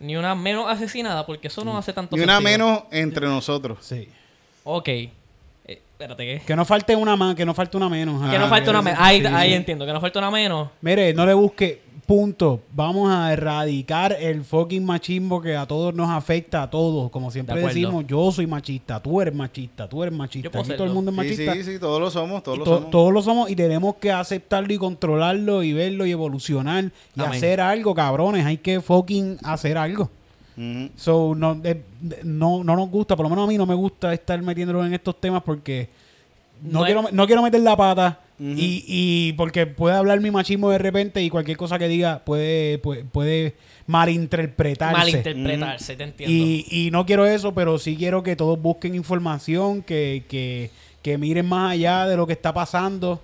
ni 0.00 0.16
una 0.16 0.34
menos 0.34 0.66
asesinada, 0.70 1.26
porque 1.26 1.48
eso 1.48 1.62
no 1.62 1.76
hace 1.76 1.92
tanto 1.92 2.16
Ni 2.16 2.22
una 2.22 2.36
sentido. 2.38 2.50
menos 2.58 2.82
entre 2.90 3.26
nosotros. 3.26 3.78
Sí. 3.82 4.08
Ok. 4.64 4.88
Eh, 4.88 5.10
espérate, 5.66 6.24
¿qué? 6.24 6.42
Que 6.46 6.56
no 6.56 6.64
falte 6.64 6.96
una 6.96 7.16
más, 7.16 7.34
que 7.34 7.44
no 7.44 7.52
falte 7.52 7.76
una 7.76 7.90
menos. 7.90 8.30
Que 8.30 8.38
no 8.38 8.46
Ah, 8.46 8.48
falta 8.48 8.70
una 8.70 8.80
menos. 8.80 8.98
Ahí, 9.02 9.20
sí, 9.20 9.26
ahí 9.26 9.50
sí. 9.50 9.54
entiendo, 9.56 9.84
que 9.84 9.92
no 9.92 10.00
falta 10.00 10.18
una 10.20 10.30
menos. 10.30 10.70
Mire, 10.80 11.12
no 11.12 11.26
le 11.26 11.34
busque. 11.34 11.82
Punto. 12.06 12.60
Vamos 12.74 13.10
a 13.10 13.32
erradicar 13.32 14.12
el 14.20 14.44
fucking 14.44 14.84
machismo 14.84 15.40
que 15.40 15.56
a 15.56 15.64
todos 15.66 15.94
nos 15.94 16.10
afecta, 16.10 16.62
a 16.62 16.70
todos. 16.70 17.10
Como 17.10 17.30
siempre 17.30 17.56
De 17.56 17.66
decimos, 17.66 18.06
yo 18.06 18.30
soy 18.30 18.46
machista, 18.46 19.00
tú 19.02 19.22
eres 19.22 19.34
machista, 19.34 19.88
tú 19.88 20.02
eres 20.02 20.14
machista. 20.14 20.58
Aquí 20.58 20.72
todo 20.74 20.84
el 20.84 20.92
mundo 20.92 21.10
es 21.10 21.14
Sí, 21.14 21.16
machista. 21.16 21.52
sí, 21.54 21.62
sí, 21.64 21.78
todos 21.78 22.00
lo 22.00 22.10
somos, 22.10 22.42
todos 22.42 22.58
lo 22.58 22.64
to- 22.64 22.74
somos. 22.76 22.90
todos 22.90 23.12
lo 23.12 23.22
somos 23.22 23.50
y 23.50 23.56
tenemos 23.56 23.94
que 23.96 24.12
aceptarlo 24.12 24.72
y 24.72 24.76
controlarlo 24.78 25.62
y 25.62 25.72
verlo 25.72 26.04
y 26.04 26.10
evolucionar 26.12 26.84
y 27.16 27.20
Amén. 27.20 27.32
hacer 27.36 27.60
algo, 27.62 27.94
cabrones. 27.94 28.44
Hay 28.44 28.58
que 28.58 28.80
fucking 28.82 29.38
hacer 29.42 29.78
algo. 29.78 30.10
So, 30.96 31.34
no, 31.34 31.54
de- 31.56 31.82
no, 32.22 32.62
no 32.62 32.76
nos 32.76 32.88
gusta, 32.90 33.16
por 33.16 33.24
lo 33.24 33.30
menos 33.30 33.44
a 33.44 33.48
mí 33.48 33.56
no 33.58 33.66
me 33.66 33.74
gusta 33.74 34.12
estar 34.14 34.40
metiéndolo 34.40 34.84
en 34.86 34.94
estos 34.94 35.20
temas 35.20 35.42
porque 35.42 35.88
no, 36.62 36.80
No 36.80 36.84
quiero, 36.84 37.00
es- 37.08 37.12
no 37.12 37.26
quiero 37.26 37.42
meter 37.42 37.60
la 37.62 37.76
pata 37.76 38.20
Y, 38.38 38.84
y 38.88 39.32
porque 39.34 39.66
puede 39.66 39.96
hablar 39.96 40.20
mi 40.20 40.32
machismo 40.32 40.68
de 40.70 40.78
repente 40.78 41.22
y 41.22 41.30
cualquier 41.30 41.56
cosa 41.56 41.78
que 41.78 41.86
diga 41.86 42.24
puede, 42.24 42.78
puede, 42.78 43.04
puede 43.04 43.54
malinterpretarse. 43.86 44.98
Malinterpretarse, 44.98 45.96
te 45.96 46.02
entiendo. 46.02 46.34
Y, 46.34 46.66
y 46.68 46.90
no 46.90 47.06
quiero 47.06 47.26
eso, 47.26 47.54
pero 47.54 47.78
sí 47.78 47.96
quiero 47.96 48.24
que 48.24 48.34
todos 48.34 48.60
busquen 48.60 48.96
información, 48.96 49.82
que, 49.82 50.24
que, 50.28 50.70
que 51.00 51.16
miren 51.16 51.46
más 51.46 51.72
allá 51.72 52.06
de 52.06 52.16
lo 52.16 52.26
que 52.26 52.32
está 52.32 52.52
pasando 52.52 53.20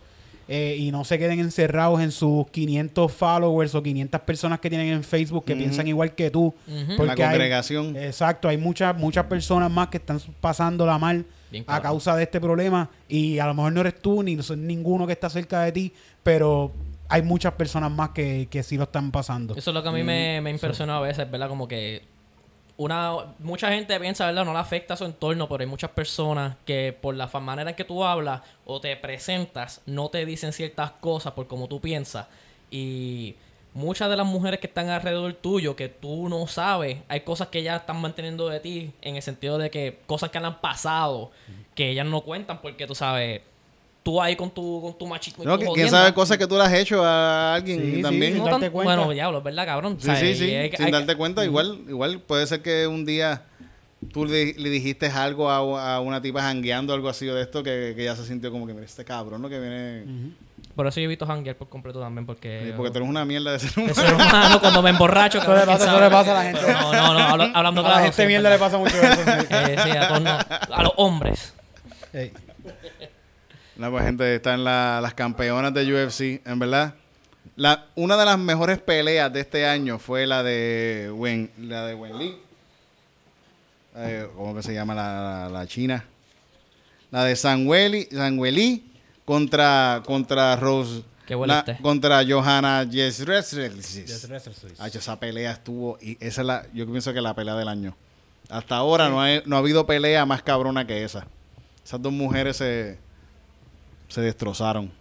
eh, 0.52 0.74
y 0.76 0.90
no 0.90 1.04
se 1.04 1.16
queden 1.16 1.38
encerrados 1.38 2.00
en 2.00 2.10
sus 2.10 2.50
500 2.50 3.12
followers 3.12 3.72
o 3.76 3.82
500 3.84 4.20
personas 4.22 4.58
que 4.58 4.68
tienen 4.68 4.88
en 4.88 5.04
Facebook 5.04 5.44
que 5.44 5.54
piensan 5.54 5.86
igual 5.86 6.12
que 6.16 6.28
tú. 6.30 6.46
Ujú. 6.66 6.96
Porque 6.96 7.06
La 7.22 7.28
hay- 7.28 7.30
congregación. 7.30 7.96
exacto, 7.96 8.48
hay 8.48 8.56
muchas 8.58 8.96
muchas 8.98 9.26
personas 9.26 9.70
más 9.70 9.86
que 9.88 9.98
están 9.98 10.20
pasándola 10.40 10.98
mal 10.98 11.24
Bien 11.52 11.64
a 11.68 11.80
causa 11.80 12.16
de 12.16 12.24
este 12.24 12.40
problema 12.40 12.90
y 13.08 13.38
a 13.38 13.46
lo 13.46 13.54
mejor 13.54 13.72
no 13.72 13.80
eres 13.80 14.00
tú 14.02 14.22
ni 14.24 14.34
no 14.34 14.42
son 14.42 14.66
ninguno 14.66 15.06
que 15.06 15.12
está 15.12 15.30
cerca 15.30 15.62
de 15.62 15.70
ti, 15.72 15.92
pero 16.24 16.72
hay 17.08 17.22
muchas 17.22 17.52
personas 17.54 17.90
más 17.92 18.10
que, 18.10 18.48
que 18.50 18.62
sí 18.64 18.76
lo 18.76 18.84
están 18.84 19.10
pasando. 19.12 19.54
Eso 19.56 19.70
es 19.70 19.74
lo 19.74 19.82
que 19.84 19.88
a 19.88 19.92
mí 19.92 20.02
me, 20.02 20.40
me 20.40 20.50
impresiona 20.50 20.96
a 20.96 21.00
veces, 21.00 21.30
¿verdad? 21.30 21.48
Como 21.48 21.66
que 21.68 22.02
una 22.80 23.34
mucha 23.40 23.70
gente 23.70 24.00
piensa, 24.00 24.24
¿verdad? 24.24 24.46
No 24.46 24.54
le 24.54 24.58
afecta 24.58 24.94
a 24.94 24.96
su 24.96 25.04
entorno, 25.04 25.46
pero 25.50 25.60
hay 25.60 25.66
muchas 25.66 25.90
personas 25.90 26.56
que 26.64 26.96
por 26.98 27.14
la 27.14 27.26
manera 27.26 27.68
en 27.68 27.76
que 27.76 27.84
tú 27.84 28.02
hablas 28.02 28.40
o 28.64 28.80
te 28.80 28.96
presentas, 28.96 29.82
no 29.84 30.08
te 30.08 30.24
dicen 30.24 30.54
ciertas 30.54 30.92
cosas 30.92 31.34
por 31.34 31.46
como 31.46 31.68
tú 31.68 31.78
piensas. 31.78 32.26
Y 32.70 33.34
muchas 33.74 34.08
de 34.08 34.16
las 34.16 34.26
mujeres 34.26 34.60
que 34.60 34.66
están 34.66 34.88
alrededor 34.88 35.34
tuyo, 35.34 35.76
que 35.76 35.90
tú 35.90 36.30
no 36.30 36.46
sabes, 36.46 36.96
hay 37.08 37.20
cosas 37.20 37.48
que 37.48 37.58
ellas 37.58 37.82
están 37.82 38.00
manteniendo 38.00 38.48
de 38.48 38.60
ti, 38.60 38.92
en 39.02 39.16
el 39.16 39.22
sentido 39.22 39.58
de 39.58 39.68
que 39.68 39.98
cosas 40.06 40.30
que 40.30 40.38
han 40.38 40.60
pasado, 40.62 41.32
que 41.74 41.90
ellas 41.90 42.06
no 42.06 42.22
cuentan 42.22 42.62
porque 42.62 42.86
tú 42.86 42.94
sabes, 42.94 43.42
tú 44.02 44.20
ahí 44.20 44.34
con 44.36 44.50
tu, 44.50 44.80
con 44.82 44.96
tu 44.98 45.06
machismo 45.06 45.44
y 45.44 45.46
No, 45.46 45.58
tu 45.58 45.66
que- 45.66 45.72
¿Quién 45.74 45.90
sabe 45.90 46.12
cosas 46.14 46.38
que 46.38 46.46
tú 46.46 46.56
le 46.56 46.62
has 46.62 46.72
hecho 46.72 47.04
a 47.04 47.54
alguien 47.54 47.80
Sí, 47.80 47.96
sí, 47.96 48.02
también? 48.02 48.32
sin 48.32 48.38
No 48.42 48.46
darte 48.46 48.66
tan- 48.66 48.72
cuenta. 48.72 48.94
Bueno, 48.96 49.12
diablo, 49.12 49.42
¿verdad, 49.42 49.66
cabrón? 49.66 49.96
Sí, 50.00 50.08
O 50.08 50.12
sea, 50.12 50.16
sí, 50.20 50.34
sí. 50.34 50.54
hay 50.54 50.70
Sin 50.70 50.86
hay- 50.86 50.92
darte 50.92 51.16
cuenta, 51.16 51.44
igual, 51.44 51.80
igual 51.88 52.20
puede 52.20 52.46
ser 52.46 52.62
que 52.62 52.86
un 52.86 53.04
día 53.04 53.42
tú 54.12 54.24
le, 54.24 54.54
le 54.54 54.70
dijiste 54.70 55.06
algo 55.08 55.50
a, 55.50 55.96
a 55.96 56.00
una 56.00 56.22
tipa 56.22 56.40
jangueando 56.40 56.94
algo 56.94 57.08
así 57.10 57.28
o 57.28 57.34
de 57.34 57.42
esto 57.42 57.62
que, 57.62 57.92
que 57.94 58.04
ya 58.04 58.16
se 58.16 58.24
sintió 58.24 58.50
como 58.50 58.66
que, 58.66 58.72
mira, 58.72 58.86
este 58.86 59.04
cabrón, 59.04 59.42
¿no? 59.42 59.48
Que 59.50 59.60
viene... 59.60 60.32
Por 60.74 60.86
eso 60.86 61.00
yo 61.00 61.04
evito 61.04 61.26
janguear 61.26 61.56
por 61.56 61.68
completo 61.68 62.00
también, 62.00 62.24
porque... 62.24 62.72
Porque 62.76 62.90
tú 62.92 62.98
eres 62.98 63.08
una 63.10 63.24
mierda 63.26 63.52
de 63.52 63.58
ser 63.58 63.72
de 63.74 63.82
humano. 63.82 63.94
ser 63.94 64.14
humano, 64.14 64.60
cuando 64.60 64.80
me 64.82 64.90
emborracho... 64.90 65.38
Eso 65.38 65.54
le 65.54 65.66
pasa- 65.66 66.00
le 66.00 66.10
pasa 66.10 66.30
a 66.30 66.34
la 66.34 66.50
gente. 66.50 66.72
No, 66.72 66.92
no, 66.92 67.12
no, 67.14 67.18
habla- 67.20 67.50
hablando 67.54 67.80
a 67.82 67.84
claro. 67.84 67.96
la 67.98 68.02
gente 68.04 68.22
sí, 68.22 68.26
mierda 68.28 68.48
le 68.48 68.58
pasa 68.58 68.78
mucho 68.78 68.96
eso. 68.96 69.20
Eh, 69.50 69.76
sí, 69.84 69.90
a 69.90 70.08
todos 70.08 70.22
no. 70.22 70.30
A 70.30 70.82
los 70.82 70.92
hombres. 70.96 71.52
Ey. 72.14 72.32
No, 73.80 73.90
pues 73.90 74.04
gente, 74.04 74.34
están 74.34 74.62
la- 74.62 75.00
las 75.02 75.14
campeonas 75.14 75.72
de 75.72 75.84
UFC, 75.92 76.42
en 76.44 76.58
verdad. 76.58 76.94
La, 77.56 77.86
una 77.94 78.16
de 78.16 78.24
las 78.26 78.38
mejores 78.38 78.78
peleas 78.78 79.32
de 79.32 79.40
este 79.40 79.66
año 79.66 79.98
fue 79.98 80.26
la 80.26 80.42
de 80.42 81.10
Wen, 81.14 81.50
la 81.58 81.86
de 81.86 81.94
Wen 81.94 82.18
Li. 82.18 82.36
Eh, 83.96 84.28
¿Cómo 84.36 84.54
que 84.54 84.62
se 84.62 84.72
llama 84.74 84.94
la, 84.94 85.48
la- 85.48 85.58
la 85.60 85.66
china? 85.66 86.04
La 87.10 87.24
de 87.24 87.34
Sanweli, 87.34 88.04
Sanweli 88.12 88.92
contra 89.24 90.02
contra 90.04 90.54
Rose. 90.56 91.02
Qué 91.26 91.34
la- 91.34 91.60
este. 91.60 91.78
contra 91.82 92.22
Johanna 92.26 92.86
Jezresis. 92.90 93.94
Ah, 94.78 94.88
esa 94.88 95.18
pelea 95.18 95.52
estuvo 95.52 95.98
y 96.00 96.16
esa 96.20 96.42
es 96.42 96.46
la 96.46 96.66
yo 96.72 96.86
pienso 96.86 97.12
que 97.12 97.18
es 97.18 97.22
la 97.22 97.34
pelea 97.34 97.54
del 97.56 97.68
año. 97.68 97.96
Hasta 98.48 98.76
ahora 98.76 99.08
no, 99.08 99.20
hay- 99.20 99.42
no 99.46 99.56
ha 99.56 99.58
habido 99.60 99.86
pelea 99.86 100.24
más 100.26 100.42
cabrona 100.42 100.86
que 100.86 101.02
esa. 101.04 101.26
Esas 101.84 102.00
dos 102.02 102.12
mujeres 102.12 102.56
se 102.58 102.98
se 104.10 104.20
destrozaron. 104.20 104.92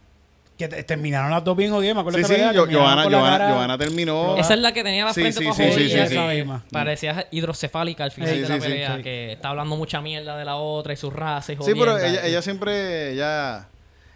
Que 0.57 0.67
te- 0.67 0.83
terminaron 0.83 1.31
las 1.31 1.41
dos 1.43 1.55
bien 1.55 1.71
jodidas, 1.71 1.95
me 1.95 2.01
acuerdo 2.01 2.17
Sí, 2.17 2.23
de 2.23 2.27
sí, 2.27 2.41
Yo- 2.53 2.63
terminaron 2.65 2.85
Johanna, 2.85 3.03
con 3.03 3.11
la 3.13 3.19
Johanna, 3.19 3.37
cara- 3.37 3.53
Johanna 3.53 3.77
terminó. 3.77 4.37
Esa 4.37 4.53
es 4.55 4.59
la 4.59 4.71
que 4.73 4.83
tenía 4.83 5.05
la 5.05 5.13
Sí, 5.13 5.21
frente 5.21 5.39
sí, 5.39 5.45
sí, 5.45 5.63
sí, 5.71 5.89
sí, 5.89 5.95
que 5.95 6.07
sí. 6.07 6.17
misma. 6.19 6.63
Parecía 6.71 7.27
hidrocefálica 7.31 8.03
al 8.03 8.11
final 8.11 8.29
Sí, 8.29 8.39
de 8.39 8.45
sí, 8.45 8.51
la 8.51 8.55
sí, 8.59 8.61
pelea, 8.67 8.95
sí. 8.97 9.03
que 9.03 9.31
está 9.33 9.49
hablando 9.49 9.77
mucha 9.77 10.01
mierda 10.01 10.37
de 10.37 10.43
la 10.45 10.57
otra 10.57 10.91
y 10.91 10.97
su 10.97 11.09
raza 11.11 11.53
y 11.53 11.55
Sí, 11.55 11.71
pero 11.77 11.97
ella, 11.97 12.25
ella 12.25 12.41
siempre, 12.41 13.13
ella, 13.13 13.69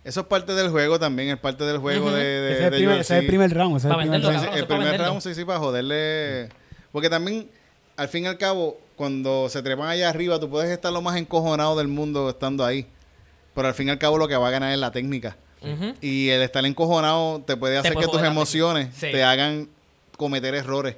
eso 0.04 0.20
es 0.20 0.26
parte 0.28 0.54
del 0.54 0.70
juego 0.70 1.00
también, 1.00 1.30
es 1.30 1.38
parte 1.38 1.64
del 1.64 1.78
juego 1.78 2.12
de, 2.12 2.22
de, 2.24 2.52
Ese 2.52 2.60
es 2.60 2.66
el 2.66 2.72
de 2.72 2.78
primer, 2.78 3.00
ese 3.00 3.14
es 3.16 3.20
el 3.22 3.28
primer 3.28 3.54
round. 3.54 3.78
ese 3.78 3.88
es 3.88 3.92
el 3.92 3.92
Para 3.92 4.02
primer 4.02 4.22
venderlo, 4.22 4.28
Sí, 4.28 4.34
round. 4.34 4.42
sí, 4.44 4.46
cabrón, 4.46 4.60
el 4.60 4.68
primer 4.68 4.84
venderlo. 4.92 5.06
round, 5.08 5.22
sí, 5.22 5.36
sí, 5.36 5.46
para 5.46 5.60
joderle. 5.60 6.50
Porque 6.92 7.10
también, 7.10 7.50
al 7.96 8.10
fin 8.10 8.26
y 8.26 8.28
al 8.28 8.38
cabo, 8.38 8.78
cuando 8.98 9.48
se 9.48 9.64
trepan 9.64 9.88
allá 9.88 10.10
arriba, 10.10 10.42
tú 10.42 10.50
puedes 10.50 10.70
estar 10.70 10.92
lo 10.92 11.02
más 11.02 11.16
encojonado 11.16 11.78
del 11.78 11.88
mundo 11.88 12.30
estando 12.30 12.66
ahí. 12.66 12.86
Pero 13.56 13.68
al 13.68 13.74
fin 13.74 13.88
y 13.88 13.92
al 13.92 14.00
cabo, 14.00 14.18
lo 14.18 14.28
que 14.28 14.36
va 14.36 14.48
a 14.48 14.52
ganar 14.52 14.72
es 14.74 14.80
la 14.80 14.92
técnica. 14.92 15.38
Y 16.02 16.28
el 16.30 16.42
estar 16.42 16.66
encojonado 16.66 17.42
te 17.46 17.56
puede 17.56 17.78
hacer 17.78 17.96
que 17.96 18.08
tus 18.08 18.22
emociones. 18.22 18.90
Sí. 18.96 19.12
te 19.12 19.24
hagan 19.24 19.70
cometer 20.18 20.54
errores. 20.56 20.96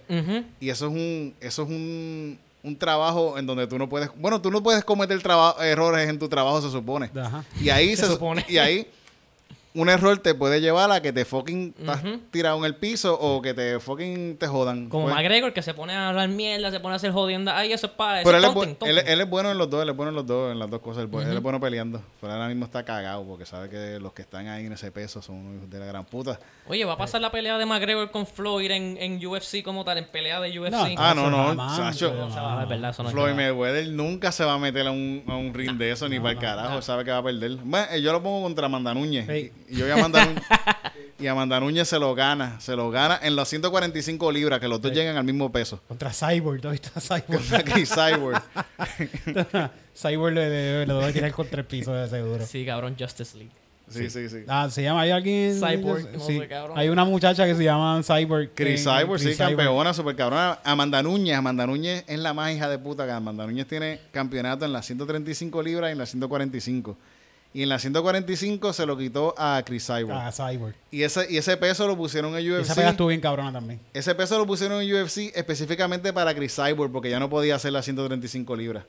Y 0.59 0.69
eso 0.69 0.87
es 0.87 0.91
un, 0.93 1.33
eso 1.39 1.63
es 1.63 1.69
un, 1.69 2.39
un 2.63 2.75
trabajo 2.77 3.37
en 3.37 3.45
donde 3.45 3.67
tú 3.67 3.77
no 3.77 3.87
puedes, 3.87 4.09
bueno, 4.17 4.41
tú 4.41 4.49
no 4.51 4.63
puedes 4.63 4.83
cometer 4.83 5.21
traba- 5.21 5.55
errores 5.65 6.09
en 6.09 6.17
tu 6.17 6.27
trabajo, 6.29 6.61
se 6.61 6.71
supone. 6.71 7.11
Ajá. 7.15 7.43
Y 7.61 7.69
ahí 7.69 7.95
Se 7.95 8.05
se, 8.07 8.11
supone. 8.13 8.43
Y 8.49 8.57
ahí 8.57 8.87
un 9.75 9.89
error 9.89 10.17
te 10.19 10.33
puede 10.33 10.61
llevar 10.61 10.91
a 10.91 11.01
que 11.01 11.13
te 11.13 11.25
fucking 11.25 11.75
estás 11.77 12.01
tirado 12.31 12.57
en 12.57 12.65
el 12.65 12.75
piso 12.75 13.17
o 13.19 13.41
que 13.41 13.53
te 13.53 13.79
fucking 13.79 14.37
te 14.37 14.47
jodan. 14.47 14.89
Como 14.89 15.05
Pues, 15.05 15.15
McGregor, 15.15 15.53
que 15.53 15.61
se 15.61 15.73
pone 15.73 15.93
a 15.93 16.09
hablar 16.09 16.29
mierda, 16.29 16.71
se 16.71 16.79
pone 16.79 16.93
a 16.93 16.95
hacer 16.95 17.11
jodienda. 17.11 17.57
Ay, 17.57 17.73
eso 17.73 17.87
es 17.87 17.93
para... 17.93 18.21
eso 18.21 18.25
pero 18.27 18.37
él 18.37 18.43
es, 18.45 18.49
bu- 18.51 18.53
taunting, 18.53 18.69
él, 18.89 18.95
taunting. 18.95 19.13
él 19.13 19.21
es 19.21 19.29
bueno 19.29 19.51
en 19.51 19.57
los 19.57 19.69
dos, 19.69 19.83
él 19.83 19.89
es 19.89 19.95
bueno 19.95 20.09
en 20.09 20.15
los 20.15 20.25
dos, 20.25 20.51
en 20.51 20.59
las 20.59 20.69
dos 20.69 20.79
cosas. 20.81 21.03
Él, 21.03 21.33
es 21.37 21.41
bueno 21.41 21.59
peleando. 21.59 22.01
Pero 22.21 22.33
ahora 22.33 22.47
mismo 22.47 22.65
está 22.65 22.83
cagado 22.83 23.23
porque 23.25 23.45
sabe 23.45 23.69
que 23.69 23.99
los 23.99 24.13
que 24.13 24.21
están 24.23 24.47
ahí 24.47 24.65
en 24.65 24.73
ese 24.73 24.91
peso 24.91 25.21
son 25.21 25.35
unos 25.35 25.55
hijos 25.57 25.69
de 25.69 25.79
la 25.79 25.85
gran 25.85 26.05
puta. 26.05 26.39
Oye, 26.67 26.83
¿va 26.85 26.93
a 26.93 26.97
pasar 26.97 27.21
la 27.21 27.31
pelea 27.31 27.57
de 27.57 27.65
McGregor 27.65 28.09
con 28.11 28.25
Floyd 28.25 28.71
en, 28.71 28.97
en 28.99 29.25
UFC 29.25 29.61
como 29.63 29.83
tal? 29.83 29.97
En 29.99 30.05
pelea 30.07 30.39
de 30.39 30.57
UFC. 30.59 30.73
Ah, 30.97 31.13
no, 31.15 31.27
Eso 31.27 31.55
no, 31.55 31.75
Sacho. 31.75 32.13
No 32.13 32.29
se 32.33 32.39
va 32.39 32.53
a 32.53 32.59
ver, 32.59 32.67
¿verdad? 32.67 32.89
Eso 32.91 33.03
no 33.03 33.09
Floyd. 33.09 33.33
Mayweather 33.33 33.87
nunca 33.89 34.31
se 34.31 34.43
va 34.45 34.53
a 34.53 34.57
meter 34.59 34.87
a 34.87 34.91
un, 34.91 35.23
a 35.27 35.35
un 35.35 35.53
ring 35.53 35.77
de 35.77 35.91
eso 35.91 36.07
ni 36.09 36.17
para 36.19 36.31
el 36.31 36.39
carajo. 36.39 36.81
Sabe 36.81 37.03
que 37.03 37.11
va 37.11 37.17
a 37.17 37.23
perder. 37.23 37.57
Bueno, 37.57 37.85
eh, 37.91 38.01
yo 38.01 38.11
lo 38.11 38.23
pongo 38.23 38.41
contra 38.43 38.65
Amanda 38.65 38.93
Núñez. 38.93 39.25
Hey. 39.27 39.51
Y, 39.67 39.77
yo 39.77 39.85
voy 39.85 39.91
a 39.91 39.95
Amanda 39.95 40.25
Núñez. 40.25 40.43
y 41.19 41.27
Amanda 41.27 41.59
Núñez 41.59 41.87
se 41.87 41.99
lo 41.99 42.13
gana. 42.15 42.59
Se 42.59 42.75
lo 42.75 42.89
gana 42.91 43.19
en 43.21 43.35
las 43.35 43.47
145 43.49 44.31
libras, 44.31 44.59
que 44.59 44.67
los 44.67 44.81
dos 44.81 44.91
llegan 44.91 45.17
al 45.17 45.23
mismo 45.23 45.51
peso. 45.51 45.81
Contra 45.87 46.11
Cyborg, 46.11 46.61
¿tú 46.61 46.67
has 46.69 46.73
visto 46.73 46.91
a 46.95 47.01
Cyborg? 47.01 47.41
Cyborg. 47.85 48.43
Cyborg 49.95 50.33
le, 50.33 50.49
le, 50.49 50.85
le 50.85 50.93
debe 50.93 51.13
tirar 51.13 51.31
contra 51.31 51.61
el 51.61 51.65
piso 51.65 51.93
de 51.93 52.07
seguro. 52.09 52.45
Sí, 52.45 52.65
cabrón, 52.65 52.95
Justice 52.99 53.37
League. 53.37 53.51
Sí, 53.87 54.09
sí, 54.09 54.29
sí. 54.29 54.37
Ah, 54.47 54.67
¿se 54.69 54.81
llama? 54.81 55.01
¿Hay 55.01 55.11
alguien? 55.11 55.59
Cyborg, 55.59 56.11
no 56.11 56.19
sí. 56.19 56.39
sé, 56.39 56.47
cabrón. 56.47 56.77
Hay 56.77 56.89
una 56.89 57.05
muchacha 57.05 57.45
que 57.45 57.53
se 57.53 57.63
llama 57.63 58.01
Cyborg. 58.03 58.49
Chris 58.55 58.85
en- 58.85 58.99
Cyborg, 58.99 59.19
sí, 59.19 59.33
Cyborg. 59.33 59.49
campeona, 59.49 59.93
super 59.93 60.15
cabrona. 60.15 60.59
Amanda 60.63 61.03
Núñez, 61.03 61.37
Amanda 61.37 61.67
Núñez 61.67 62.03
es 62.07 62.19
la 62.19 62.33
más 62.33 62.51
hija 62.51 62.67
de 62.67 62.79
puta 62.79 63.05
que 63.05 63.11
Amanda 63.11 63.45
Núñez 63.45 63.67
tiene 63.67 63.99
campeonato 64.11 64.65
en 64.65 64.73
las 64.73 64.87
135 64.87 65.61
libras 65.61 65.89
y 65.89 65.91
en 65.91 65.99
las 65.99 66.09
145. 66.09 66.97
Y 67.55 67.63
en 67.63 67.69
las 67.69 67.81
145 67.83 68.73
se 68.73 68.85
lo 68.85 68.97
quitó 68.97 69.33
a 69.37 69.63
Chris 69.65 69.85
Cyborg. 69.87 70.11
Ah, 70.11 70.29
Cyborg. 70.29 70.75
Y 70.91 71.03
ese, 71.03 71.25
y 71.31 71.37
ese 71.37 71.55
peso 71.55 71.87
lo 71.87 71.95
pusieron 71.95 72.35
en 72.37 72.51
UFC. 72.51 72.63
Esa 72.63 72.75
pelea 72.75 72.89
estuvo 72.91 73.07
bien 73.07 73.21
cabrona 73.21 73.53
también. 73.53 73.79
Ese 73.93 74.13
peso 74.13 74.37
lo 74.37 74.45
pusieron 74.45 74.81
en 74.81 74.93
UFC 74.93 75.31
específicamente 75.33 76.11
para 76.11 76.35
Chris 76.35 76.53
Cyborg 76.53 76.91
porque 76.91 77.09
ya 77.09 77.17
no 77.17 77.29
podía 77.29 77.55
hacer 77.55 77.71
las 77.71 77.85
135 77.85 78.57
libras. 78.57 78.83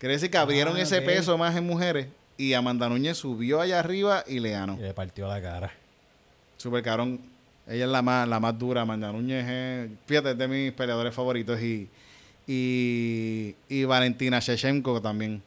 Quiere 0.00 0.14
decir 0.14 0.28
que 0.28 0.36
abrieron 0.38 0.76
Ah, 0.76 0.80
ese 0.80 1.00
peso 1.02 1.38
más 1.38 1.54
en 1.54 1.64
mujeres 1.64 2.08
Y 2.36 2.52
Amanda 2.54 2.88
Núñez 2.88 3.16
subió 3.16 3.60
allá 3.60 3.78
arriba 3.78 4.24
y 4.26 4.40
le 4.40 4.50
ganó. 4.50 4.76
Y 4.76 4.82
le 4.82 4.92
partió 4.92 5.28
la 5.28 5.40
cara. 5.40 5.72
Super 6.56 6.82
cabrón. 6.82 7.20
Ella 7.68 7.84
es 7.84 7.90
la 7.92 8.02
más, 8.02 8.26
la 8.26 8.40
más 8.40 8.58
dura. 8.58 8.80
Amanda 8.82 9.12
Núñez 9.12 9.46
es, 9.48 9.90
fíjate, 10.06 10.32
es 10.32 10.38
de 10.38 10.48
mis 10.48 10.72
peleadores 10.72 11.14
favoritos. 11.14 11.60
Y, 11.62 11.88
y, 12.48 13.54
y 13.68 13.84
Valentina 13.84 14.40
Shevchenko 14.40 15.00
también. 15.00 15.40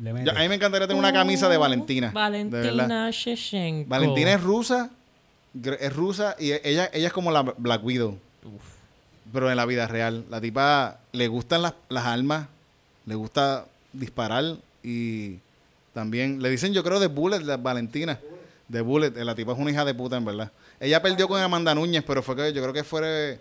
Le 0.00 0.12
mete. 0.12 0.26
Yo- 0.26 0.36
a 0.36 0.40
mí 0.40 0.48
me 0.48 0.54
encantaría 0.54 0.86
tener 0.88 0.98
una 0.98 1.12
camisa 1.12 1.48
de 1.48 1.56
Valentina. 1.56 2.08
de 2.08 2.12
verdad. 2.48 2.72
Valentina 2.88 3.10
Shevchenko. 3.10 3.88
Valentina 3.90 4.32
es 4.32 4.42
rusa. 4.42 4.90
gr- 5.54 5.76
Es 5.80 5.94
rusa 5.94 6.36
y 6.38 6.52
ella, 6.52 6.88
ella 6.92 7.06
es 7.08 7.12
como 7.12 7.30
la 7.30 7.42
Black 7.42 7.84
Widow. 7.84 8.18
Pero 9.32 9.50
en 9.50 9.56
la 9.56 9.66
vida 9.66 9.86
real. 9.86 10.24
La 10.30 10.40
tipa 10.40 10.98
le 11.12 11.28
gustan 11.28 11.62
las, 11.62 11.74
las 11.88 12.04
armas. 12.06 12.46
Le 13.06 13.14
gusta 13.14 13.66
disparar. 13.92 14.56
Y 14.82 15.36
también 15.92 16.42
le 16.42 16.50
dicen, 16.50 16.72
yo 16.72 16.82
creo, 16.82 16.98
de 17.00 17.06
Bullet, 17.08 17.40
la 17.40 17.56
Valentina. 17.56 18.18
De 18.68 18.80
Bullet. 18.80 19.10
La 19.24 19.34
tipa 19.34 19.52
es 19.52 19.58
una 19.58 19.70
hija 19.70 19.84
de 19.84 19.94
puta, 19.94 20.16
en 20.16 20.24
verdad. 20.24 20.50
Ella 20.80 21.02
perdió 21.02 21.28
con 21.28 21.40
Amanda 21.40 21.74
Núñez, 21.74 22.02
pero 22.06 22.22
fue 22.22 22.34
que 22.36 22.52
yo 22.52 22.62
creo 22.62 22.72
que 22.72 22.84
fue. 22.84 23.38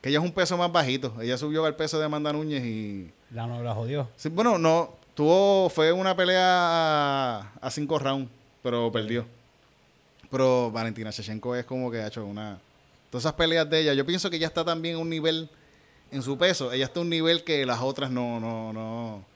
Que 0.00 0.08
ella 0.08 0.18
es 0.18 0.24
un 0.24 0.32
peso 0.32 0.56
más 0.58 0.72
bajito. 0.72 1.14
Ella 1.22 1.38
subió 1.38 1.64
al 1.64 1.76
peso 1.76 1.98
de 1.98 2.04
Amanda 2.06 2.32
Núñez 2.32 2.64
y. 2.64 3.10
La 3.30 3.46
no 3.46 3.62
la 3.62 3.72
jodió. 3.72 4.08
Sí, 4.16 4.28
bueno, 4.30 4.58
no. 4.58 5.00
Tuvo. 5.14 5.68
Fue 5.68 5.92
una 5.92 6.16
pelea 6.16 7.38
a, 7.60 7.70
cinco 7.70 7.98
rounds, 7.98 8.30
pero 8.62 8.90
perdió. 8.90 9.26
Pero 10.30 10.70
Valentina 10.70 11.10
Shevchenko 11.10 11.54
es 11.56 11.64
como 11.64 11.90
que 11.90 11.98
ha 11.98 12.06
hecho 12.06 12.24
una. 12.24 12.58
Todas 13.10 13.24
esas 13.24 13.34
peleas 13.34 13.68
de 13.68 13.80
ella. 13.80 13.94
Yo 13.94 14.06
pienso 14.06 14.30
que 14.30 14.36
ella 14.36 14.46
está 14.46 14.64
también 14.64 14.96
a 14.96 14.98
un 14.98 15.10
nivel. 15.10 15.48
En 16.10 16.22
su 16.22 16.36
peso. 16.36 16.72
Ella 16.72 16.84
está 16.84 17.00
a 17.00 17.02
un 17.02 17.08
nivel 17.08 17.42
que 17.42 17.64
las 17.64 17.80
otras 17.80 18.10
no. 18.10 18.38
no, 18.38 18.72
no. 18.72 19.31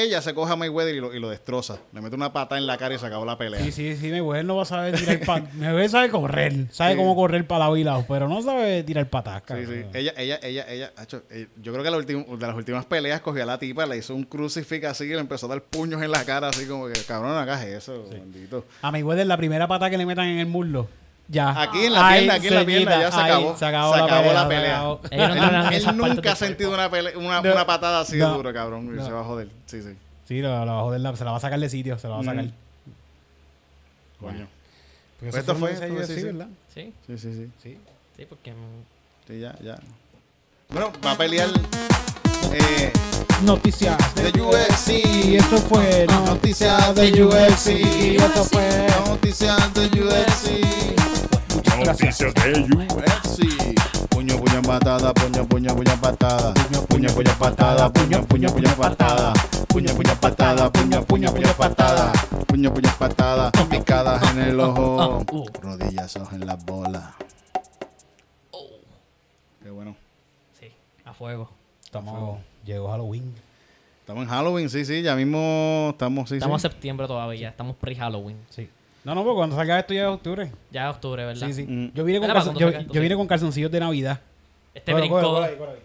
Ella 0.00 0.22
se 0.22 0.32
coge 0.32 0.52
a 0.52 0.56
Mayweather 0.56 0.94
y 0.94 1.00
lo, 1.00 1.12
y 1.12 1.18
lo 1.18 1.28
destroza. 1.28 1.78
Le 1.92 2.00
mete 2.00 2.14
una 2.14 2.32
pata 2.32 2.56
en 2.56 2.66
la 2.68 2.76
cara 2.78 2.94
y 2.94 2.98
se 2.98 3.06
acabó 3.06 3.24
la 3.24 3.36
pelea. 3.36 3.60
Sí, 3.64 3.72
sí, 3.72 3.96
sí, 3.96 4.10
Mayweather 4.10 4.44
no 4.44 4.54
va 4.56 4.62
a 4.62 4.66
saber 4.66 4.94
tirar 4.96 5.18
pa... 5.20 5.40
Mayweather 5.54 5.90
sabe 5.90 6.10
correr. 6.10 6.66
Sabe 6.70 6.92
Sí. 6.92 6.96
cómo 6.98 7.16
correr 7.16 7.46
para 7.48 7.60
lado 7.64 7.76
y 7.76 7.82
lado, 7.82 8.04
pero 8.06 8.28
no 8.28 8.40
sabe 8.42 8.82
tirar 8.84 9.10
patas, 9.10 9.42
Sí, 9.48 9.66
sí. 9.66 9.84
Ella, 9.94 10.12
ella, 10.16 10.38
ella, 10.42 10.66
ella, 10.68 10.92
hacho, 10.96 11.24
eh, 11.30 11.48
yo 11.60 11.72
creo 11.72 11.84
que 11.84 11.90
la 11.90 11.98
de 11.98 12.46
las 12.46 12.54
últimas 12.56 12.86
peleas 12.86 13.20
cogió 13.20 13.42
a 13.42 13.46
la 13.46 13.58
tipa, 13.58 13.86
le 13.86 13.96
hizo 13.96 14.14
un 14.14 14.22
crucifix 14.24 14.86
así 14.86 15.04
y 15.04 15.08
le 15.08 15.18
empezó 15.18 15.46
a 15.46 15.48
dar 15.50 15.62
puños 15.62 16.00
en 16.02 16.12
la 16.12 16.24
cara, 16.24 16.48
así 16.48 16.66
como 16.66 16.86
que, 16.86 16.92
cabrón, 17.06 17.32
no 17.32 17.38
hagas 17.38 17.64
eso, 17.64 18.04
bendito. 18.08 18.64
A 18.82 18.92
Mayweather 18.92 19.26
la 19.26 19.36
primera 19.36 19.66
pata 19.66 19.90
que 19.90 19.98
le 19.98 20.06
metan 20.06 20.26
en 20.28 20.38
el 20.38 20.46
muslo. 20.46 20.86
Ya. 21.30 21.60
Aquí 21.60 21.84
en 21.84 21.92
la 21.92 22.08
pierna, 22.08 22.34
aquí 22.34 22.46
en 22.48 22.54
la 22.54 22.64
pierna, 22.64 23.00
ya 23.00 23.12
se 23.12 23.20
acabó. 23.20 23.56
Se 23.56 23.64
acabó, 23.66 23.92
Se 23.92 23.98
la, 23.98 24.04
acabó 24.06 24.22
pelea, 24.22 24.34
la 24.34 24.42
se 24.42 25.08
pelea. 25.08 25.70
Él, 25.76 25.96
nunca 25.96 26.32
ha 26.32 26.36
sentido 26.36 26.72
una, 26.72 26.88
una, 26.88 27.42
No. 27.42 27.52
una 27.52 27.66
patada 27.66 28.00
así 28.00 28.16
No. 28.16 28.30
de 28.30 28.36
duro, 28.36 28.52
cabrón, 28.54 28.98
se 29.04 29.10
va 29.12 29.20
a 29.20 29.24
joder. 29.24 29.48
Sí, 29.66 29.82
sí. 29.82 29.90
Sí, 30.26 30.40
lo, 30.40 30.48
lo 30.64 30.72
va 30.72 30.80
a 30.80 30.82
joder 30.82 31.16
se 31.16 31.24
la 31.24 31.30
va 31.30 31.36
a 31.36 31.40
sacar 31.40 31.58
de 31.60 31.68
sitio, 31.68 31.98
se 31.98 32.08
la 32.08 32.14
va 32.14 32.20
a 32.20 32.24
sacar. 32.24 32.44
Mm. 32.44 32.52
Coño. 34.20 34.46
Porque 35.18 35.30
Pues 35.32 35.34
eso 35.34 35.38
esto 35.38 35.54
fue, 35.56 35.74
sí, 36.06 36.14
sí. 36.14 36.22
¿verdad? 36.22 36.48
Sí, 36.74 36.92
Sí, 37.06 37.18
sí, 37.18 37.32
sí. 37.34 37.50
Sí. 37.62 37.78
sí, 38.16 38.26
porque. 38.28 38.52
Sí, 39.26 39.40
ya, 39.40 39.54
ya. 39.62 39.78
Bueno, 40.70 40.92
va 41.04 41.12
a 41.12 41.16
pelear 41.18 41.48
eh, 42.52 42.92
Noticias 43.42 43.96
de 44.14 44.40
UFC. 44.40 44.90
Y 45.24 45.36
esto 45.36 45.56
fue 45.58 46.06
no, 46.08 46.26
Noticias 46.26 46.94
de 46.94 47.24
UFC. 47.24 47.68
Y 47.70 48.16
esto 48.16 48.44
fue 48.44 48.86
Noticias 49.06 49.74
de 49.74 49.86
UFC. 50.02 50.97
Noticias 51.54 52.34
de 52.34 52.52
UFC. 52.74 54.08
Puño, 54.10 54.36
puño, 54.36 54.62
patada, 54.62 55.14
puño, 55.14 55.46
puño, 55.46 55.74
puño, 55.74 56.00
patada. 56.00 56.54
Puño, 56.88 57.08
puño, 57.14 57.32
patada, 57.38 57.92
puño, 57.92 58.22
puño, 58.26 58.48
puño, 58.50 58.70
patada. 58.76 59.32
Puño, 59.68 59.94
puño, 59.94 60.14
patada, 60.20 60.70
puño, 60.72 61.02
puño, 61.04 61.32
puño, 61.32 61.52
patada. 61.56 62.12
Puño, 62.46 62.74
puño, 62.74 62.90
patada, 62.98 63.52
picadas 63.70 64.30
en 64.32 64.42
el 64.42 64.60
ojo. 64.60 65.24
Rodillazos 65.62 66.32
en 66.32 66.46
las 66.46 66.64
bolas. 66.64 67.04
Qué 69.62 69.70
bueno. 69.70 69.96
Sí, 70.60 70.72
a 71.04 71.14
fuego. 71.14 71.50
Estamos, 71.84 72.40
llegó 72.64 72.90
Halloween. 72.90 73.34
Estamos 74.00 74.24
en 74.24 74.28
Halloween, 74.30 74.70
sí, 74.70 74.84
sí, 74.84 75.02
ya 75.02 75.14
mismo 75.14 75.90
estamos, 75.92 76.28
sí, 76.28 76.36
Estamos 76.36 76.62
sí. 76.62 76.66
en 76.66 76.72
septiembre 76.72 77.06
todavía, 77.06 77.50
estamos 77.50 77.76
pre-Halloween. 77.76 78.38
Sí. 78.48 78.68
No, 79.08 79.14
no, 79.14 79.24
porque 79.24 79.36
cuando 79.36 79.56
salga 79.56 79.78
esto 79.78 79.94
ya 79.94 80.02
es 80.02 80.08
octubre. 80.08 80.52
Ya 80.70 80.88
es 80.90 80.94
octubre, 80.94 81.24
¿verdad? 81.24 81.46
Sí, 81.46 81.52
sí. 81.54 81.62
Mm. 81.66 81.92
Yo 81.94 82.04
vine 82.04 82.18
con, 82.18 82.28
Mira, 82.28 82.40
calzon- 82.40 82.52
¿cuándo 82.58 82.92
yo, 82.92 83.00
vine 83.00 83.14
con 83.16 83.26
calzoncillos 83.26 83.70
de 83.70 83.80
Navidad. 83.80 84.20
Este 84.74 84.92
brincó, 84.92 85.14
cógelo, 85.20 85.32
por 85.34 85.42
ahí, 85.44 85.56
por 85.56 85.68
ahí. 85.70 85.76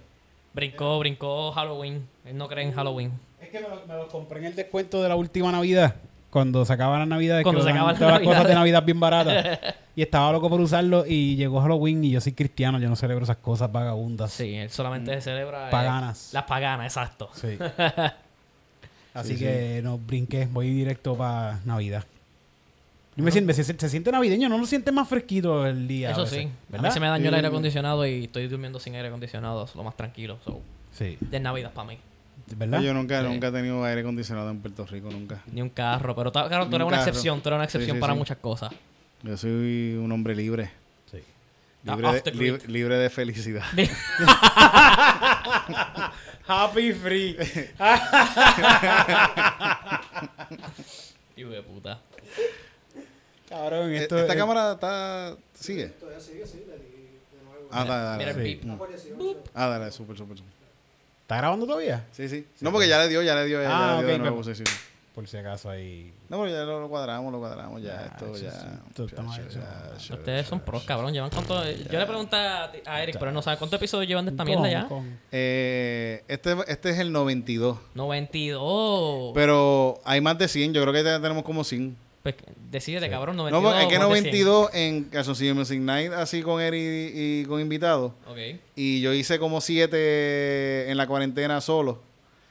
brincó, 0.54 1.00
brincó 1.00 1.52
Halloween. 1.54 2.06
Él 2.26 2.38
no 2.38 2.48
cree 2.50 2.66
en 2.66 2.74
Halloween. 2.74 3.12
Es 3.42 3.50
que 3.50 3.60
me 3.62 3.68
los 3.70 3.88
lo 3.88 4.08
compré 4.10 4.40
en 4.40 4.46
el 4.48 4.56
descuento 4.56 5.02
de 5.02 5.08
la 5.10 5.16
última 5.16 5.52
Navidad. 5.52 5.96
Cuando 6.30 6.66
se 6.66 6.74
acaban 6.74 7.00
las 7.00 7.08
Navidades. 7.08 7.44
Cuando 7.44 7.62
que 7.62 7.66
se 7.66 7.72
acaban 7.72 7.92
las 7.92 8.00
todas 8.00 8.14
las 8.20 8.28
cosas 8.28 8.48
de. 8.48 8.54
Navidad 8.56 8.84
bien 8.84 9.00
baratas. 9.00 9.60
y 9.96 10.02
estaba 10.02 10.32
loco 10.32 10.50
por 10.50 10.60
usarlo 10.60 11.06
y 11.08 11.36
llegó 11.36 11.62
Halloween 11.62 12.04
y 12.04 12.10
yo 12.12 12.20
soy 12.22 12.34
cristiano. 12.34 12.78
Yo 12.80 12.90
no 12.90 12.96
celebro 12.96 13.24
esas 13.24 13.38
cosas 13.38 13.72
vagabundas. 13.72 14.32
Sí, 14.34 14.54
él 14.56 14.70
solamente 14.70 15.22
celebra. 15.22 15.68
eh, 15.68 15.72
Paganas. 15.72 16.30
las 16.34 16.44
paganas, 16.44 16.88
exacto. 16.88 17.30
Sí. 17.34 17.58
Así 19.14 19.34
Sí, 19.34 19.40
que 19.40 19.82
no 19.84 19.98
brinqué, 20.00 20.48
voy 20.52 20.72
directo 20.74 21.16
para 21.16 21.60
Navidad. 21.66 22.04
Yo 23.16 23.24
me 23.24 23.32
siento, 23.32 23.54
se, 23.54 23.64
se 23.64 23.90
siente 23.90 24.12
navideño, 24.12 24.50
no 24.50 24.58
lo 24.58 24.66
sientes 24.66 24.92
más 24.94 25.08
fresquito 25.08 25.66
el 25.68 25.88
día. 25.88 26.12
Eso 26.12 26.22
veces, 26.22 26.40
sí. 26.40 26.50
A 26.76 26.82
mí 26.82 26.92
se 26.92 27.00
me 27.00 27.08
dañó 27.08 27.30
el 27.30 27.36
aire 27.36 27.48
acondicionado 27.48 28.06
y 28.08 28.24
estoy 28.26 28.48
durmiendo 28.48 28.80
sin 28.80 28.96
aire 28.96 29.08
acondicionado. 29.10 29.66
Es 29.66 29.76
lo 29.76 29.84
más 29.84 29.96
tranquilo. 29.96 30.40
So, 30.46 30.62
Sí, 30.92 31.18
de 31.22 31.40
Navidad 31.40 31.72
para 31.74 31.88
mí. 31.90 31.98
¿verdad? 32.56 32.82
Yo 32.82 32.94
nunca, 32.94 33.22
Sí. 33.22 33.28
nunca 33.28 33.48
he 33.48 33.52
tenido 33.52 33.84
aire 33.86 34.02
acondicionado 34.02 34.50
en 34.50 34.60
Puerto 34.60 34.86
Rico, 34.86 35.10
nunca. 35.12 35.42
Ni 35.52 35.62
un 35.62 35.70
carro. 35.70 36.16
Pero 36.16 36.32
claro, 36.32 36.50
tú 36.50 36.56
eres 36.56 36.68
un 36.68 36.74
una 36.76 36.90
carro. 36.98 37.08
excepción. 37.10 37.42
Tú 37.42 37.50
eres 37.50 37.58
una 37.58 37.64
excepción 37.66 37.98
sí, 37.98 38.02
para 38.02 38.14
sí. 38.14 38.20
muchas 38.20 38.38
cosas. 38.38 38.72
Yo 39.24 39.38
soy 39.38 39.96
un 40.00 40.12
hombre 40.12 40.36
libre. 40.36 40.70
Sí. 41.12 41.18
Libre, 41.84 42.22
de, 42.22 42.62
libre 42.68 42.98
de 42.98 43.10
felicidad. 43.10 43.64
Happy 46.48 46.92
free. 46.94 47.38
Hijo 51.38 51.50
de 51.50 51.62
puta. 51.64 52.00
Cabrón, 53.54 53.92
Eh, 53.92 53.98
esto 53.98 54.18
¿Esta 54.18 54.34
es- 54.34 54.40
cámara 54.40 54.72
está 54.74 55.36
sigue? 55.54 55.88
Todavía 55.90 56.20
sigue, 56.20 56.46
sí, 56.46 56.64
le 56.68 56.74
di 56.78 56.90
de 57.38 57.44
nuevo. 57.46 57.68
Ah, 57.72 57.86
dale, 57.86 58.18
Mira 58.18 58.34
dale. 58.34 58.52
el 58.52 58.60
Sí. 58.60 58.68
18. 58.68 59.44
Ah, 59.54 59.68
dale, 59.68 59.92
súper, 59.92 60.18
súper, 60.18 60.38
súper. 60.38 60.54
¿Está 61.22 61.38
grabando 61.38 61.66
todavía? 61.66 62.06
Sí, 62.12 62.28
sí. 62.28 62.46
No, 62.62 62.72
porque 62.72 62.88
ya 62.88 63.00
le 63.00 63.10
dio, 63.10 63.22
ya 63.22 63.36
le 63.36 63.46
dio, 63.46 63.62
ya, 63.62 63.70
Ah, 63.70 63.72
ya 63.72 63.92
le 63.94 63.98
dio 64.00 64.08
de 64.08 64.14
ok, 64.16 64.20
nuevo, 64.22 64.42
pero- 64.42 64.56
sí, 64.56 64.64
sí. 64.66 64.74
Por 65.16 65.28
si 65.28 65.38
acaso 65.38 65.70
ahí. 65.70 66.12
No, 66.28 66.42
pero 66.42 66.50
ya 66.52 66.64
lo, 66.64 66.80
lo 66.82 66.90
cuadramos, 66.90 67.32
lo 67.32 67.38
cuadramos, 67.38 67.80
ya, 67.84 67.90
Ya, 67.94 68.06
esto, 68.08 68.34
eso 68.36 68.46
ya. 68.46 68.52
sí, 68.52 68.68
esto 68.90 69.06
está 69.06 69.22
mal 69.22 69.40
ya, 69.40 69.46
hecho. 69.48 69.60
ya, 69.60 69.98
ya, 70.00 70.16
Ustedes 70.16 70.48
son 70.48 70.60
pros, 70.62 70.84
cabrón. 70.86 71.14
Llevan 71.14 71.30
cuánto. 71.30 71.64
Yo 71.72 72.00
le 72.00 72.06
pregunté 72.08 72.36
a, 72.36 72.72
a 72.88 73.04
Eric, 73.04 73.18
pero 73.20 73.32
no 73.32 73.44
sabe 73.44 73.58
cuántos 73.58 73.78
episodios 73.78 74.08
llevan 74.08 74.26
de 74.26 74.32
esta 74.32 74.44
mierda 74.44 74.68
ya. 74.72 74.88
Eh, 75.32 76.24
este, 76.28 76.56
este 76.68 76.90
es 76.90 76.98
el 76.98 77.12
92. 77.12 77.78
92. 77.94 79.32
Pero 79.36 80.02
hay 80.04 80.20
más 80.20 80.36
de 80.40 80.48
100, 80.48 80.74
yo 80.74 80.82
creo 80.82 80.94
que 80.94 81.04
ya 81.04 81.22
tenemos 81.22 81.44
como 81.44 81.64
100. 81.64 81.96
Pues, 82.24 82.36
decídete, 82.72 83.10
cabrón. 83.10 83.36
No, 83.36 83.50
92. 83.50 83.74
porque 83.74 83.84
es 83.84 83.90
que 83.90 84.00
más 84.00 84.10
de 84.10 84.22
100. 84.22 84.24
92 84.46 84.70
en 84.74 85.04
Calzoncillo 85.06 85.56
Music 85.56 85.80
Night, 85.82 86.12
así 86.14 86.42
con 86.42 86.62
Eric 86.62 86.82
y, 87.14 87.42
y 87.42 87.46
con 87.46 87.60
invitados. 87.60 88.14
Ok. 88.28 88.38
Y 88.76 89.02
yo 89.02 89.14
hice 89.14 89.38
como 89.40 89.60
7 89.62 90.90
en 90.90 90.98
la 90.98 91.06
cuarentena 91.06 91.60
solo. 91.62 92.02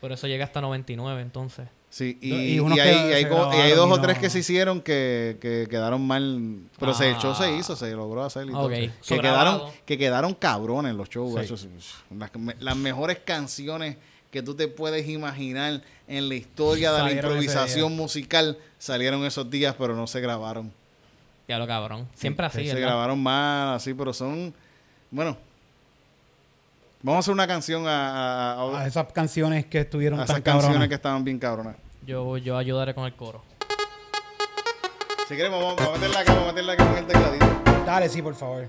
Por 0.00 0.12
eso 0.12 0.26
llega 0.26 0.44
hasta 0.44 0.60
99, 0.60 1.22
entonces. 1.22 1.68
Sí, 1.88 2.18
y, 2.22 2.32
Y 2.34 2.54
y 2.60 2.80
hay, 2.80 3.10
y 3.10 3.12
hay 3.12 3.24
dos 3.24 3.86
y 3.86 3.92
o 3.92 3.96
no- 3.96 4.00
tres 4.00 4.18
que 4.18 4.30
se 4.30 4.38
hicieron 4.38 4.80
que, 4.80 5.36
que 5.40 5.66
quedaron 5.68 6.06
mal. 6.06 6.60
Pero 6.78 6.94
se, 6.94 7.10
el 7.10 7.16
show 7.16 7.34
se 7.34 7.44
Ah. 7.44 7.50
hizo, 7.52 7.76
se 7.76 7.90
logró 7.92 8.24
hacer 8.24 8.46
y 8.46 8.50
Ok. 8.50 8.54
todo. 8.54 8.68
Que 8.70 9.20
quedaron, 9.20 9.62
que 9.84 9.98
quedaron 9.98 10.34
cabrones 10.34 10.94
los 10.94 11.08
shows. 11.10 11.34
Sí. 11.46 11.54
eso 11.54 11.68
las 12.60 12.76
mejores 12.76 13.18
canciones 13.24 13.96
que 14.32 14.42
tú 14.42 14.54
te 14.56 14.66
puedes 14.66 15.06
imaginar 15.08 15.80
en 16.08 16.28
la 16.28 16.34
historia 16.34 16.90
de 16.90 16.98
la 16.98 17.04
Salieron 17.04 17.30
improvisación 17.32 17.94
musical 17.96 18.58
salieron 18.78 19.24
esos 19.24 19.48
días, 19.48 19.76
pero 19.78 19.94
no 19.94 20.06
se 20.08 20.20
grabaron. 20.20 20.72
Ya 21.46 21.58
lo 21.58 21.66
cabrón. 21.68 22.08
Siempre 22.14 22.46
así, 22.46 22.66
se 22.66 22.74
¿verdad? 22.74 22.80
grabaron 22.88 23.22
mal, 23.22 23.74
así, 23.76 23.92
pero 23.94 24.12
son. 24.12 24.52
Bueno, 25.10 25.36
vamos 27.02 27.16
a 27.16 27.20
hacer 27.20 27.34
una 27.34 27.46
canción 27.46 27.86
a, 27.86 27.92
a- 27.92 28.52
a- 28.54 28.80
A 28.80 28.86
esas 28.86 29.12
canciones 29.12 29.66
que 29.66 29.80
estuvieron 29.80 30.18
a 30.18 30.24
esas 30.24 30.36
tan 30.36 30.42
canciones 30.42 30.66
cabronas. 30.68 30.88
que 30.88 30.94
estaban 30.94 31.24
bien 31.24 31.38
cabronas. 31.38 31.76
Yo, 32.06 32.38
yo 32.38 32.56
ayudaré 32.56 32.94
con 32.94 33.04
el 33.04 33.14
coro. 33.14 33.42
Si 35.28 35.36
queremos, 35.36 35.60
vamos, 35.62 35.76
vamos 35.76 35.92
a 35.94 35.98
meterla 35.98 36.20
acá, 36.20 36.32
vamos 36.34 36.48
a 36.48 36.52
meterla 36.52 36.72
acá 36.72 36.86
con 36.88 36.98
el 36.98 37.06
tecladito. 37.06 37.62
Dale, 37.86 38.08
sí, 38.08 38.22
por 38.22 38.34
favor. 38.34 38.68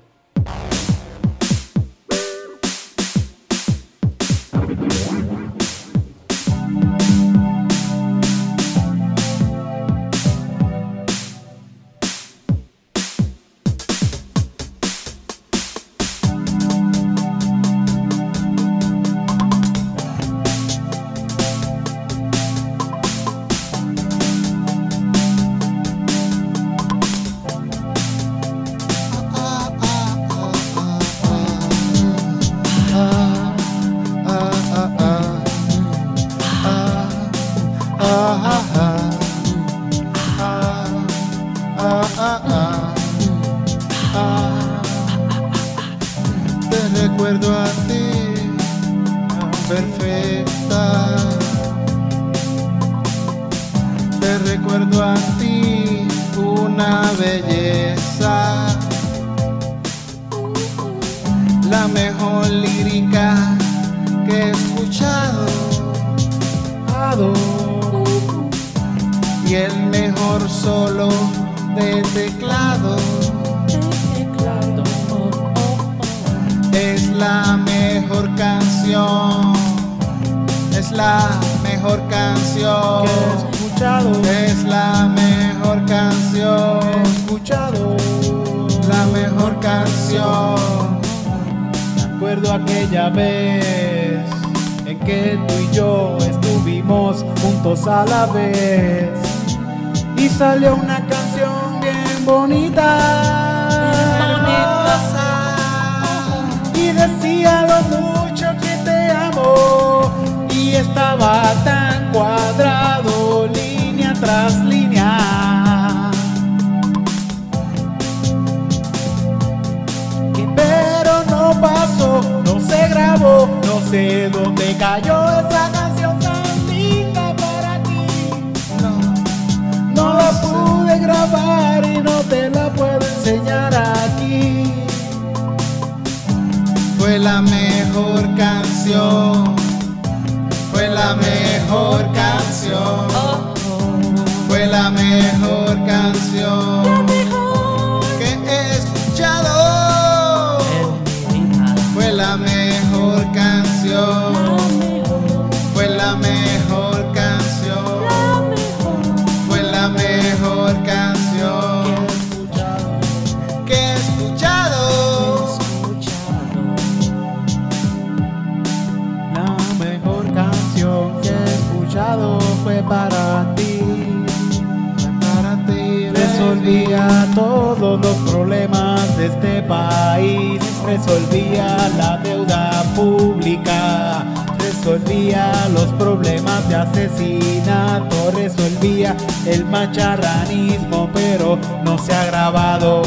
País. 179.68 180.62
Resolvía 180.86 181.90
la 181.98 182.18
deuda 182.18 182.84
pública. 182.96 184.24
Resolvía 184.60 185.52
los 185.74 185.88
problemas 185.94 186.68
de 186.70 186.76
asesinato. 186.76 188.32
Resolvía 188.36 189.16
el 189.46 189.66
macharranismo, 189.66 191.10
pero 191.14 191.58
no 191.84 191.98
se 191.98 192.14
ha 192.14 192.26
grabado. 192.26 193.02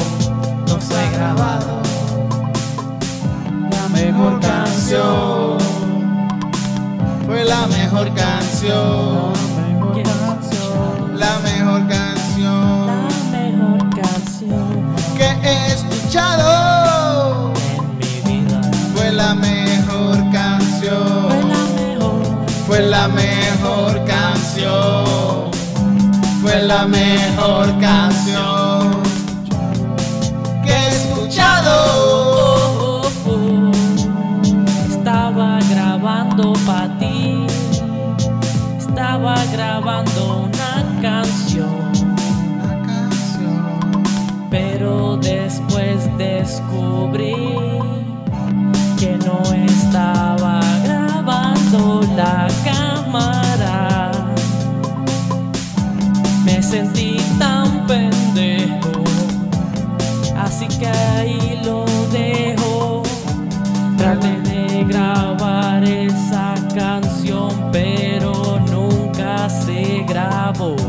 No 0.69 0.81
se 0.81 0.97
ha 0.97 1.11
grabado. 1.13 1.83
La 3.71 3.89
mejor 3.89 4.41
canción. 4.41 5.59
Fue 7.27 7.45
la 7.45 7.67
mejor 7.67 8.13
canción. 8.15 9.33
La 11.19 11.39
mejor 11.41 11.87
canción 11.89 12.17
mejor 13.33 13.89
canción 13.91 14.95
que 15.17 15.29
he 15.43 15.73
escuchado. 16.17 17.53
en 17.79 17.99
mi 17.99 18.41
vida. 18.41 18.61
Fue 18.95 19.13
la 19.13 19.35
mejor 19.35 20.17
Fue 20.17 20.31
canción. 20.33 21.29
la 21.49 21.65
mejor, 21.77 22.23
Fue 22.67 22.81
la 22.81 23.09
mejor 23.09 24.05
canción. 24.05 25.51
Fue 26.41 26.63
la 26.63 26.87
mejor 26.87 27.79
canción 27.81 29.03
que 30.65 30.73
he 30.73 30.89
escuchado. 30.89 31.73
oh, 32.81 33.03
oh, 33.27 33.31
oh. 33.31 33.73
Estaba 34.89 35.59
grabando 35.71 36.53
para 36.67 36.99
ti. 36.99 37.47
Estaba 38.79 39.35
grabando 39.53 40.45
una 40.49 41.01
canción. 41.03 41.46
Descubrí 46.77 47.35
que 48.99 49.17
no 49.25 49.41
estaba 49.53 50.61
grabando 50.85 52.03
la 52.17 52.49
cámara. 52.65 54.11
Me 56.45 56.63
sentí 56.63 57.17
tan 57.39 57.87
pendejo, 57.87 59.05
así 60.39 60.67
que 60.79 60.87
ahí 60.87 61.61
lo 61.65 61.85
dejo. 62.13 63.03
Traté 63.97 64.41
de 64.43 64.85
grabar 64.85 65.83
esa 65.85 66.55
canción, 66.75 67.71
pero 67.73 68.61
nunca 68.71 69.49
se 69.49 70.05
grabó. 70.07 70.86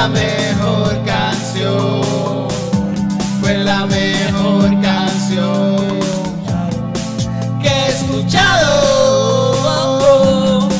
La 0.00 0.08
mejor 0.08 1.04
canción. 1.04 2.48
Fue 3.42 3.58
la 3.58 3.84
mejor 3.84 4.80
canción 4.80 5.76
que 7.60 7.68
he 7.68 7.88
escuchado. 7.88 8.70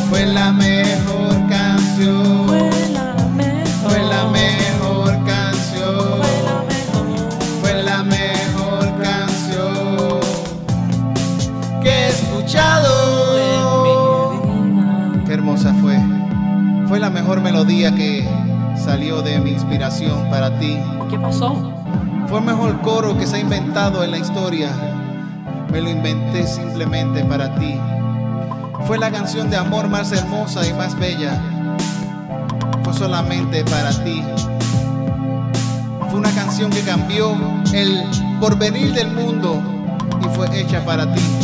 Fue 0.08 0.24
la 0.24 0.52
mejor 0.52 1.34
canción. 1.50 2.46
Fue 3.84 4.02
la 4.14 4.24
mejor. 4.38 5.10
Canción. 5.26 6.22
Fue 7.60 7.74
la 7.82 8.02
mejor. 8.02 8.86
Canción 9.02 10.20
que 11.82 11.90
he 11.90 12.08
escuchado. 12.08 12.90
Qué 15.26 15.32
hermosa 15.34 15.74
fue. 15.82 15.98
Fue 16.88 16.98
la 16.98 17.10
mejor 17.10 17.42
melodía 17.42 17.94
que 17.94 18.19
salió 18.90 19.22
de 19.22 19.38
mi 19.38 19.52
inspiración 19.52 20.28
para 20.30 20.58
ti. 20.58 20.76
¿Qué 21.08 21.16
pasó? 21.16 21.54
Fue 22.26 22.40
el 22.40 22.44
mejor 22.44 22.80
coro 22.80 23.16
que 23.16 23.24
se 23.24 23.36
ha 23.36 23.38
inventado 23.38 24.02
en 24.02 24.10
la 24.10 24.18
historia. 24.18 24.68
Me 25.70 25.80
lo 25.80 25.88
inventé 25.88 26.44
simplemente 26.44 27.24
para 27.24 27.54
ti. 27.54 27.78
Fue 28.88 28.98
la 28.98 29.12
canción 29.12 29.48
de 29.48 29.56
amor 29.56 29.86
más 29.86 30.10
hermosa 30.10 30.66
y 30.66 30.72
más 30.72 30.98
bella. 30.98 31.40
Fue 32.82 32.92
solamente 32.92 33.64
para 33.66 33.90
ti. 34.02 34.24
Fue 36.10 36.18
una 36.18 36.32
canción 36.32 36.72
que 36.72 36.80
cambió 36.80 37.36
el 37.72 38.02
porvenir 38.40 38.92
del 38.92 39.12
mundo 39.12 39.62
y 40.20 40.28
fue 40.34 40.48
hecha 40.60 40.84
para 40.84 41.14
ti. 41.14 41.39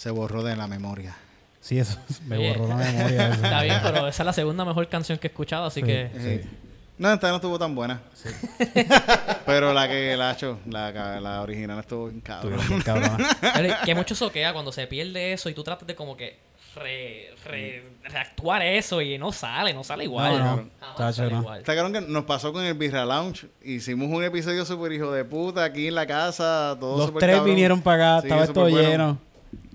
Se 0.00 0.10
borró 0.10 0.42
de 0.42 0.56
la 0.56 0.66
memoria. 0.66 1.14
Sí, 1.60 1.78
eso 1.78 1.98
me 2.26 2.38
Oye, 2.38 2.56
borró 2.56 2.68
la 2.68 2.76
memoria. 2.76 3.26
eso. 3.28 3.44
Está 3.44 3.62
bien, 3.62 3.80
pero 3.82 4.08
esa 4.08 4.22
es 4.22 4.26
la 4.26 4.32
segunda 4.32 4.64
mejor 4.64 4.88
canción 4.88 5.18
que 5.18 5.26
he 5.26 5.30
escuchado, 5.30 5.66
así 5.66 5.80
Sí. 5.80 5.86
que... 5.86 6.10
Sí. 6.42 6.48
No, 6.96 7.12
esta 7.12 7.28
no 7.28 7.36
estuvo 7.36 7.58
tan 7.58 7.74
buena. 7.74 8.00
Pero 9.46 9.72
la 9.72 9.88
que 9.88 10.16
la 10.16 10.32
hecho, 10.32 10.58
la, 10.66 11.18
la 11.20 11.40
original 11.42 11.78
estuvo 11.80 12.06
bien 12.08 12.20
cabrón. 12.20 12.60
Bien 12.68 12.82
cabronas. 12.82 13.36
Pero 13.54 13.74
que 13.84 13.94
mucho 13.94 14.14
soquea 14.14 14.52
cuando 14.52 14.70
se 14.72 14.86
pierde 14.86 15.32
eso 15.32 15.48
y 15.48 15.54
tú 15.54 15.62
tratas 15.64 15.86
de 15.86 15.94
como 15.94 16.16
que 16.16 16.38
re, 16.76 17.30
re- 17.46 17.84
reactuar 18.04 18.62
eso 18.62 19.00
y 19.00 19.16
no 19.18 19.32
sale, 19.32 19.72
no 19.72 19.82
sale 19.82 20.04
igual. 20.04 20.38
No, 20.38 20.56
no. 20.98 21.12
Sale 21.12 21.30
no. 21.32 21.40
igual. 21.40 21.62
Cabrón 21.62 21.92
que 21.94 22.00
nos 22.02 22.24
pasó 22.24 22.52
con 22.52 22.64
el 22.64 22.74
Birra 22.74 23.04
Lounge. 23.06 23.46
Hicimos 23.62 24.08
un 24.10 24.22
episodio 24.22 24.64
super 24.66 24.92
hijo 24.92 25.10
de 25.10 25.24
puta 25.24 25.64
aquí 25.64 25.88
en 25.88 25.94
la 25.94 26.06
casa. 26.06 26.76
Todo 26.78 26.98
Los 26.98 27.14
tres 27.18 27.30
cabrón. 27.36 27.46
vinieron 27.46 27.80
para 27.82 28.16
acá, 28.18 28.20
Sí, 28.22 28.26
estaba 28.28 28.44
esto 28.44 28.60
bueno. 28.68 29.18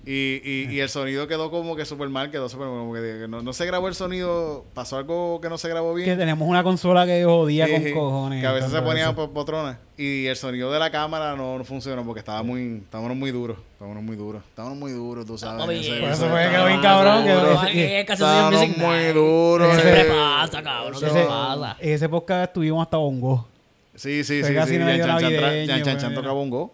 Y, 0.07 0.39
y, 0.43 0.67
y 0.69 0.79
el 0.81 0.89
sonido 0.89 1.27
quedó 1.27 1.49
como 1.49 1.75
que 1.75 1.83
súper 1.83 2.09
mal, 2.09 2.29
quedó 2.29 2.47
súper 2.47 2.67
como 2.67 2.93
que, 2.93 3.25
no, 3.27 3.41
no 3.41 3.53
se 3.53 3.65
grabó 3.65 3.87
el 3.87 3.95
sonido, 3.95 4.63
pasó 4.75 4.97
algo 4.97 5.41
que 5.41 5.49
no 5.49 5.57
se 5.57 5.67
grabó 5.67 5.95
bien. 5.95 6.07
Que 6.07 6.15
tenemos 6.15 6.47
una 6.47 6.61
consola 6.61 7.07
que 7.07 7.23
jodía 7.25 7.65
Sí, 7.65 7.71
con 7.73 7.83
sí, 7.83 7.91
cojones. 7.91 8.39
Que 8.41 8.45
a 8.47 8.51
veces 8.51 8.69
se 8.69 8.75
tanto 8.75 8.89
ponían 8.91 9.07
eso. 9.07 9.15
po- 9.15 9.31
potronas. 9.33 9.77
Y 9.97 10.27
el 10.27 10.35
sonido 10.35 10.71
de 10.71 10.77
la 10.77 10.91
cámara 10.91 11.35
no, 11.35 11.57
no 11.57 11.63
funcionó 11.65 12.05
porque 12.05 12.19
estaba 12.19 12.43
muy, 12.43 12.81
estábamos 12.83 13.17
muy 13.17 13.31
duros. 13.31 13.57
Estábamos 13.73 14.03
muy 14.03 14.15
duros. 14.15 14.43
Estábamos 14.47 14.77
muy 14.77 14.91
duros, 14.91 15.25
tú 15.25 15.39
sabes. 15.39 15.65
Oye, 15.67 15.99
Por 15.99 16.09
eso 16.11 16.29
fue 16.29 16.43
que 16.43 16.49
quedó 16.51 16.67
bien 16.67 16.81
cabrón, 16.81 17.27
Estábamos 17.27 18.67
muy 18.77 19.05
duros. 19.13 19.69
¿Qué 19.71 19.77
eh. 19.77 19.81
siempre 19.81 20.05
pasa, 20.13 20.61
cabrón? 20.61 20.99
¿Qué 20.99 21.05
Ese, 21.07 21.23
pasa? 21.25 21.77
ese 21.79 22.09
podcast 22.09 22.49
estuvimos 22.49 22.83
hasta 22.83 22.97
bongo. 22.97 23.47
Sí, 23.95 24.23
sí, 24.23 24.41
Fue 24.41 24.49
sí. 24.49 24.55
casi 24.55 24.75
sí. 24.77 25.67
Chan 25.83 25.97
Chan 25.97 26.13
tocaba 26.13 26.33
un 26.39 26.49
go. 26.51 26.73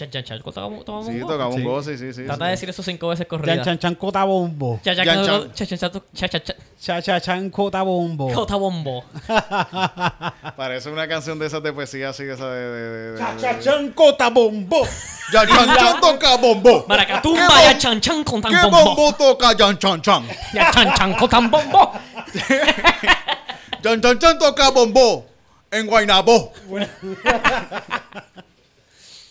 Chan, 0.00 0.10
chan, 0.10 0.24
chan. 0.24 0.40
¿Tocamos 0.42 0.84
tocamos 0.84 1.06
Sí, 1.06 1.20
tocaba 1.20 1.48
un 1.48 1.56
Sí. 1.56 1.62
go, 1.62 1.82
sí, 1.82 1.98
sí, 1.98 2.12
sí. 2.14 2.24
Trata 2.24 2.36
sí. 2.36 2.44
de 2.44 2.50
decir 2.52 2.70
eso 2.70 2.82
cinco 2.82 3.08
veces 3.08 3.26
Chan 3.28 3.38
corridas. 3.38 3.64
chan 3.66 3.78
chan 3.78 3.94
cota 3.96 4.24
bombo. 4.24 4.80
Chan, 4.82 4.96
chan, 4.96 5.04
Chan, 5.04 5.16
chan, 5.16 5.26
chan. 5.26 5.52
chan, 5.52 5.66
chan, 5.66 5.78
chan, 5.78 5.90
chan, 6.14 6.28
chan, 6.30 6.42
chan. 6.44 6.56
Cha 6.80 7.02
cha 7.02 7.20
chan 7.20 7.50
cota 7.50 7.82
bombo. 7.82 8.32
Jota 8.34 8.56
bombo. 8.56 9.04
Parece 10.56 10.88
una 10.90 11.06
canción 11.06 11.38
de 11.38 11.46
esas 11.46 11.62
de 11.62 11.72
poesía 11.74 12.08
así, 12.08 12.22
esa 12.22 12.48
de... 12.50 12.60
de, 12.60 12.80
de, 12.90 13.12
de- 13.12 13.18
Cha 13.18 13.34
de- 13.34 13.40
cha 13.40 13.60
chan 13.60 13.90
cota 13.92 14.30
bombo. 14.30 14.86
Jan 15.32 15.46
Chan 15.46 15.76
Chan 15.76 16.00
toca 16.00 16.36
bombo. 16.38 16.84
Maracatumba, 16.88 17.46
¿Qué 17.58 17.64
ya 17.64 17.78
chan 17.78 18.00
chan 18.00 18.24
con 18.24 18.40
tan 18.40 18.50
¿Qué 18.52 18.62
bombo. 18.62 18.84
bombo 18.96 19.12
toca 19.14 19.54
Jan 19.56 19.78
Chan 19.78 20.00
Chan? 20.02 20.26
Ya 20.54 20.70
chan 20.72 20.94
chan 20.96 21.14
con 21.14 21.28
tan 21.28 21.50
bombo. 21.50 21.92
Jan 23.84 24.00
Chan 24.00 24.18
Chan 24.18 24.38
toca 24.38 24.70
bombo 24.70 25.26
en 25.70 25.86
Guaynabo. 25.86 26.52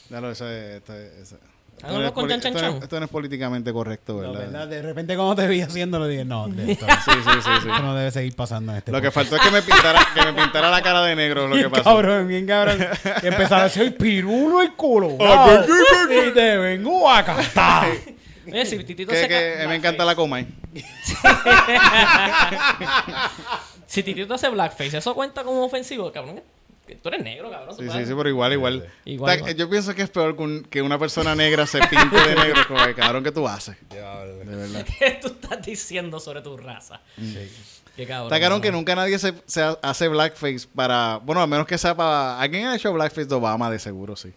Claro, 0.10 0.32
eso 0.32 0.50
es... 0.50 0.76
Esto 0.78 0.94
es 0.94 1.12
eso- 1.14 1.36
esto 1.36 1.88
Háganlo 1.88 2.02
no 2.02 2.08
es 2.08 2.12
con 2.12 2.24
poli- 2.26 2.34
Chan 2.34 2.42
Chan 2.42 2.56
esto 2.56 2.68
no 2.72 2.78
es-. 2.78 2.84
Esto 2.84 3.00
no 3.00 3.06
es 3.06 3.12
políticamente 3.12 3.72
correcto, 3.72 4.14
No, 4.14 4.20
¿verdad? 4.34 4.40
¿verdad? 4.40 4.68
De 4.68 4.82
repente 4.82 5.16
cuando 5.16 5.36
te 5.36 5.48
vi 5.48 5.62
haciéndolo 5.62 6.08
dije, 6.08 6.26
no, 6.26 6.48
de 6.50 6.74
esto, 6.74 6.86
Sí, 6.86 7.12
sí, 7.14 7.20
sí, 7.24 7.40
sí. 7.64 7.70
esto 7.70 7.82
no 7.82 7.96
debe 7.96 8.12
seguir 8.12 8.36
pasando 8.36 8.74
en 8.74 8.80
este 8.80 8.92
Lo 8.92 9.02
que 9.02 9.12
faltó 9.12 9.38
es 9.38 9.42
que 9.42 9.50
me 9.52 9.62
pintara, 9.62 10.06
que 10.14 10.22
me 10.30 10.34
pintara 10.34 10.70
la 10.72 10.82
cara 10.82 11.04
de 11.04 11.16
negro, 11.16 11.44
lo 11.48 11.54
que 11.54 11.60
Bien 11.60 11.72
pasó. 11.72 11.84
cabrón, 11.86 12.28
bien 12.28 12.46
cabrón. 12.46 12.86
Y 13.24 13.28
empezaba 13.28 13.62
a 13.62 13.64
decir, 13.66 13.84
"Ay, 13.84 13.92
pirulo 13.92 14.62
y 14.62 14.70
culo. 14.72 15.16
Ah, 15.22 15.64
y 16.10 16.34
te 16.34 16.58
vengo 16.58 17.10
a 17.10 17.24
cantar. 17.24 17.88
Oye, 18.46 18.66
si 18.66 18.84
Titito 18.84 19.12
Que, 19.12 19.18
se 19.22 19.28
que 19.30 19.66
me 19.68 19.76
encanta 19.76 20.04
la 20.04 20.16
coma. 20.16 20.42
Si 23.88 24.04
Titito 24.04 24.34
hace 24.36 24.50
blackface, 24.50 24.98
¿eso 24.98 25.16
cuenta 25.16 25.44
como 25.44 25.64
ofensivo, 25.66 26.12
cabrón? 26.12 26.42
Que 26.90 26.96
Tú 26.96 27.10
eres 27.10 27.22
negro, 27.24 27.52
cabrón. 27.52 27.76
Sí, 27.78 27.84
sí, 27.88 28.06
sí, 28.06 28.14
pero 28.18 28.30
igual, 28.30 28.52
igual. 28.54 28.88
Igual, 29.06 29.32
Está- 29.32 29.50
igual. 29.52 29.56
Yo 29.56 29.70
pienso 29.70 29.94
que 29.94 30.02
es 30.02 30.10
peor 30.10 30.36
que, 30.36 30.42
un- 30.44 30.64
que 30.64 30.82
una 30.82 30.98
persona 30.98 31.36
negra 31.36 31.68
se 31.68 31.80
pinte 31.80 32.16
de 32.20 32.36
negro. 32.36 32.62
Como 32.68 32.84
que, 32.86 32.96
cabrón, 32.96 33.24
¿qué 33.24 33.32
tú 33.32 33.48
haces? 33.48 33.76
De 33.90 34.02
verdad. 34.56 34.86
¿Qué 35.00 35.20
tú 35.22 35.28
estás 35.28 35.62
diciendo 35.64 36.20
sobre 36.20 36.42
tu 36.42 36.58
raza? 36.58 37.00
Qué 37.96 38.06
cabrón. 38.08 38.28
Está 38.28 38.40
cabrón 38.40 38.62
que 38.62 38.72
nunca 38.72 38.96
nadie 38.96 39.20
se, 39.20 39.34
se 39.46 39.62
hace 39.82 40.08
blackface 40.08 40.68
para... 40.74 41.18
Bueno, 41.24 41.42
a 41.42 41.48
menos 41.48 41.68
que 41.68 41.78
sea 41.78 41.96
para... 41.96 42.40
¿Alguien 42.40 42.66
ha 42.66 42.76
hecho 42.76 42.92
blackface 42.94 43.26
de 43.28 43.36
Obama? 43.36 43.70
De 43.70 43.78
seguro, 43.78 44.16
sí. 44.16 44.32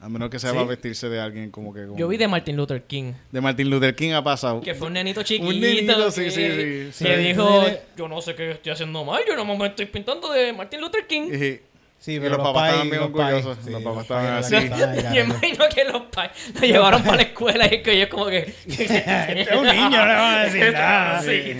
A 0.00 0.08
menos 0.08 0.30
que 0.30 0.40
sea 0.40 0.50
¿Sí? 0.50 0.56
para 0.56 0.66
vestirse 0.68 1.08
de 1.08 1.20
alguien 1.20 1.50
como 1.52 1.72
que... 1.72 1.84
como- 1.86 1.96
Yo 1.96 2.08
vi 2.08 2.16
de 2.16 2.26
Martin 2.26 2.56
Luther 2.56 2.82
King. 2.82 3.12
De 3.30 3.40
Martin 3.40 3.70
Luther 3.70 3.94
King 3.94 4.12
ha 4.14 4.24
pasado. 4.24 4.60
Que 4.60 4.74
fue 4.74 4.88
un 4.88 4.94
nenito 4.94 5.22
chiquito. 5.22 5.48
Un 5.48 5.60
nenito, 5.60 6.06
que, 6.06 6.10
sí, 6.10 6.30
sí, 6.32 6.92
sí. 6.92 7.04
Que 7.04 7.16
Sí. 7.16 7.22
dijo, 7.28 7.64
yo 7.96 8.08
no 8.08 8.20
sé 8.20 8.34
qué 8.34 8.50
estoy 8.52 8.72
haciendo 8.72 9.04
mal, 9.04 9.22
yo 9.28 9.36
no 9.36 9.44
me 9.44 9.66
estoy 9.66 9.86
pintando 9.86 10.32
de 10.32 10.52
Martin 10.52 10.80
Luther 10.80 11.06
King. 11.06 11.30
Y, 11.32 11.60
Sí, 12.04 12.14
y 12.14 12.18
pero 12.20 12.36
los 12.36 12.46
papás 12.48 12.64
estaban 12.70 12.90
bien 12.90 13.00
los 13.02 13.10
pais- 13.10 13.34
orgullosos. 13.36 13.58
sí, 13.64 13.70
los 13.70 13.82
los 13.82 13.92
papás 13.94 14.02
estaban 14.02 14.26
pais 14.26 14.46
así. 14.52 14.54
eran 14.56 14.78
la- 15.04 15.10
Ay, 15.10 15.16
y 15.16 15.20
imagino 15.20 15.64
que 15.72 15.84
los 15.84 16.02
pais 16.02 16.30
lo 16.54 16.60
llevaron 16.66 17.02
para 17.04 17.16
la 17.16 17.22
escuela 17.22 17.66
y 17.72 17.82
que 17.82 17.92
ellos 17.92 18.08
como 18.08 18.26
que... 18.26 18.38
Este 18.66 19.40
es 19.42 19.48
un 19.52 19.66
niño, 19.66 19.88
no 19.90 20.06
le 20.06 20.14
van 20.14 20.34
a 20.34 20.44
decir 20.44 20.72
nada. 20.72 21.22
Sí. 21.22 21.56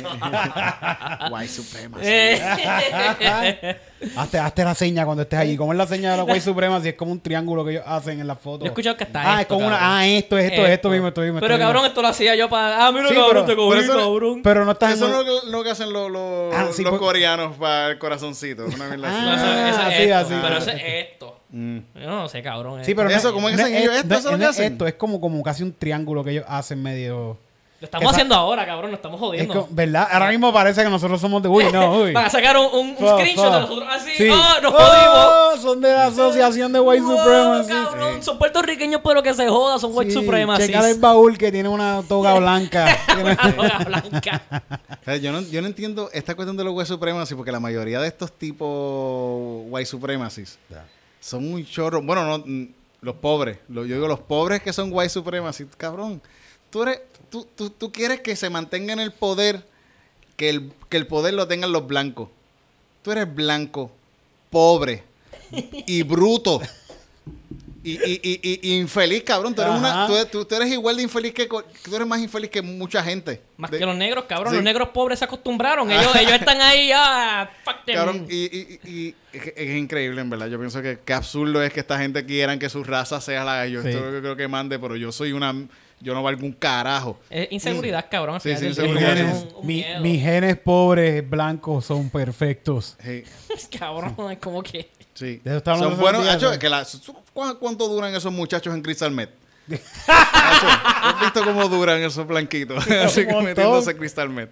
White 1.32 1.48
supremacy. 1.48 2.04
Eh, 2.04 3.76
Hazte, 4.16 4.38
hazte 4.38 4.64
la 4.64 4.74
seña 4.74 5.04
cuando 5.04 5.22
estés 5.22 5.38
allí. 5.38 5.56
¿Cómo 5.56 5.72
es 5.72 5.78
la 5.78 5.86
seña 5.86 6.10
de 6.12 6.16
la 6.18 6.24
White 6.24 6.40
Supremacy? 6.42 6.88
Es 6.90 6.94
como 6.94 7.12
un 7.12 7.20
triángulo 7.20 7.64
que 7.64 7.72
ellos 7.72 7.84
hacen 7.86 8.20
en 8.20 8.26
las 8.26 8.38
fotos. 8.38 8.60
Yo 8.60 8.64
he 8.66 8.68
escuchado 8.68 8.96
que 8.96 9.04
hasta 9.04 9.20
Ah, 9.22 9.34
es 9.36 9.40
esto, 9.42 9.54
como 9.54 9.66
una... 9.66 9.78
Ah, 9.98 10.06
esto, 10.06 10.36
esto, 10.38 10.66
esto 10.66 10.90
mismo, 10.90 11.08
esto 11.08 11.20
mismo. 11.20 11.40
Pero 11.40 11.54
esto 11.54 11.64
cabrón, 11.64 11.82
mismo. 11.82 11.88
esto 11.88 12.02
lo 12.02 12.08
hacía 12.08 12.34
yo 12.36 12.48
para... 12.48 12.86
Ah, 12.86 12.92
mira, 12.92 13.08
Sí, 13.08 13.14
cabrón, 13.14 13.30
pero- 13.32 13.44
te 13.46 13.56
cogí, 13.56 13.70
pero 13.70 13.80
eso- 13.82 13.98
cabrón. 13.98 14.40
Pero 14.42 14.64
no 14.64 14.72
estás 14.72 14.92
Eso 14.94 15.04
en... 15.06 15.10
es 15.12 15.16
lo, 15.18 15.24
que- 15.42 15.50
lo 15.50 15.62
que 15.64 15.70
hacen 15.70 15.92
los, 15.92 16.10
los, 16.10 16.54
Ah, 16.54 16.68
sí, 16.72 16.82
los 16.82 16.90
pues- 16.90 17.00
coreanos 17.00 17.56
para 17.56 17.90
el 17.90 17.98
corazoncito. 17.98 18.64
Una 18.66 18.88
mierda 18.88 19.08
así. 19.08 19.26
Eso- 19.28 19.46
Ah, 19.46 19.68
eso 19.70 19.80
es 19.80 19.86
así, 19.86 20.02
esto, 20.02 20.16
así. 20.16 20.34
Pero 20.42 20.56
eso 20.58 20.70
es 20.70 20.82
esto. 20.84 21.38
Mm. 21.50 21.78
Yo 21.96 22.06
no 22.10 22.28
sé, 22.28 22.42
cabrón. 22.42 22.84
Sí, 22.84 22.94
pero 22.94 23.10
Eso, 23.10 23.32
¿cómo 23.32 23.48
es 23.48 23.56
que 23.56 23.62
hacen 23.62 23.74
ellos? 23.76 23.92
es- 23.94 24.00
¿Esto 24.02 24.08
no- 24.14 24.18
es 24.18 24.24
lo 24.24 24.38
que 24.38 24.44
hacen? 24.46 24.72
Esto 24.72 24.86
es 24.86 24.94
como, 24.94 25.20
como 25.20 25.42
casi 25.42 25.62
un 25.62 25.72
triángulo 25.74 26.24
que 26.24 26.30
ellos 26.30 26.44
hacen 26.48 26.82
medio... 26.82 27.38
Lo 27.82 27.86
estamos 27.86 28.04
esa- 28.04 28.10
haciendo 28.12 28.34
ahora, 28.36 28.64
cabrón. 28.64 28.92
Nos 28.92 28.98
estamos 28.98 29.16
Es 29.18 29.20
jodiendo. 29.26 29.66
¿Verdad? 29.70 30.06
Ahora 30.12 30.30
mismo 30.30 30.52
parece 30.52 30.84
que 30.84 30.88
nosotros 30.88 31.20
somos 31.20 31.42
de... 31.42 31.48
Uy, 31.48 31.64
no, 31.72 31.96
uy. 32.02 32.12
Van 32.12 32.26
a 32.26 32.30
sacar 32.30 32.56
un, 32.56 32.66
un, 32.66 32.88
un 32.90 32.96
Fuck, 32.96 33.18
screenshot 33.18 33.44
fuck. 33.44 33.54
de 33.54 33.60
nosotros 33.60 33.88
así. 33.90 34.10
Sí. 34.16 34.28
¡Oh, 34.30 34.60
nos 34.62 34.72
jodimos! 34.72 35.16
Oh, 35.16 35.56
son 35.60 35.80
de 35.80 35.92
la 35.92 36.06
asociación 36.06 36.72
de 36.72 36.78
White 36.78 37.02
Wow, 37.02 37.16
Supremacy. 37.18 37.68
cabrón, 37.72 38.22
Son 38.22 38.38
puertorriqueños, 38.38 39.00
pero 39.02 39.20
que 39.20 39.34
se 39.34 39.48
joda. 39.48 39.80
Son 39.80 39.90
white 39.94 40.12
Sí, 40.12 40.20
supremacists. 40.20 40.72
Checar 40.72 40.88
el 40.90 41.00
baúl 41.00 41.36
que 41.36 41.50
tiene 41.50 41.68
una 41.68 42.04
toga 42.08 42.34
blanca. 42.38 42.96
Una 43.20 43.36
toga 43.36 43.78
blanca. 43.84 44.42
O 45.00 45.04
sea, 45.04 45.16
yo, 45.16 45.32
no, 45.32 45.40
yo 45.40 45.60
no 45.60 45.66
entiendo 45.66 46.08
esta 46.12 46.36
cuestión 46.36 46.56
de 46.56 46.62
los 46.62 46.72
white 46.74 46.86
supremacy 46.86 47.34
porque 47.34 47.50
la 47.50 47.58
mayoría 47.58 47.98
de 48.00 48.06
estos 48.06 48.30
tipos 48.30 49.64
white 49.70 49.86
supremacies 49.86 50.56
son 51.18 51.50
muy 51.50 51.64
chorros. 51.64 52.06
Bueno, 52.06 52.24
no, 52.24 52.38
mm, 52.46 52.68
los 53.00 53.16
pobres. 53.16 53.58
Yo 53.68 53.82
digo 53.82 54.06
los 54.06 54.20
pobres 54.20 54.62
que 54.62 54.72
son 54.72 54.90
white 54.92 55.08
supremacy. 55.10 55.66
Cabrón, 55.76 56.22
tú, 56.70 56.82
eres, 56.84 57.00
tú, 57.32 57.48
tú, 57.56 57.70
tú 57.70 57.90
quieres 57.90 58.20
que 58.20 58.36
se 58.36 58.48
mantenga 58.50 58.92
en 58.92 59.00
el 59.00 59.10
poder, 59.10 59.66
que 60.36 60.50
el, 60.50 60.70
que 60.88 60.98
el 60.98 61.06
poder 61.08 61.34
lo 61.34 61.48
tengan 61.48 61.72
los 61.72 61.86
blancos. 61.86 62.28
Tú 63.02 63.10
eres 63.10 63.34
blanco, 63.34 63.90
pobre 64.50 65.02
y 65.50 66.02
bruto. 66.02 66.60
Y, 67.84 67.94
y, 67.94 68.20
y, 68.22 68.60
y- 68.62 68.76
infeliz, 68.78 69.24
cabrón. 69.24 69.56
Tú 69.56 69.62
eres, 69.62 69.74
una, 69.74 70.06
tú, 70.06 70.14
tú- 70.30 70.44
tú 70.44 70.54
eres 70.54 70.70
igual 70.70 70.96
de 70.96 71.02
infeliz 71.02 71.34
que... 71.34 71.46
Tú 71.48 71.96
eres 71.96 72.06
más 72.06 72.20
infeliz 72.20 72.48
que 72.48 72.62
mucha 72.62 73.02
gente. 73.02 73.42
Más 73.56 73.72
De- 73.72 73.78
que 73.80 73.84
los 73.86 73.96
negros, 73.96 74.24
cabrón. 74.28 74.50
Sí. 74.50 74.54
Los 74.56 74.64
negros 74.64 74.90
pobres 74.90 75.18
se 75.18 75.24
acostumbraron. 75.24 75.90
Ellos, 75.90 76.14
ellos 76.14 76.32
están 76.34 76.60
ahí, 76.60 76.92
ah, 76.94 77.50
fuck 77.64 77.84
them. 77.84 77.96
Cabrón, 77.96 78.26
y, 78.30 78.44
y- 78.44 78.78
y- 78.84 78.90
y 78.90 79.14
es, 79.32 79.52
es 79.56 79.76
increíble, 79.76 80.20
en 80.20 80.30
verdad. 80.30 80.46
Yo 80.46 80.60
pienso 80.60 80.80
que, 80.80 81.00
que 81.04 81.12
absurdo 81.12 81.60
es 81.60 81.72
que 81.72 81.80
esta 81.80 81.98
gente 81.98 82.24
quieran 82.24 82.60
que 82.60 82.68
su 82.68 82.84
raza 82.84 83.20
sea 83.20 83.42
la 83.42 83.66
yo 83.66 83.82
Sí. 83.82 83.88
esto 83.88 83.98
es 83.98 84.04
lo 84.06 84.12
que 84.12 84.20
creo 84.20 84.36
que 84.36 84.46
mande, 84.46 84.78
pero 84.78 84.94
yo 84.94 85.10
soy 85.10 85.32
una... 85.32 85.52
Yo 86.02 86.14
no 86.14 86.22
valgo 86.22 86.44
un 86.44 86.52
carajo. 86.52 87.18
Es 87.30 87.46
inseguridad, 87.52 88.06
cabrón. 88.10 88.34
al 88.36 88.40
Sí, 88.40 88.50
inseguridad. 88.50 89.12
es 89.12 89.18
genes, 89.18 89.34
un- 89.52 89.60
un 89.60 89.66
mi- 89.66 89.74
miedo. 89.76 90.00
mis 90.00 90.20
genes 90.22 90.56
pobres 90.58 91.28
blancos 91.30 91.84
son 91.86 92.10
perfectos. 92.10 92.96
Sí, 93.02 93.22
Cabrón, 93.78 94.14
es 94.32 94.38
como 94.38 94.62
que. 94.62 94.90
sí. 95.14 95.40
De 95.44 95.50
eso 95.50 95.56
estábamos 95.58 95.88
Son 95.90 96.00
buenos. 96.00 96.22
días, 96.22 96.42
¿no? 96.42 96.58
que 96.58 96.68
la- 96.68 96.84
su- 96.84 97.12
¿cu- 97.32 97.56
¿Cuánto 97.60 97.86
duran 97.88 98.14
esos 98.14 98.32
muchachos 98.32 98.74
en 98.74 98.82
Crystal 98.82 99.10
Met? 99.12 99.30
¿Has 100.06 101.20
visto 101.20 101.44
cómo 101.44 101.68
duran 101.68 102.02
esos 102.02 102.26
blanquitos? 102.26 102.86
Así 102.88 103.20
que 103.22 103.26
montón. 103.26 103.44
metiéndose 103.44 103.96
Crystal 103.96 104.28
Met. 104.28 104.50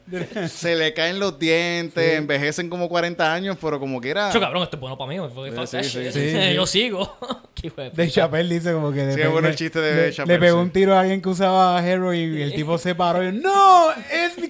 Se 0.48 0.76
le 0.76 0.94
caen 0.94 1.18
los 1.18 1.38
dientes, 1.38 2.18
envejecen 2.18 2.68
como 2.68 2.88
40 2.88 3.32
años, 3.32 3.56
pero 3.60 3.78
como 3.78 4.00
quiera. 4.00 4.32
Yo, 4.32 4.40
cabrón, 4.40 4.62
esto 4.62 4.76
es 4.76 4.80
bueno 4.80 4.96
para 4.98 5.10
mí. 5.10 5.16
Sí, 5.16 5.54
that 5.54 5.66
sí, 5.66 5.76
shit. 5.82 6.12
sí, 6.12 6.30
sí. 6.30 6.54
Yo 6.54 6.66
sigo. 6.66 7.18
De. 7.92 8.10
Chappelle 8.10 8.54
dice 8.54 8.72
como 8.72 8.90
que... 8.90 9.12
Sí, 9.12 9.20
es 9.20 9.30
bueno 9.30 9.48
el 9.48 9.54
chiste 9.54 9.80
de 9.80 10.06
le, 10.06 10.12
Chappelle, 10.14 10.38
Le 10.38 10.40
pegó 10.40 10.56
sí. 10.56 10.62
un 10.62 10.70
tiro 10.70 10.94
a 10.94 11.00
alguien 11.00 11.20
que 11.20 11.28
usaba 11.28 11.86
heroin 11.86 12.34
y 12.34 12.40
el 12.40 12.54
tipo 12.54 12.78
se 12.78 12.94
paró 12.94 13.22
y 13.22 13.32
¡No! 13.32 13.90
¡Es 14.10 14.38
mi 14.38 14.48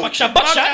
buckshot, 0.00 0.32
buckshot. 0.34 0.64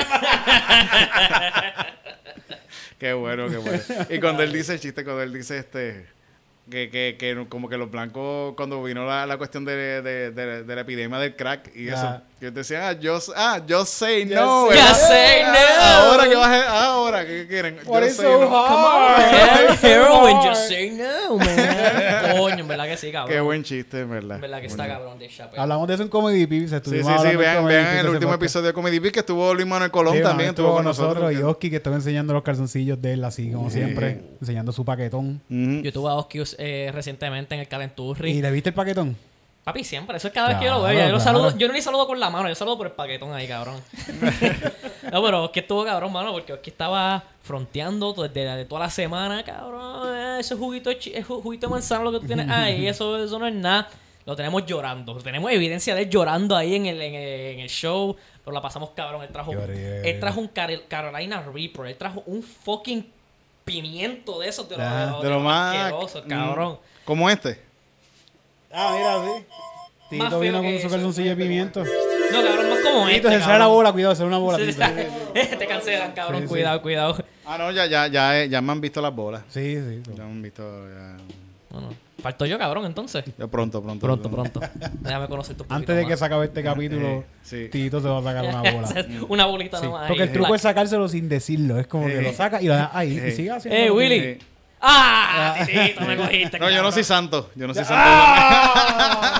Qué 2.99 3.13
bueno, 3.13 3.47
qué 3.49 3.57
bueno. 3.57 3.81
Y 4.09 4.19
cuando 4.19 4.43
él 4.43 4.53
dice 4.53 4.73
el 4.73 4.79
chiste, 4.79 5.03
cuando 5.03 5.23
él 5.23 5.33
dice 5.33 5.57
este. 5.57 6.05
Que, 6.69 6.89
que, 6.89 7.15
que 7.19 7.45
como 7.49 7.67
que 7.67 7.77
los 7.77 7.89
blancos, 7.91 8.53
cuando 8.55 8.81
vino 8.83 9.05
la, 9.05 9.25
la 9.25 9.37
cuestión 9.37 9.65
de, 9.65 10.01
de, 10.01 10.31
de- 10.31 10.63
de 10.63 10.75
la 10.75 10.81
epidemia 10.81 11.17
del 11.17 11.35
crack 11.35 11.75
y 11.75 11.87
eso. 11.89 12.21
Que 12.41 12.49
decían, 12.49 12.81
ah, 12.83 12.93
yo, 12.93 13.19
ah, 13.35 13.61
yo 13.67 13.85
say 13.85 14.23
Just 14.23 14.33
no. 14.33 14.65
Just 14.71 15.07
say 15.07 15.43
Ah, 15.45 15.53
no. 15.53 16.11
Ahora 16.11 16.27
que 16.27 16.35
bajé, 16.35 16.63
ahora, 16.67 17.23
¿qué 17.23 17.45
quieren? 17.47 17.77
What 17.85 18.01
Yo 18.01 18.07
is 18.07 18.15
say 18.15 18.25
so 18.25 18.41
no. 18.41 18.49
hard? 18.49 19.77
Heroin, 19.83 20.37
just 20.37 20.67
say 20.67 20.89
no, 20.89 21.37
man. 21.37 22.35
Coño, 22.37 22.57
en 22.57 22.67
verdad 22.67 22.85
que 22.85 22.97
sí, 22.97 23.11
cabrón. 23.11 23.31
Qué 23.31 23.41
buen 23.41 23.63
chiste, 23.63 23.99
en 23.99 24.09
verdad. 24.09 24.37
En 24.37 24.41
verdad 24.41 24.59
que 24.59 24.65
está 24.65 24.87
cabrón 24.87 25.19
de 25.19 25.27
Chappelle. 25.27 25.61
Hablamos 25.61 25.87
de 25.87 25.93
eso 25.93 26.01
en 26.01 26.09
Comedy. 26.09 26.67
Sí, 26.67 26.75
estuvimos 26.75 27.13
sí, 27.21 27.27
sí, 27.27 27.33
en 27.33 27.37
vean, 27.37 27.63
vean 27.63 27.97
el 27.97 28.09
último 28.09 28.33
episodio 28.33 28.65
de 28.65 28.73
Comedy 28.73 28.97
Beat 28.97 29.13
que 29.13 29.19
estuvo 29.19 29.53
Luis 29.53 29.67
Manuel 29.67 29.91
Colón 29.91 30.15
Sí, 30.15 30.23
también, 30.23 30.47
man, 30.47 30.55
estuvo 30.55 30.73
con 30.73 30.83
nosotros. 30.83 31.31
Y 31.31 31.43
Oski 31.43 31.69
que 31.69 31.75
estaba 31.75 31.95
enseñando 31.95 32.33
los 32.33 32.41
calzoncillos 32.41 32.99
de 32.99 33.13
él 33.13 33.23
así 33.23 33.51
como 33.51 33.69
siempre, 33.69 34.19
enseñando 34.41 34.71
su 34.71 34.83
paquetón. 34.83 35.39
Yo 35.47 35.93
tuve 35.93 36.09
a 36.09 36.15
Oskius 36.15 36.55
eh, 36.57 36.89
recientemente 36.91 37.53
en 37.53 37.61
el 37.61 37.67
Calenturri. 37.67 38.31
¿Y 38.31 38.41
le 38.41 38.49
viste 38.49 38.69
el 38.69 38.75
paquetón? 38.75 39.15
Papi, 39.63 39.83
siempre. 39.83 40.17
Eso 40.17 40.27
es 40.27 40.33
cada 40.33 40.49
vez 40.49 40.57
que 40.57 40.65
yo 40.65 40.71
lo 40.71 40.81
veo. 40.81 40.93
Yo, 40.93 40.99
lo 40.99 41.05
claro. 41.05 41.19
saludo, 41.19 41.57
yo 41.57 41.67
no 41.67 41.73
ni 41.73 41.81
saludo 41.81 42.07
con 42.07 42.19
la 42.19 42.29
mano, 42.31 42.49
yo 42.49 42.55
saludo 42.55 42.77
por 42.77 42.87
el 42.87 42.93
paquetón 42.93 43.31
ahí, 43.33 43.47
cabrón. 43.47 43.79
no, 45.11 45.23
pero 45.23 45.43
Oski 45.43 45.59
estuvo 45.59 45.85
cabrón, 45.85 46.11
mano, 46.11 46.31
porque 46.31 46.53
Oski 46.53 46.69
estaba 46.71 47.23
fronteando 47.43 48.13
desde 48.13 48.45
la- 48.45 48.55
de 48.55 48.65
toda 48.65 48.81
la 48.81 48.89
semana, 48.89 49.43
cabrón. 49.43 50.15
eh, 50.15 50.37
ese 50.39 50.55
juguito, 50.55 50.89
ese 50.89 51.21
juguito 51.23 51.67
de 51.67 51.71
manzana 51.71 52.03
lo 52.03 52.11
que 52.11 52.19
tú 52.21 52.27
tienes 52.27 52.49
ahí, 52.49 52.87
eso, 52.87 53.23
eso 53.23 53.37
no 53.37 53.47
es 53.47 53.53
nada. 53.53 53.87
Lo 54.25 54.35
tenemos 54.35 54.65
llorando. 54.65 55.15
Tenemos 55.17 55.51
evidencia 55.51 55.95
de 55.95 56.03
él 56.03 56.09
llorando 56.09 56.55
ahí 56.55 56.75
en 56.75 56.85
el, 56.85 57.01
en 57.01 57.15
el, 57.15 57.39
en 57.55 57.59
el 57.61 57.69
show. 57.69 58.15
Pero 58.43 58.53
la 58.53 58.61
pasamos 58.61 58.91
cabrón. 58.91 59.23
Él 59.23 59.29
trajo, 59.29 59.51
él 59.51 60.19
trajo 60.19 60.39
un 60.39 60.47
Carol- 60.49 60.83
Carolina 60.87 61.41
Reaper. 61.51 61.87
Él 61.87 61.95
trajo 61.97 62.21
un 62.27 62.43
fucking 62.43 63.07
pimiento 63.65 64.39
de 64.39 64.47
esos 64.49 64.67
de 64.69 64.77
los, 64.77 64.85
Ajá. 64.85 65.17
de 65.17 65.23
De 65.23 65.29
lo 65.29 65.39
más. 65.39 65.75
cabrón. 66.27 66.73
mm, 66.73 67.05
Como 67.05 67.29
este. 67.29 67.61
Ah, 68.73 68.95
mira, 68.97 69.37
sí. 69.37 69.45
Tito 70.09 70.39
vino 70.39 70.61
con 70.61 70.79
su 70.79 70.89
calzoncillo 70.89 71.29
de 71.29 71.35
pimiento. 71.35 71.83
No, 71.83 72.43
cabrón, 72.43 72.69
más 72.69 72.79
como 72.79 73.05
Tito, 73.07 73.27
este, 73.29 73.39
se 73.39 73.39
sale 73.45 73.59
la 73.59 73.67
bola, 73.67 73.91
cuidado, 73.93 74.13
se 74.13 74.19
sale 74.19 74.27
una 74.29 74.37
bola, 74.37 74.57
Sí, 74.57 74.65
Tito. 74.65 74.85
Te 75.57 75.67
cancelan, 75.67 76.11
cabrón. 76.13 76.41
Sí, 76.41 76.47
sí. 76.47 76.49
cuidado, 76.49 76.81
cuidado. 76.81 77.17
Ah, 77.45 77.57
no, 77.57 77.71
ya, 77.71 77.85
ya, 77.85 78.07
ya, 78.07 78.45
ya 78.45 78.61
me 78.61 78.71
han 78.73 78.81
visto 78.81 79.01
las 79.01 79.13
bolas. 79.15 79.43
Sí, 79.49 79.75
sí. 79.77 80.01
Ya 80.15 80.23
me 80.23 80.31
han 80.31 80.41
visto. 80.41 80.63
Ya. 80.89 81.17
Falto 82.21 82.45
yo, 82.45 82.59
cabrón, 82.59 82.85
entonces. 82.85 83.23
ya 83.37 83.47
pronto, 83.47 83.81
pronto. 83.81 84.05
Pronto, 84.05 84.29
pronto. 84.29 84.59
Déjame 84.99 85.27
conocer 85.27 85.55
tu 85.55 85.65
Antes 85.69 85.95
de 85.95 86.05
que 86.05 86.15
se 86.15 86.23
acabe 86.25 86.45
este 86.45 86.61
capítulo, 86.61 87.23
Sí. 87.41 87.69
Tito 87.71 87.99
se 88.01 88.07
va 88.07 88.19
a 88.19 88.23
sacar 88.23 88.45
una 88.45 88.61
bola. 88.71 89.05
Una 89.29 89.45
bolita 89.45 89.77
Sí, 89.79 89.85
nomás. 89.85 90.07
porque 90.07 90.23
ahí. 90.23 90.27
el 90.27 90.33
truco 90.33 90.53
es 90.53 90.61
sacárselo 90.61 91.07
sin 91.09 91.27
decirlo. 91.29 91.79
Es 91.79 91.87
como 91.87 92.07
que 92.07 92.21
lo 92.21 92.31
saca 92.33 92.61
y 92.61 92.67
lo 92.67 92.73
deja 92.73 92.91
ahí. 92.93 93.17
Y 93.27 93.31
sigue 93.31 93.49
haciendo. 93.51 93.75
Eh, 93.79 93.87
lo 93.87 93.93
que- 93.93 93.97
Willy. 93.97 94.39
Sí. 94.81 94.87
¡Ah! 94.87 95.55
Titito, 95.65 96.01
me 96.01 96.17
cogiste. 96.17 96.57
No, 96.59 96.69
yo 96.71 96.81
no 96.81 96.91
soy 96.91 97.03
santo. 97.03 97.51
Yo 97.55 97.67
no 97.67 97.73
soy 97.73 97.83
¡Ah! 97.87 98.73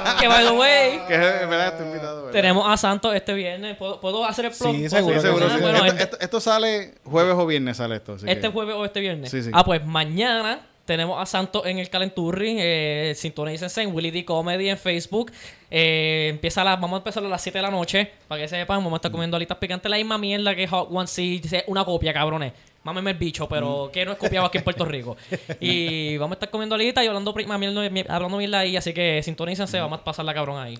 santo. 0.05 0.11
Que 0.21 0.27
by 0.27 0.45
the 0.45 0.51
way. 0.51 0.99
que 1.07 1.15
es 1.15 1.49
verdad, 1.49 1.67
estoy 1.69 1.87
invitado. 1.87 2.17
¿verdad? 2.25 2.31
Tenemos 2.31 2.71
a 2.71 2.77
Santos 2.77 3.15
este 3.15 3.33
viernes. 3.33 3.75
¿Puedo, 3.77 3.99
puedo 3.99 4.23
hacer 4.25 4.45
el 4.45 4.51
plug? 4.51 4.71
Sí, 4.75 4.77
¿Puedo 4.77 4.89
seguro 4.89 5.15
Sí, 5.15 5.21
seguro. 5.21 5.49
sí. 5.49 5.55
Bueno, 5.61 5.77
esto, 5.79 5.87
este- 5.87 6.03
esto- 6.03 6.17
esto 6.19 6.39
sale 6.41 6.93
jueves 7.03 7.33
o 7.35 7.45
viernes, 7.47 7.77
sale 7.77 7.95
esto. 7.95 8.13
así 8.13 8.25
este 8.27 8.41
que- 8.41 8.47
jueves 8.49 8.75
o 8.75 8.85
este 8.85 8.99
viernes. 8.99 9.31
Sí, 9.31 9.41
sí. 9.41 9.49
Ah, 9.53 9.63
pues 9.63 9.83
mañana 9.83 10.59
tenemos 10.85 11.19
a 11.19 11.25
Santos 11.25 11.65
en 11.65 11.79
el 11.79 11.89
Calenturri. 11.89 12.57
Eh, 12.59 13.13
sintonícense 13.15 13.81
en 13.81 13.95
Willy 13.95 14.11
D 14.11 14.23
Comedy 14.25 14.69
en 14.69 14.77
Facebook. 14.77 15.31
Eh, 15.71 16.27
empieza 16.29 16.61
a 16.61 16.65
la, 16.65 16.75
vamos 16.75 16.93
a 16.93 16.97
empezar 16.97 17.23
a 17.23 17.27
las 17.27 17.41
7 17.41 17.57
de 17.57 17.61
la 17.63 17.71
noche. 17.71 18.11
Para 18.27 18.41
que 18.41 18.47
sepan, 18.47 18.77
vamos 18.77 18.93
a 18.93 18.95
estar 18.97 19.11
comiendo 19.11 19.37
alitas 19.37 19.57
picantes. 19.57 19.89
La 19.89 19.97
misma 19.97 20.19
mierda 20.19 20.53
que 20.55 20.67
Hot 20.67 20.89
One 20.91 21.07
C. 21.07 21.21
Dice 21.21 21.63
una 21.67 21.83
copia, 21.83 22.13
cabrones. 22.13 22.53
Mámeme 22.83 23.11
el 23.11 23.17
bicho, 23.17 23.47
pero 23.47 23.87
Mm. 23.87 23.91
que 23.91 24.05
no 24.05 24.11
es 24.13 24.17
copiado 24.17 24.45
aquí 24.47 24.57
en 24.57 24.63
Puerto 24.63 24.85
Rico. 24.85 25.15
y 25.59 26.17
vamos 26.17 26.33
a 26.33 26.37
estar 26.37 26.49
comiendo 26.49 26.73
alitas 26.75 27.03
y 27.03 27.07
hablando 27.07 27.33
prima 27.33 27.57
mierda, 27.57 27.87
mi- 27.89 28.03
hablando 28.09 28.37
mierda 28.37 28.59
ahí. 28.59 28.75
Así 28.75 28.93
que 28.93 29.21
sintonícense, 29.23 29.77
Mm. 29.77 29.81
vamos 29.81 29.99
a 29.99 30.03
pasar 30.03 30.25
la 30.25 30.33
cabrón 30.33 30.59
ahí. 30.59 30.77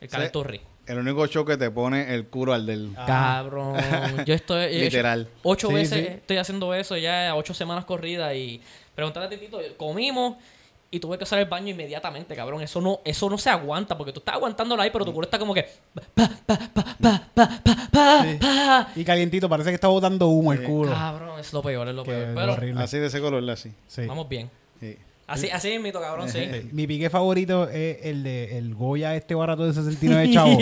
El 0.00 0.08
Calenturri. 0.08 0.60
El 0.86 0.98
único 0.98 1.26
show 1.26 1.44
que 1.44 1.56
te 1.56 1.70
pone 1.70 2.14
el 2.14 2.26
culo 2.26 2.52
al 2.52 2.64
del. 2.66 2.90
Cabrón. 3.06 3.76
Yo 4.26 4.34
estoy. 4.34 4.72
Literal. 4.78 5.26
Ocho 5.42 5.68
Sí, 5.68 5.74
veces 5.74 5.98
sí. 6.06 6.12
estoy 6.12 6.36
haciendo 6.36 6.72
eso 6.74 6.96
ya, 6.96 7.34
ocho 7.34 7.54
semanas 7.54 7.84
corridas 7.86 8.34
y 8.34 8.60
preguntarle 8.94 9.26
a 9.26 9.30
Titito, 9.30 9.58
comimos 9.78 10.36
y 10.90 11.00
tuve 11.00 11.18
que 11.18 11.24
usar 11.24 11.38
el 11.40 11.46
baño 11.46 11.68
inmediatamente, 11.70 12.34
cabrón. 12.34 12.62
Eso 12.62 12.80
no, 12.80 13.00
eso 13.04 13.28
no 13.28 13.38
se 13.38 13.50
aguanta 13.50 13.96
porque 13.96 14.12
tú 14.12 14.20
estás 14.20 14.36
aguantándolo 14.36 14.80
ahí, 14.82 14.90
pero 14.90 15.04
tu 15.04 15.12
culo 15.12 15.24
está 15.24 15.38
como 15.38 15.52
que. 15.52 15.66
pa, 15.94 16.02
pa, 16.14 16.28
pa, 16.46 16.58
pa, 16.72 16.96
pa, 17.34 17.34
pa, 17.34 17.60
pa, 17.92 18.22
Sí. 18.22 18.38
pa. 18.40 18.88
Y 18.94 19.04
calientito, 19.04 19.48
parece 19.48 19.70
que 19.70 19.74
está 19.74 19.88
botando 19.88 20.28
humo 20.28 20.52
el 20.52 20.62
culo. 20.62 20.92
Cabrón, 20.92 21.40
es 21.40 21.52
lo 21.52 21.62
peor, 21.62 21.88
es 21.88 21.94
lo 21.94 22.04
Qué 22.04 22.12
peor. 22.12 22.34
Pero 22.34 22.52
horrible. 22.52 22.82
Así 22.82 22.98
de 22.98 23.06
ese 23.06 23.20
color, 23.20 23.48
así. 23.50 23.72
Sí. 23.88 24.06
vamos 24.06 24.28
bien. 24.28 24.48
Sí. 24.80 24.96
Así, 25.26 25.50
así 25.50 25.72
es 25.72 25.80
mito, 25.80 26.00
cabrón, 26.00 26.28
sí. 26.28 26.38
Mi 26.70 26.86
pique 26.86 27.10
favorito 27.10 27.68
es 27.68 27.98
el 28.04 28.22
de 28.22 28.58
el 28.58 28.76
Goya 28.76 29.16
este 29.16 29.34
barato 29.34 29.66
de 29.66 29.74
69 29.74 30.30
chavos. 30.32 30.56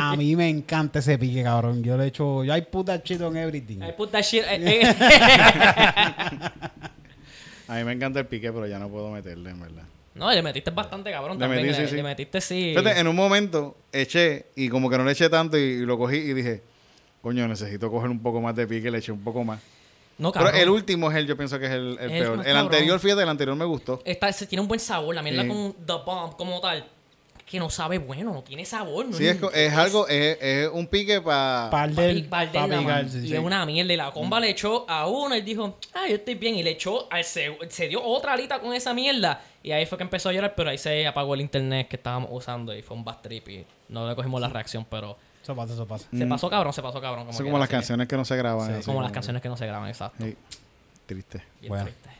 A 0.00 0.14
mí 0.14 0.36
me 0.36 0.48
encanta 0.48 1.00
ese 1.00 1.18
pique, 1.18 1.42
cabrón. 1.42 1.82
Yo 1.82 1.96
le 1.96 2.06
echo, 2.06 2.44
yo 2.44 2.56
I 2.56 2.62
put 2.62 2.86
that 2.86 3.02
shit 3.02 3.20
on 3.20 3.36
everything. 3.36 3.82
I 3.82 3.90
put 3.90 4.12
that 4.12 4.22
shit. 4.22 4.44
A 7.68 7.76
mí 7.76 7.84
me 7.84 7.92
encanta 7.92 8.20
el 8.20 8.26
pique, 8.26 8.52
pero 8.52 8.66
ya 8.66 8.78
no 8.78 8.88
puedo 8.88 9.10
meterle, 9.10 9.50
en 9.50 9.60
verdad. 9.60 9.84
no, 10.14 10.30
le 10.32 10.42
metiste 10.42 10.70
bastante, 10.70 11.10
cabrón. 11.10 11.38
Le 11.38 11.44
también. 11.44 11.62
metí, 11.62 11.74
sí, 11.74 11.82
le, 11.82 11.88
sí. 11.88 11.96
le 11.96 12.02
metiste, 12.02 12.40
sí. 12.40 12.74
Fíjate, 12.76 12.98
en 13.00 13.06
un 13.08 13.16
momento 13.16 13.76
eché 13.92 14.46
y 14.56 14.68
como 14.68 14.88
que 14.90 14.98
no 14.98 15.04
le 15.04 15.12
eché 15.12 15.28
tanto 15.30 15.56
y, 15.58 15.62
y 15.62 15.78
lo 15.80 15.96
cogí 15.98 16.16
y 16.16 16.34
dije, 16.34 16.62
coño, 17.22 17.48
necesito 17.48 17.90
coger 17.90 18.10
un 18.10 18.20
poco 18.20 18.40
más 18.40 18.54
de 18.54 18.66
pique, 18.66 18.90
le 18.90 18.98
eché 18.98 19.12
un 19.12 19.24
poco 19.24 19.44
más. 19.44 19.60
No, 20.16 20.30
Pero 20.30 20.44
cabrón. 20.44 20.60
el 20.62 20.68
último 20.70 21.10
es 21.10 21.16
el, 21.16 21.26
yo 21.26 21.36
pienso 21.36 21.58
que 21.58 21.66
es 21.66 21.72
el, 21.72 21.96
peor. 21.96 22.12
El 22.12 22.22
cabrón. 22.44 22.56
anterior, 22.56 23.00
fíjate, 23.00 23.22
el 23.22 23.28
anterior 23.28 23.56
me 23.56 23.64
gustó. 23.64 24.00
Esta, 24.04 24.32
se 24.32 24.46
tiene 24.46 24.62
un 24.62 24.68
buen 24.68 24.78
sabor. 24.78 25.12
La 25.14 25.22
mierda 25.22 25.42
Sí. 25.42 25.48
con 25.48 25.72
The 25.84 25.92
Bomb 26.06 26.36
como 26.36 26.60
tal. 26.60 26.86
Que 27.44 27.58
no 27.58 27.68
sabe 27.68 27.98
bueno, 27.98 28.32
no 28.32 28.42
tiene 28.42 28.64
sabor. 28.64 29.04
No 29.06 29.16
Sí, 29.16 29.26
es, 29.26 29.38
es 29.54 29.72
algo, 29.74 30.08
es, 30.08 30.38
es 30.40 30.68
un 30.72 30.86
pique 30.86 31.20
para... 31.20 31.68
Pal 31.70 31.92
Pa' 31.92 32.02
del, 32.02 32.22
pi- 32.22 32.28
pa'l 32.28 32.50
del 32.50 32.70
pa' 32.70 32.80
más. 32.80 33.12
sí, 33.12 33.18
y 33.18 33.28
sí. 33.28 33.34
es 33.34 33.38
una 33.40 33.64
mierda. 33.66 33.92
Y 33.92 33.96
la 33.96 34.10
comba 34.12 34.40
le 34.40 34.48
echó 34.50 34.88
a 34.88 35.06
uno. 35.06 35.34
Él 35.34 35.44
dijo, 35.44 35.76
ah, 35.92 36.08
yo 36.08 36.14
estoy 36.16 36.34
bien. 36.36 36.54
Y 36.56 36.62
le 36.62 36.70
echó, 36.70 37.06
al 37.12 37.22
se, 37.22 37.56
se 37.68 37.86
dio 37.88 38.02
otra 38.02 38.32
alita 38.32 38.60
con 38.60 38.72
esa 38.72 38.94
mierda. 38.94 39.42
Y 39.62 39.72
ahí 39.72 39.84
fue 39.84 39.98
que 39.98 40.04
empezó 40.04 40.30
a 40.30 40.32
llorar. 40.32 40.54
Pero 40.56 40.70
ahí 40.70 40.78
se 40.78 41.06
apagó 41.06 41.34
el 41.34 41.42
internet 41.42 41.86
que 41.88 41.96
estábamos 41.96 42.30
usando. 42.32 42.74
Y 42.74 42.80
fue 42.82 42.96
un 42.96 43.04
bad 43.04 43.20
trip. 43.20 43.46
Y 43.48 43.66
no 43.90 44.08
le 44.08 44.16
cogimos 44.16 44.40
la 44.40 44.48
reacción. 44.48 44.86
Pero 44.90 45.16
Eso 45.42 45.54
pasa, 45.54 45.74
eso 45.74 45.86
pasa. 45.86 46.08
se 46.16 46.26
pasó 46.26 46.48
cabrón, 46.48 46.72
se 46.72 46.80
pasó 46.82 46.98
cabrón. 47.00 47.26
Quiera, 47.28 47.44
como 47.44 47.58
las 47.58 47.68
que- 47.68 47.74
canciones 47.76 48.08
que 48.08 48.16
no 48.16 48.24
se 48.24 48.36
graban. 48.36 48.72
así 48.72 48.86
Como 48.86 49.02
las 49.02 49.12
canciones 49.12 49.42
que 49.42 49.48
no 49.50 49.56
se 49.58 49.66
graban, 49.66 49.88
exacto. 49.90 50.24
Sí, 50.24 50.34
triste. 51.06 51.42
Bien 51.60 51.68
Bueno. 51.68 51.84
triste. 51.84 52.10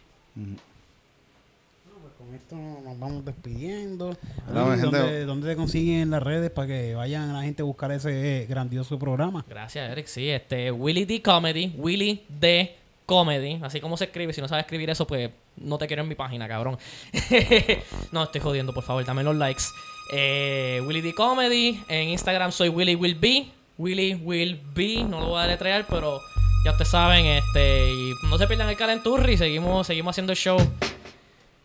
Con 2.24 2.34
esto 2.34 2.56
nos 2.56 2.98
vamos 2.98 3.24
despidiendo. 3.24 4.16
¿Dónde, 4.50 5.26
dónde 5.26 5.48
te 5.48 5.56
consiguen 5.56 6.00
en 6.00 6.10
las 6.10 6.22
redes 6.22 6.50
para 6.50 6.68
que 6.68 6.94
vayan 6.94 7.34
la 7.34 7.42
gente 7.42 7.60
a 7.60 7.64
buscar 7.66 7.92
ese 7.92 8.42
eh, 8.42 8.46
grandioso 8.46 8.98
programa? 8.98 9.44
Gracias, 9.46 9.90
Eric. 9.90 10.06
Sí, 10.06 10.30
este, 10.30 10.72
Willy 10.72 11.04
D 11.04 11.20
Comedy, 11.20 11.74
Willy 11.76 12.24
D 12.28 12.76
Comedy, 13.04 13.60
así 13.62 13.78
como 13.78 13.98
se 13.98 14.04
escribe. 14.06 14.32
Si 14.32 14.40
no 14.40 14.48
sabes 14.48 14.64
escribir 14.64 14.88
eso, 14.88 15.06
pues 15.06 15.30
no 15.56 15.76
te 15.76 15.86
quiero 15.86 16.02
en 16.02 16.08
mi 16.08 16.14
página, 16.14 16.48
cabrón. 16.48 16.78
no, 18.12 18.22
estoy 18.22 18.40
jodiendo, 18.40 18.72
por 18.72 18.84
favor, 18.84 19.04
dame 19.04 19.22
los 19.22 19.36
likes. 19.36 19.64
Eh, 20.10 20.80
Willy 20.86 21.02
D 21.02 21.14
Comedy, 21.14 21.82
en 21.88 22.08
Instagram 22.08 22.52
soy 22.52 22.70
Willy 22.70 22.94
Will 22.94 23.16
Be. 23.16 23.48
Willy 23.76 24.14
Will 24.14 24.58
Be, 24.74 25.04
no 25.04 25.20
lo 25.20 25.26
voy 25.26 25.40
a 25.40 25.42
deletrear, 25.42 25.84
pero 25.90 26.20
Ya 26.64 26.70
ustedes 26.70 26.88
saben, 26.88 27.26
este, 27.26 27.92
y 27.92 28.12
no 28.30 28.38
se 28.38 28.46
pierdan 28.46 28.70
el 28.70 28.76
calenturri, 28.76 29.36
seguimos, 29.36 29.86
seguimos 29.86 30.14
haciendo 30.14 30.32
el 30.32 30.38
show 30.38 30.56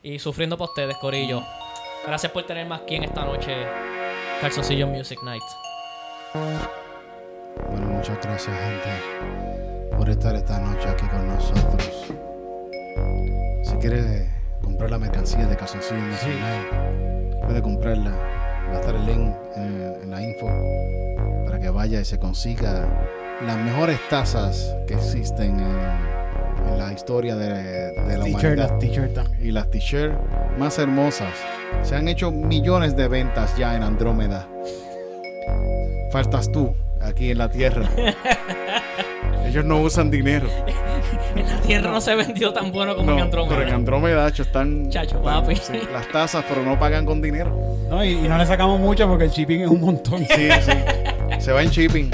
y 0.02 0.20
sufriendo 0.20 0.58
por 0.58 0.70
ustedes, 0.70 0.98
Corillo. 0.98 1.44
Gracias 2.06 2.32
por 2.32 2.46
tenerme 2.46 2.76
aquí 2.76 2.96
en 2.96 3.04
esta 3.04 3.26
noche, 3.26 3.66
Calzoncillo 4.42 4.88
Music 4.88 5.20
Night. 5.24 5.44
Bueno, 7.70 7.88
muchas 7.88 8.18
gracias, 8.22 8.56
gente, 8.58 9.96
por 9.98 10.10
estar 10.10 10.36
esta 10.36 10.60
noche 10.60 10.88
aquí 10.88 11.06
con 11.08 11.28
nosotros. 11.28 12.06
Si 13.64 13.76
quieres 13.78 14.30
comprar 14.64 14.92
la 14.92 14.98
mercancía 15.00 15.46
de 15.46 15.56
Calzoncillo 15.56 16.02
Music 16.02 16.30
Night, 16.40 17.44
puede 17.44 17.62
comprarla. 17.62 18.12
Va 18.70 18.78
a 18.78 18.80
estar 18.80 18.96
el 18.96 19.06
link 19.06 19.36
en, 19.56 20.00
en 20.04 20.12
la 20.12 20.22
info 20.22 20.48
para 21.46 21.60
que 21.60 21.70
vaya 21.70 22.00
y 22.00 22.06
se 22.06 22.20
consiga 22.20 22.88
las 23.42 23.58
mejores 23.58 24.00
tazas 24.10 24.76
que 24.88 24.94
existen 24.94 25.60
en, 25.60 25.66
en 25.66 26.09
la 26.78 26.94
historia 26.94 27.36
de, 27.36 27.92
de 27.94 28.18
la 28.18 28.24
humanidad 28.26 28.56
las 28.56 28.68
también. 28.70 29.38
y 29.42 29.52
las 29.52 29.70
t-shirts 29.70 30.16
más 30.58 30.78
hermosas. 30.80 31.30
Se 31.84 31.96
han 31.96 32.08
hecho 32.08 32.32
millones 32.32 32.96
de 32.96 33.08
ventas 33.08 33.56
ya 33.58 33.76
en 33.76 33.84
Andrómeda. 33.84 34.48
Faltas 36.12 36.52
tú 36.52 36.74
aquí 37.02 37.32
en 37.32 37.38
la 37.38 37.50
Tierra. 37.50 37.88
Ellos 39.46 39.66
no 39.66 39.80
usan 39.82 40.12
dinero. 40.12 40.48
En 41.36 41.46
la 41.48 41.60
Tierra 41.62 41.92
no 41.92 42.02
se 42.02 42.14
vendió 42.16 42.54
tan 42.54 42.72
bueno 42.72 42.96
como 42.96 43.12
No, 43.12 43.18
en 43.18 43.24
Andrómeda. 43.24 43.56
pero 43.58 43.70
en 43.70 43.76
Andrómeda 43.76 44.28
están 44.28 44.90
Chacho, 44.90 45.18
están- 45.18 45.42
papi. 45.42 45.56
sí, 45.56 45.80
las 45.92 46.08
tasas, 46.10 46.44
pero 46.48 46.64
no 46.64 46.78
pagan 46.80 47.06
con 47.06 47.22
dinero. 47.22 47.56
No, 47.90 48.04
y, 48.04 48.10
y 48.12 48.28
no 48.28 48.38
le 48.38 48.46
sacamos 48.46 48.80
mucho 48.80 49.08
porque 49.08 49.24
el 49.26 49.32
shipping 49.32 49.62
es 49.62 49.70
un 49.70 49.82
montón. 49.82 50.20
Sí, 50.20 50.50
sí. 50.62 50.72
Se 51.40 51.52
va 51.52 51.64
en 51.64 51.70
shipping. 51.70 52.12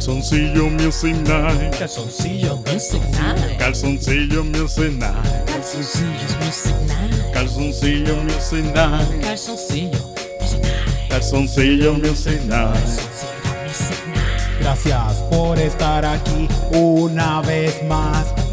Calzoncillo 0.00 0.70
Music 0.70 1.14
Night. 1.28 1.76
Calzoncillo 1.78 2.58
Music 2.64 3.02
Night. 3.10 3.58
Calzoncillo 3.58 4.44
Music 4.44 4.92
Night. 4.98 5.44
Calzoncillos 5.44 6.36
Music 6.40 6.74
Night. 6.86 7.32
Calzoncillo 7.34 8.16
Music 8.24 8.64
Night. 8.72 9.20
Calzoncillo 9.20 9.98
Music 10.40 10.62
Night. 10.62 11.10
Calzoncillo 11.10 11.92
Music 11.98 12.40
Night. 12.46 12.80
Calzoncillo 12.80 13.52
Music 13.58 14.00
Night. 14.06 14.60
Gracias 14.60 15.16
por 15.30 15.58
estar 15.58 16.06
aquí 16.06 16.48
una 16.72 17.42
vez 17.42 17.82
más. 17.84 18.49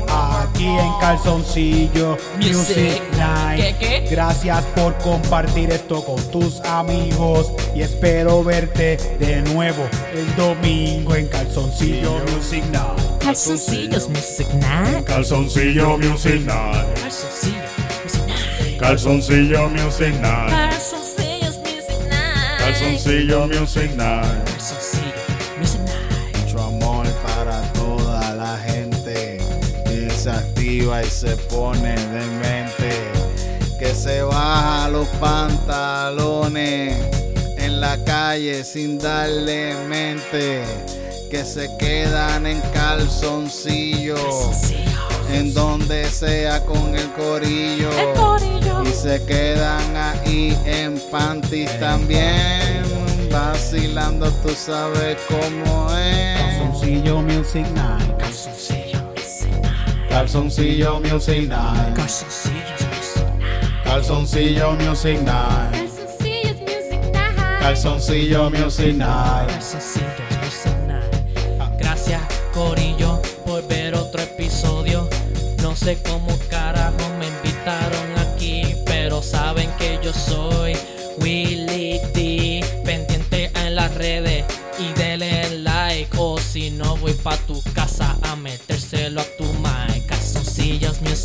Aquí 0.57 0.65
en 0.65 0.91
Calzoncillo 0.99 2.17
Music 2.37 2.99
Night. 3.15 3.61
¿Qué, 3.61 3.75
qué? 3.79 4.07
Gracias 4.09 4.65
por 4.75 4.97
compartir 4.97 5.69
esto 5.69 6.03
con 6.03 6.19
tus 6.31 6.61
amigos. 6.61 7.51
Y 7.75 7.83
espero 7.83 8.43
verte 8.43 8.97
de 9.19 9.43
nuevo 9.53 9.87
el 10.15 10.35
domingo 10.35 11.13
en 11.13 11.27
Calzoncillo 11.27 12.23
Music 12.35 12.63
Night. 12.71 13.23
Calzoncillos 13.23 14.09
Music 14.09 14.47
Night. 14.55 15.05
Calzoncillo 15.05 15.95
Music 15.99 16.41
Night. 16.43 16.87
Calzoncillo 18.79 19.69
Music 19.69 20.15
Night. 20.19 20.49
Calzoncillo 20.49 21.51
Music 21.59 22.01
Night. 22.09 22.57
Calzoncillo 22.57 23.47
Music 23.47 23.95
Night. 23.95 24.56
Activa 30.87 31.03
y 31.03 31.09
se 31.09 31.35
pone 31.49 31.95
demente. 31.95 33.11
Que 33.79 33.93
se 33.93 34.23
baja 34.23 34.89
los 34.89 35.07
pantalones 35.19 36.97
en 37.57 37.79
la 37.79 38.03
calle 38.03 38.63
sin 38.63 38.97
darle 38.97 39.75
mente. 39.87 40.63
Que 41.29 41.43
se 41.43 41.69
quedan 41.77 42.45
en 42.45 42.61
calzoncillo. 42.73 44.15
En 45.31 45.53
donde 45.53 46.05
sea 46.05 46.63
con 46.63 46.95
el 46.95 47.11
corillo. 47.13 47.89
Y 48.83 48.93
se 48.93 49.23
quedan 49.25 49.95
ahí 49.95 50.57
en 50.65 50.99
panties 51.11 51.79
también. 51.79 52.83
Vacilando, 53.31 54.31
tú 54.43 54.49
sabes 54.55 55.17
cómo 55.27 55.93
es. 55.95 56.39
Calzoncillo 56.39 57.21
Music 57.21 57.67
Night. 57.75 58.17
Calzoncillo 58.17 58.17
Music 58.17 58.69
Night. 58.69 58.76
Calzoncillo 60.17 60.99
Music 60.99 61.47
Night. 61.47 61.93
Calzoncillo 63.83 64.71
Music 64.73 65.21
Night. 65.21 65.91
Calzoncillo 67.61 68.49
Music 68.49 68.95
Night. 68.95 69.51
Calzoncillos 69.51 70.41
Music 70.41 70.75
Night. 70.87 71.07
Gracias, 71.77 72.21
Corillo, 72.51 73.21
por 73.45 73.67
ver 73.67 73.93
otro 73.93 74.23
episodio. 74.23 75.07
No 75.61 75.75
sé 75.75 75.99
cómo 76.01 76.35
carajo 76.49 76.97
me 77.19 77.27
invitaron 77.27 78.17
aquí, 78.17 78.75
pero 78.87 79.21
saben 79.21 79.69
que 79.77 79.99
yo 80.01 80.11
soy 80.13 80.75
Willy 81.19 82.01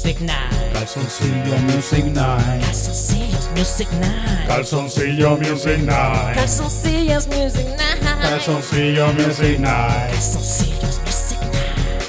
Music 0.02 0.20
Night. 0.20 0.72
Calzoncillo 0.72 1.56
Music 1.62 2.04
Night. 2.06 2.60
Calzoncillos 2.60 3.48
Music 3.54 3.88
Night. 4.00 4.48
Calzoncillo 4.48 5.36
Music 5.38 5.78
Night. 5.78 6.34
Calzoncillos 6.34 7.28
Music 7.28 7.66
Night. 7.78 8.02
Calzoncillo 8.20 9.12
Music 9.12 9.60
Night. 9.60 10.10
Calzoncillos 10.10 10.98
Music 11.06 11.38
Night. 11.40 12.02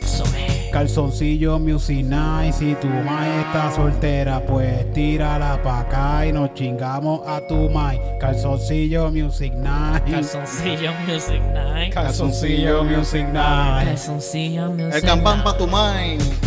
Eso 0.00 0.22
es. 0.36 0.70
Calzoncillo 0.70 1.58
Music 1.58 2.04
Night. 2.04 2.54
Si 2.54 2.76
tu 2.76 2.86
mai 2.86 3.30
está 3.40 3.72
soltera, 3.74 4.46
pues 4.46 4.92
tírala 4.92 5.60
pa' 5.64 5.80
acá 5.80 6.24
y 6.24 6.30
nos 6.32 6.54
chingamos 6.54 7.26
a 7.26 7.40
tu 7.48 7.68
mai. 7.68 8.00
Calzoncillo 8.20 9.10
Music 9.10 9.52
Night. 9.54 10.04
Calzoncillo 10.08 10.92
Music 11.04 11.42
Night. 11.52 11.92
Calzoncillo 11.92 12.84
Music 12.84 13.26
Night. 13.32 13.88
Calzoncillo 13.88 14.70
Music 14.70 14.94
El 14.94 15.02
campán 15.02 15.38
Night. 15.38 15.44
pa' 15.44 15.58
tu 15.58 15.66
mind. 15.66 16.45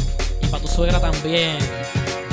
Para 0.52 0.62
tu 0.64 0.68
suegra 0.68 1.00
también. 1.00 1.58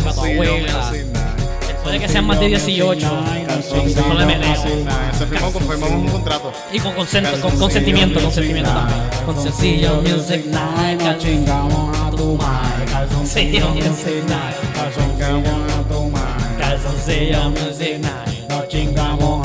Para 0.03 0.15
tu 0.15 0.21
abuela. 0.25 0.89
Music 0.91 1.07
Night. 1.13 1.67
Después 1.67 1.93
de 1.93 2.01
que 2.01 2.09
sean 2.09 2.27
más 2.27 2.41
de 2.41 2.47
18. 2.49 3.25
Calzoncillo 3.47 4.03
Solo 4.03 4.19
de 4.21 4.27
meneo. 4.27 4.49
Music 4.51 4.85
Night. 4.85 5.15
Se 5.19 5.27
firmó, 5.27 5.51
firmamos 5.51 5.91
un 5.91 6.09
contrato. 6.09 6.53
Y 6.73 6.79
con, 6.81 6.95
consent- 6.95 7.41
con 7.41 7.59
consentimiento, 7.59 8.15
Music 8.21 8.25
consentimiento 8.25 8.73
Night. 8.73 8.89
también. 8.89 9.27
Calzoncillo 9.27 9.95
Music 10.03 10.45
Night. 10.47 11.03
Nos 11.03 11.19
chingamos 11.19 11.99
a 11.99 12.11
tu 12.11 12.37
mai. 12.37 12.87
Calzoncillo 12.91 13.69
Music 13.71 14.25
Night. 14.29 14.57
Calzoncillo 14.75 15.55
a 15.55 15.89
tu 15.93 16.03
mai. 16.11 16.23
Calzoncillo 16.59 17.51
Music 17.51 17.99
Night. 18.01 18.49
Nos 18.49 18.69
chingamos 18.69 19.36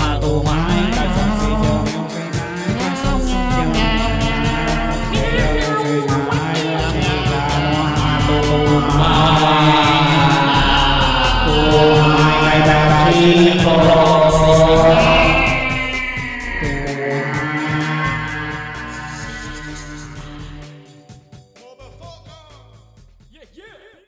Calzoncillo 13.82 13.96
Music 13.96 14.02
Night. 14.02 14.11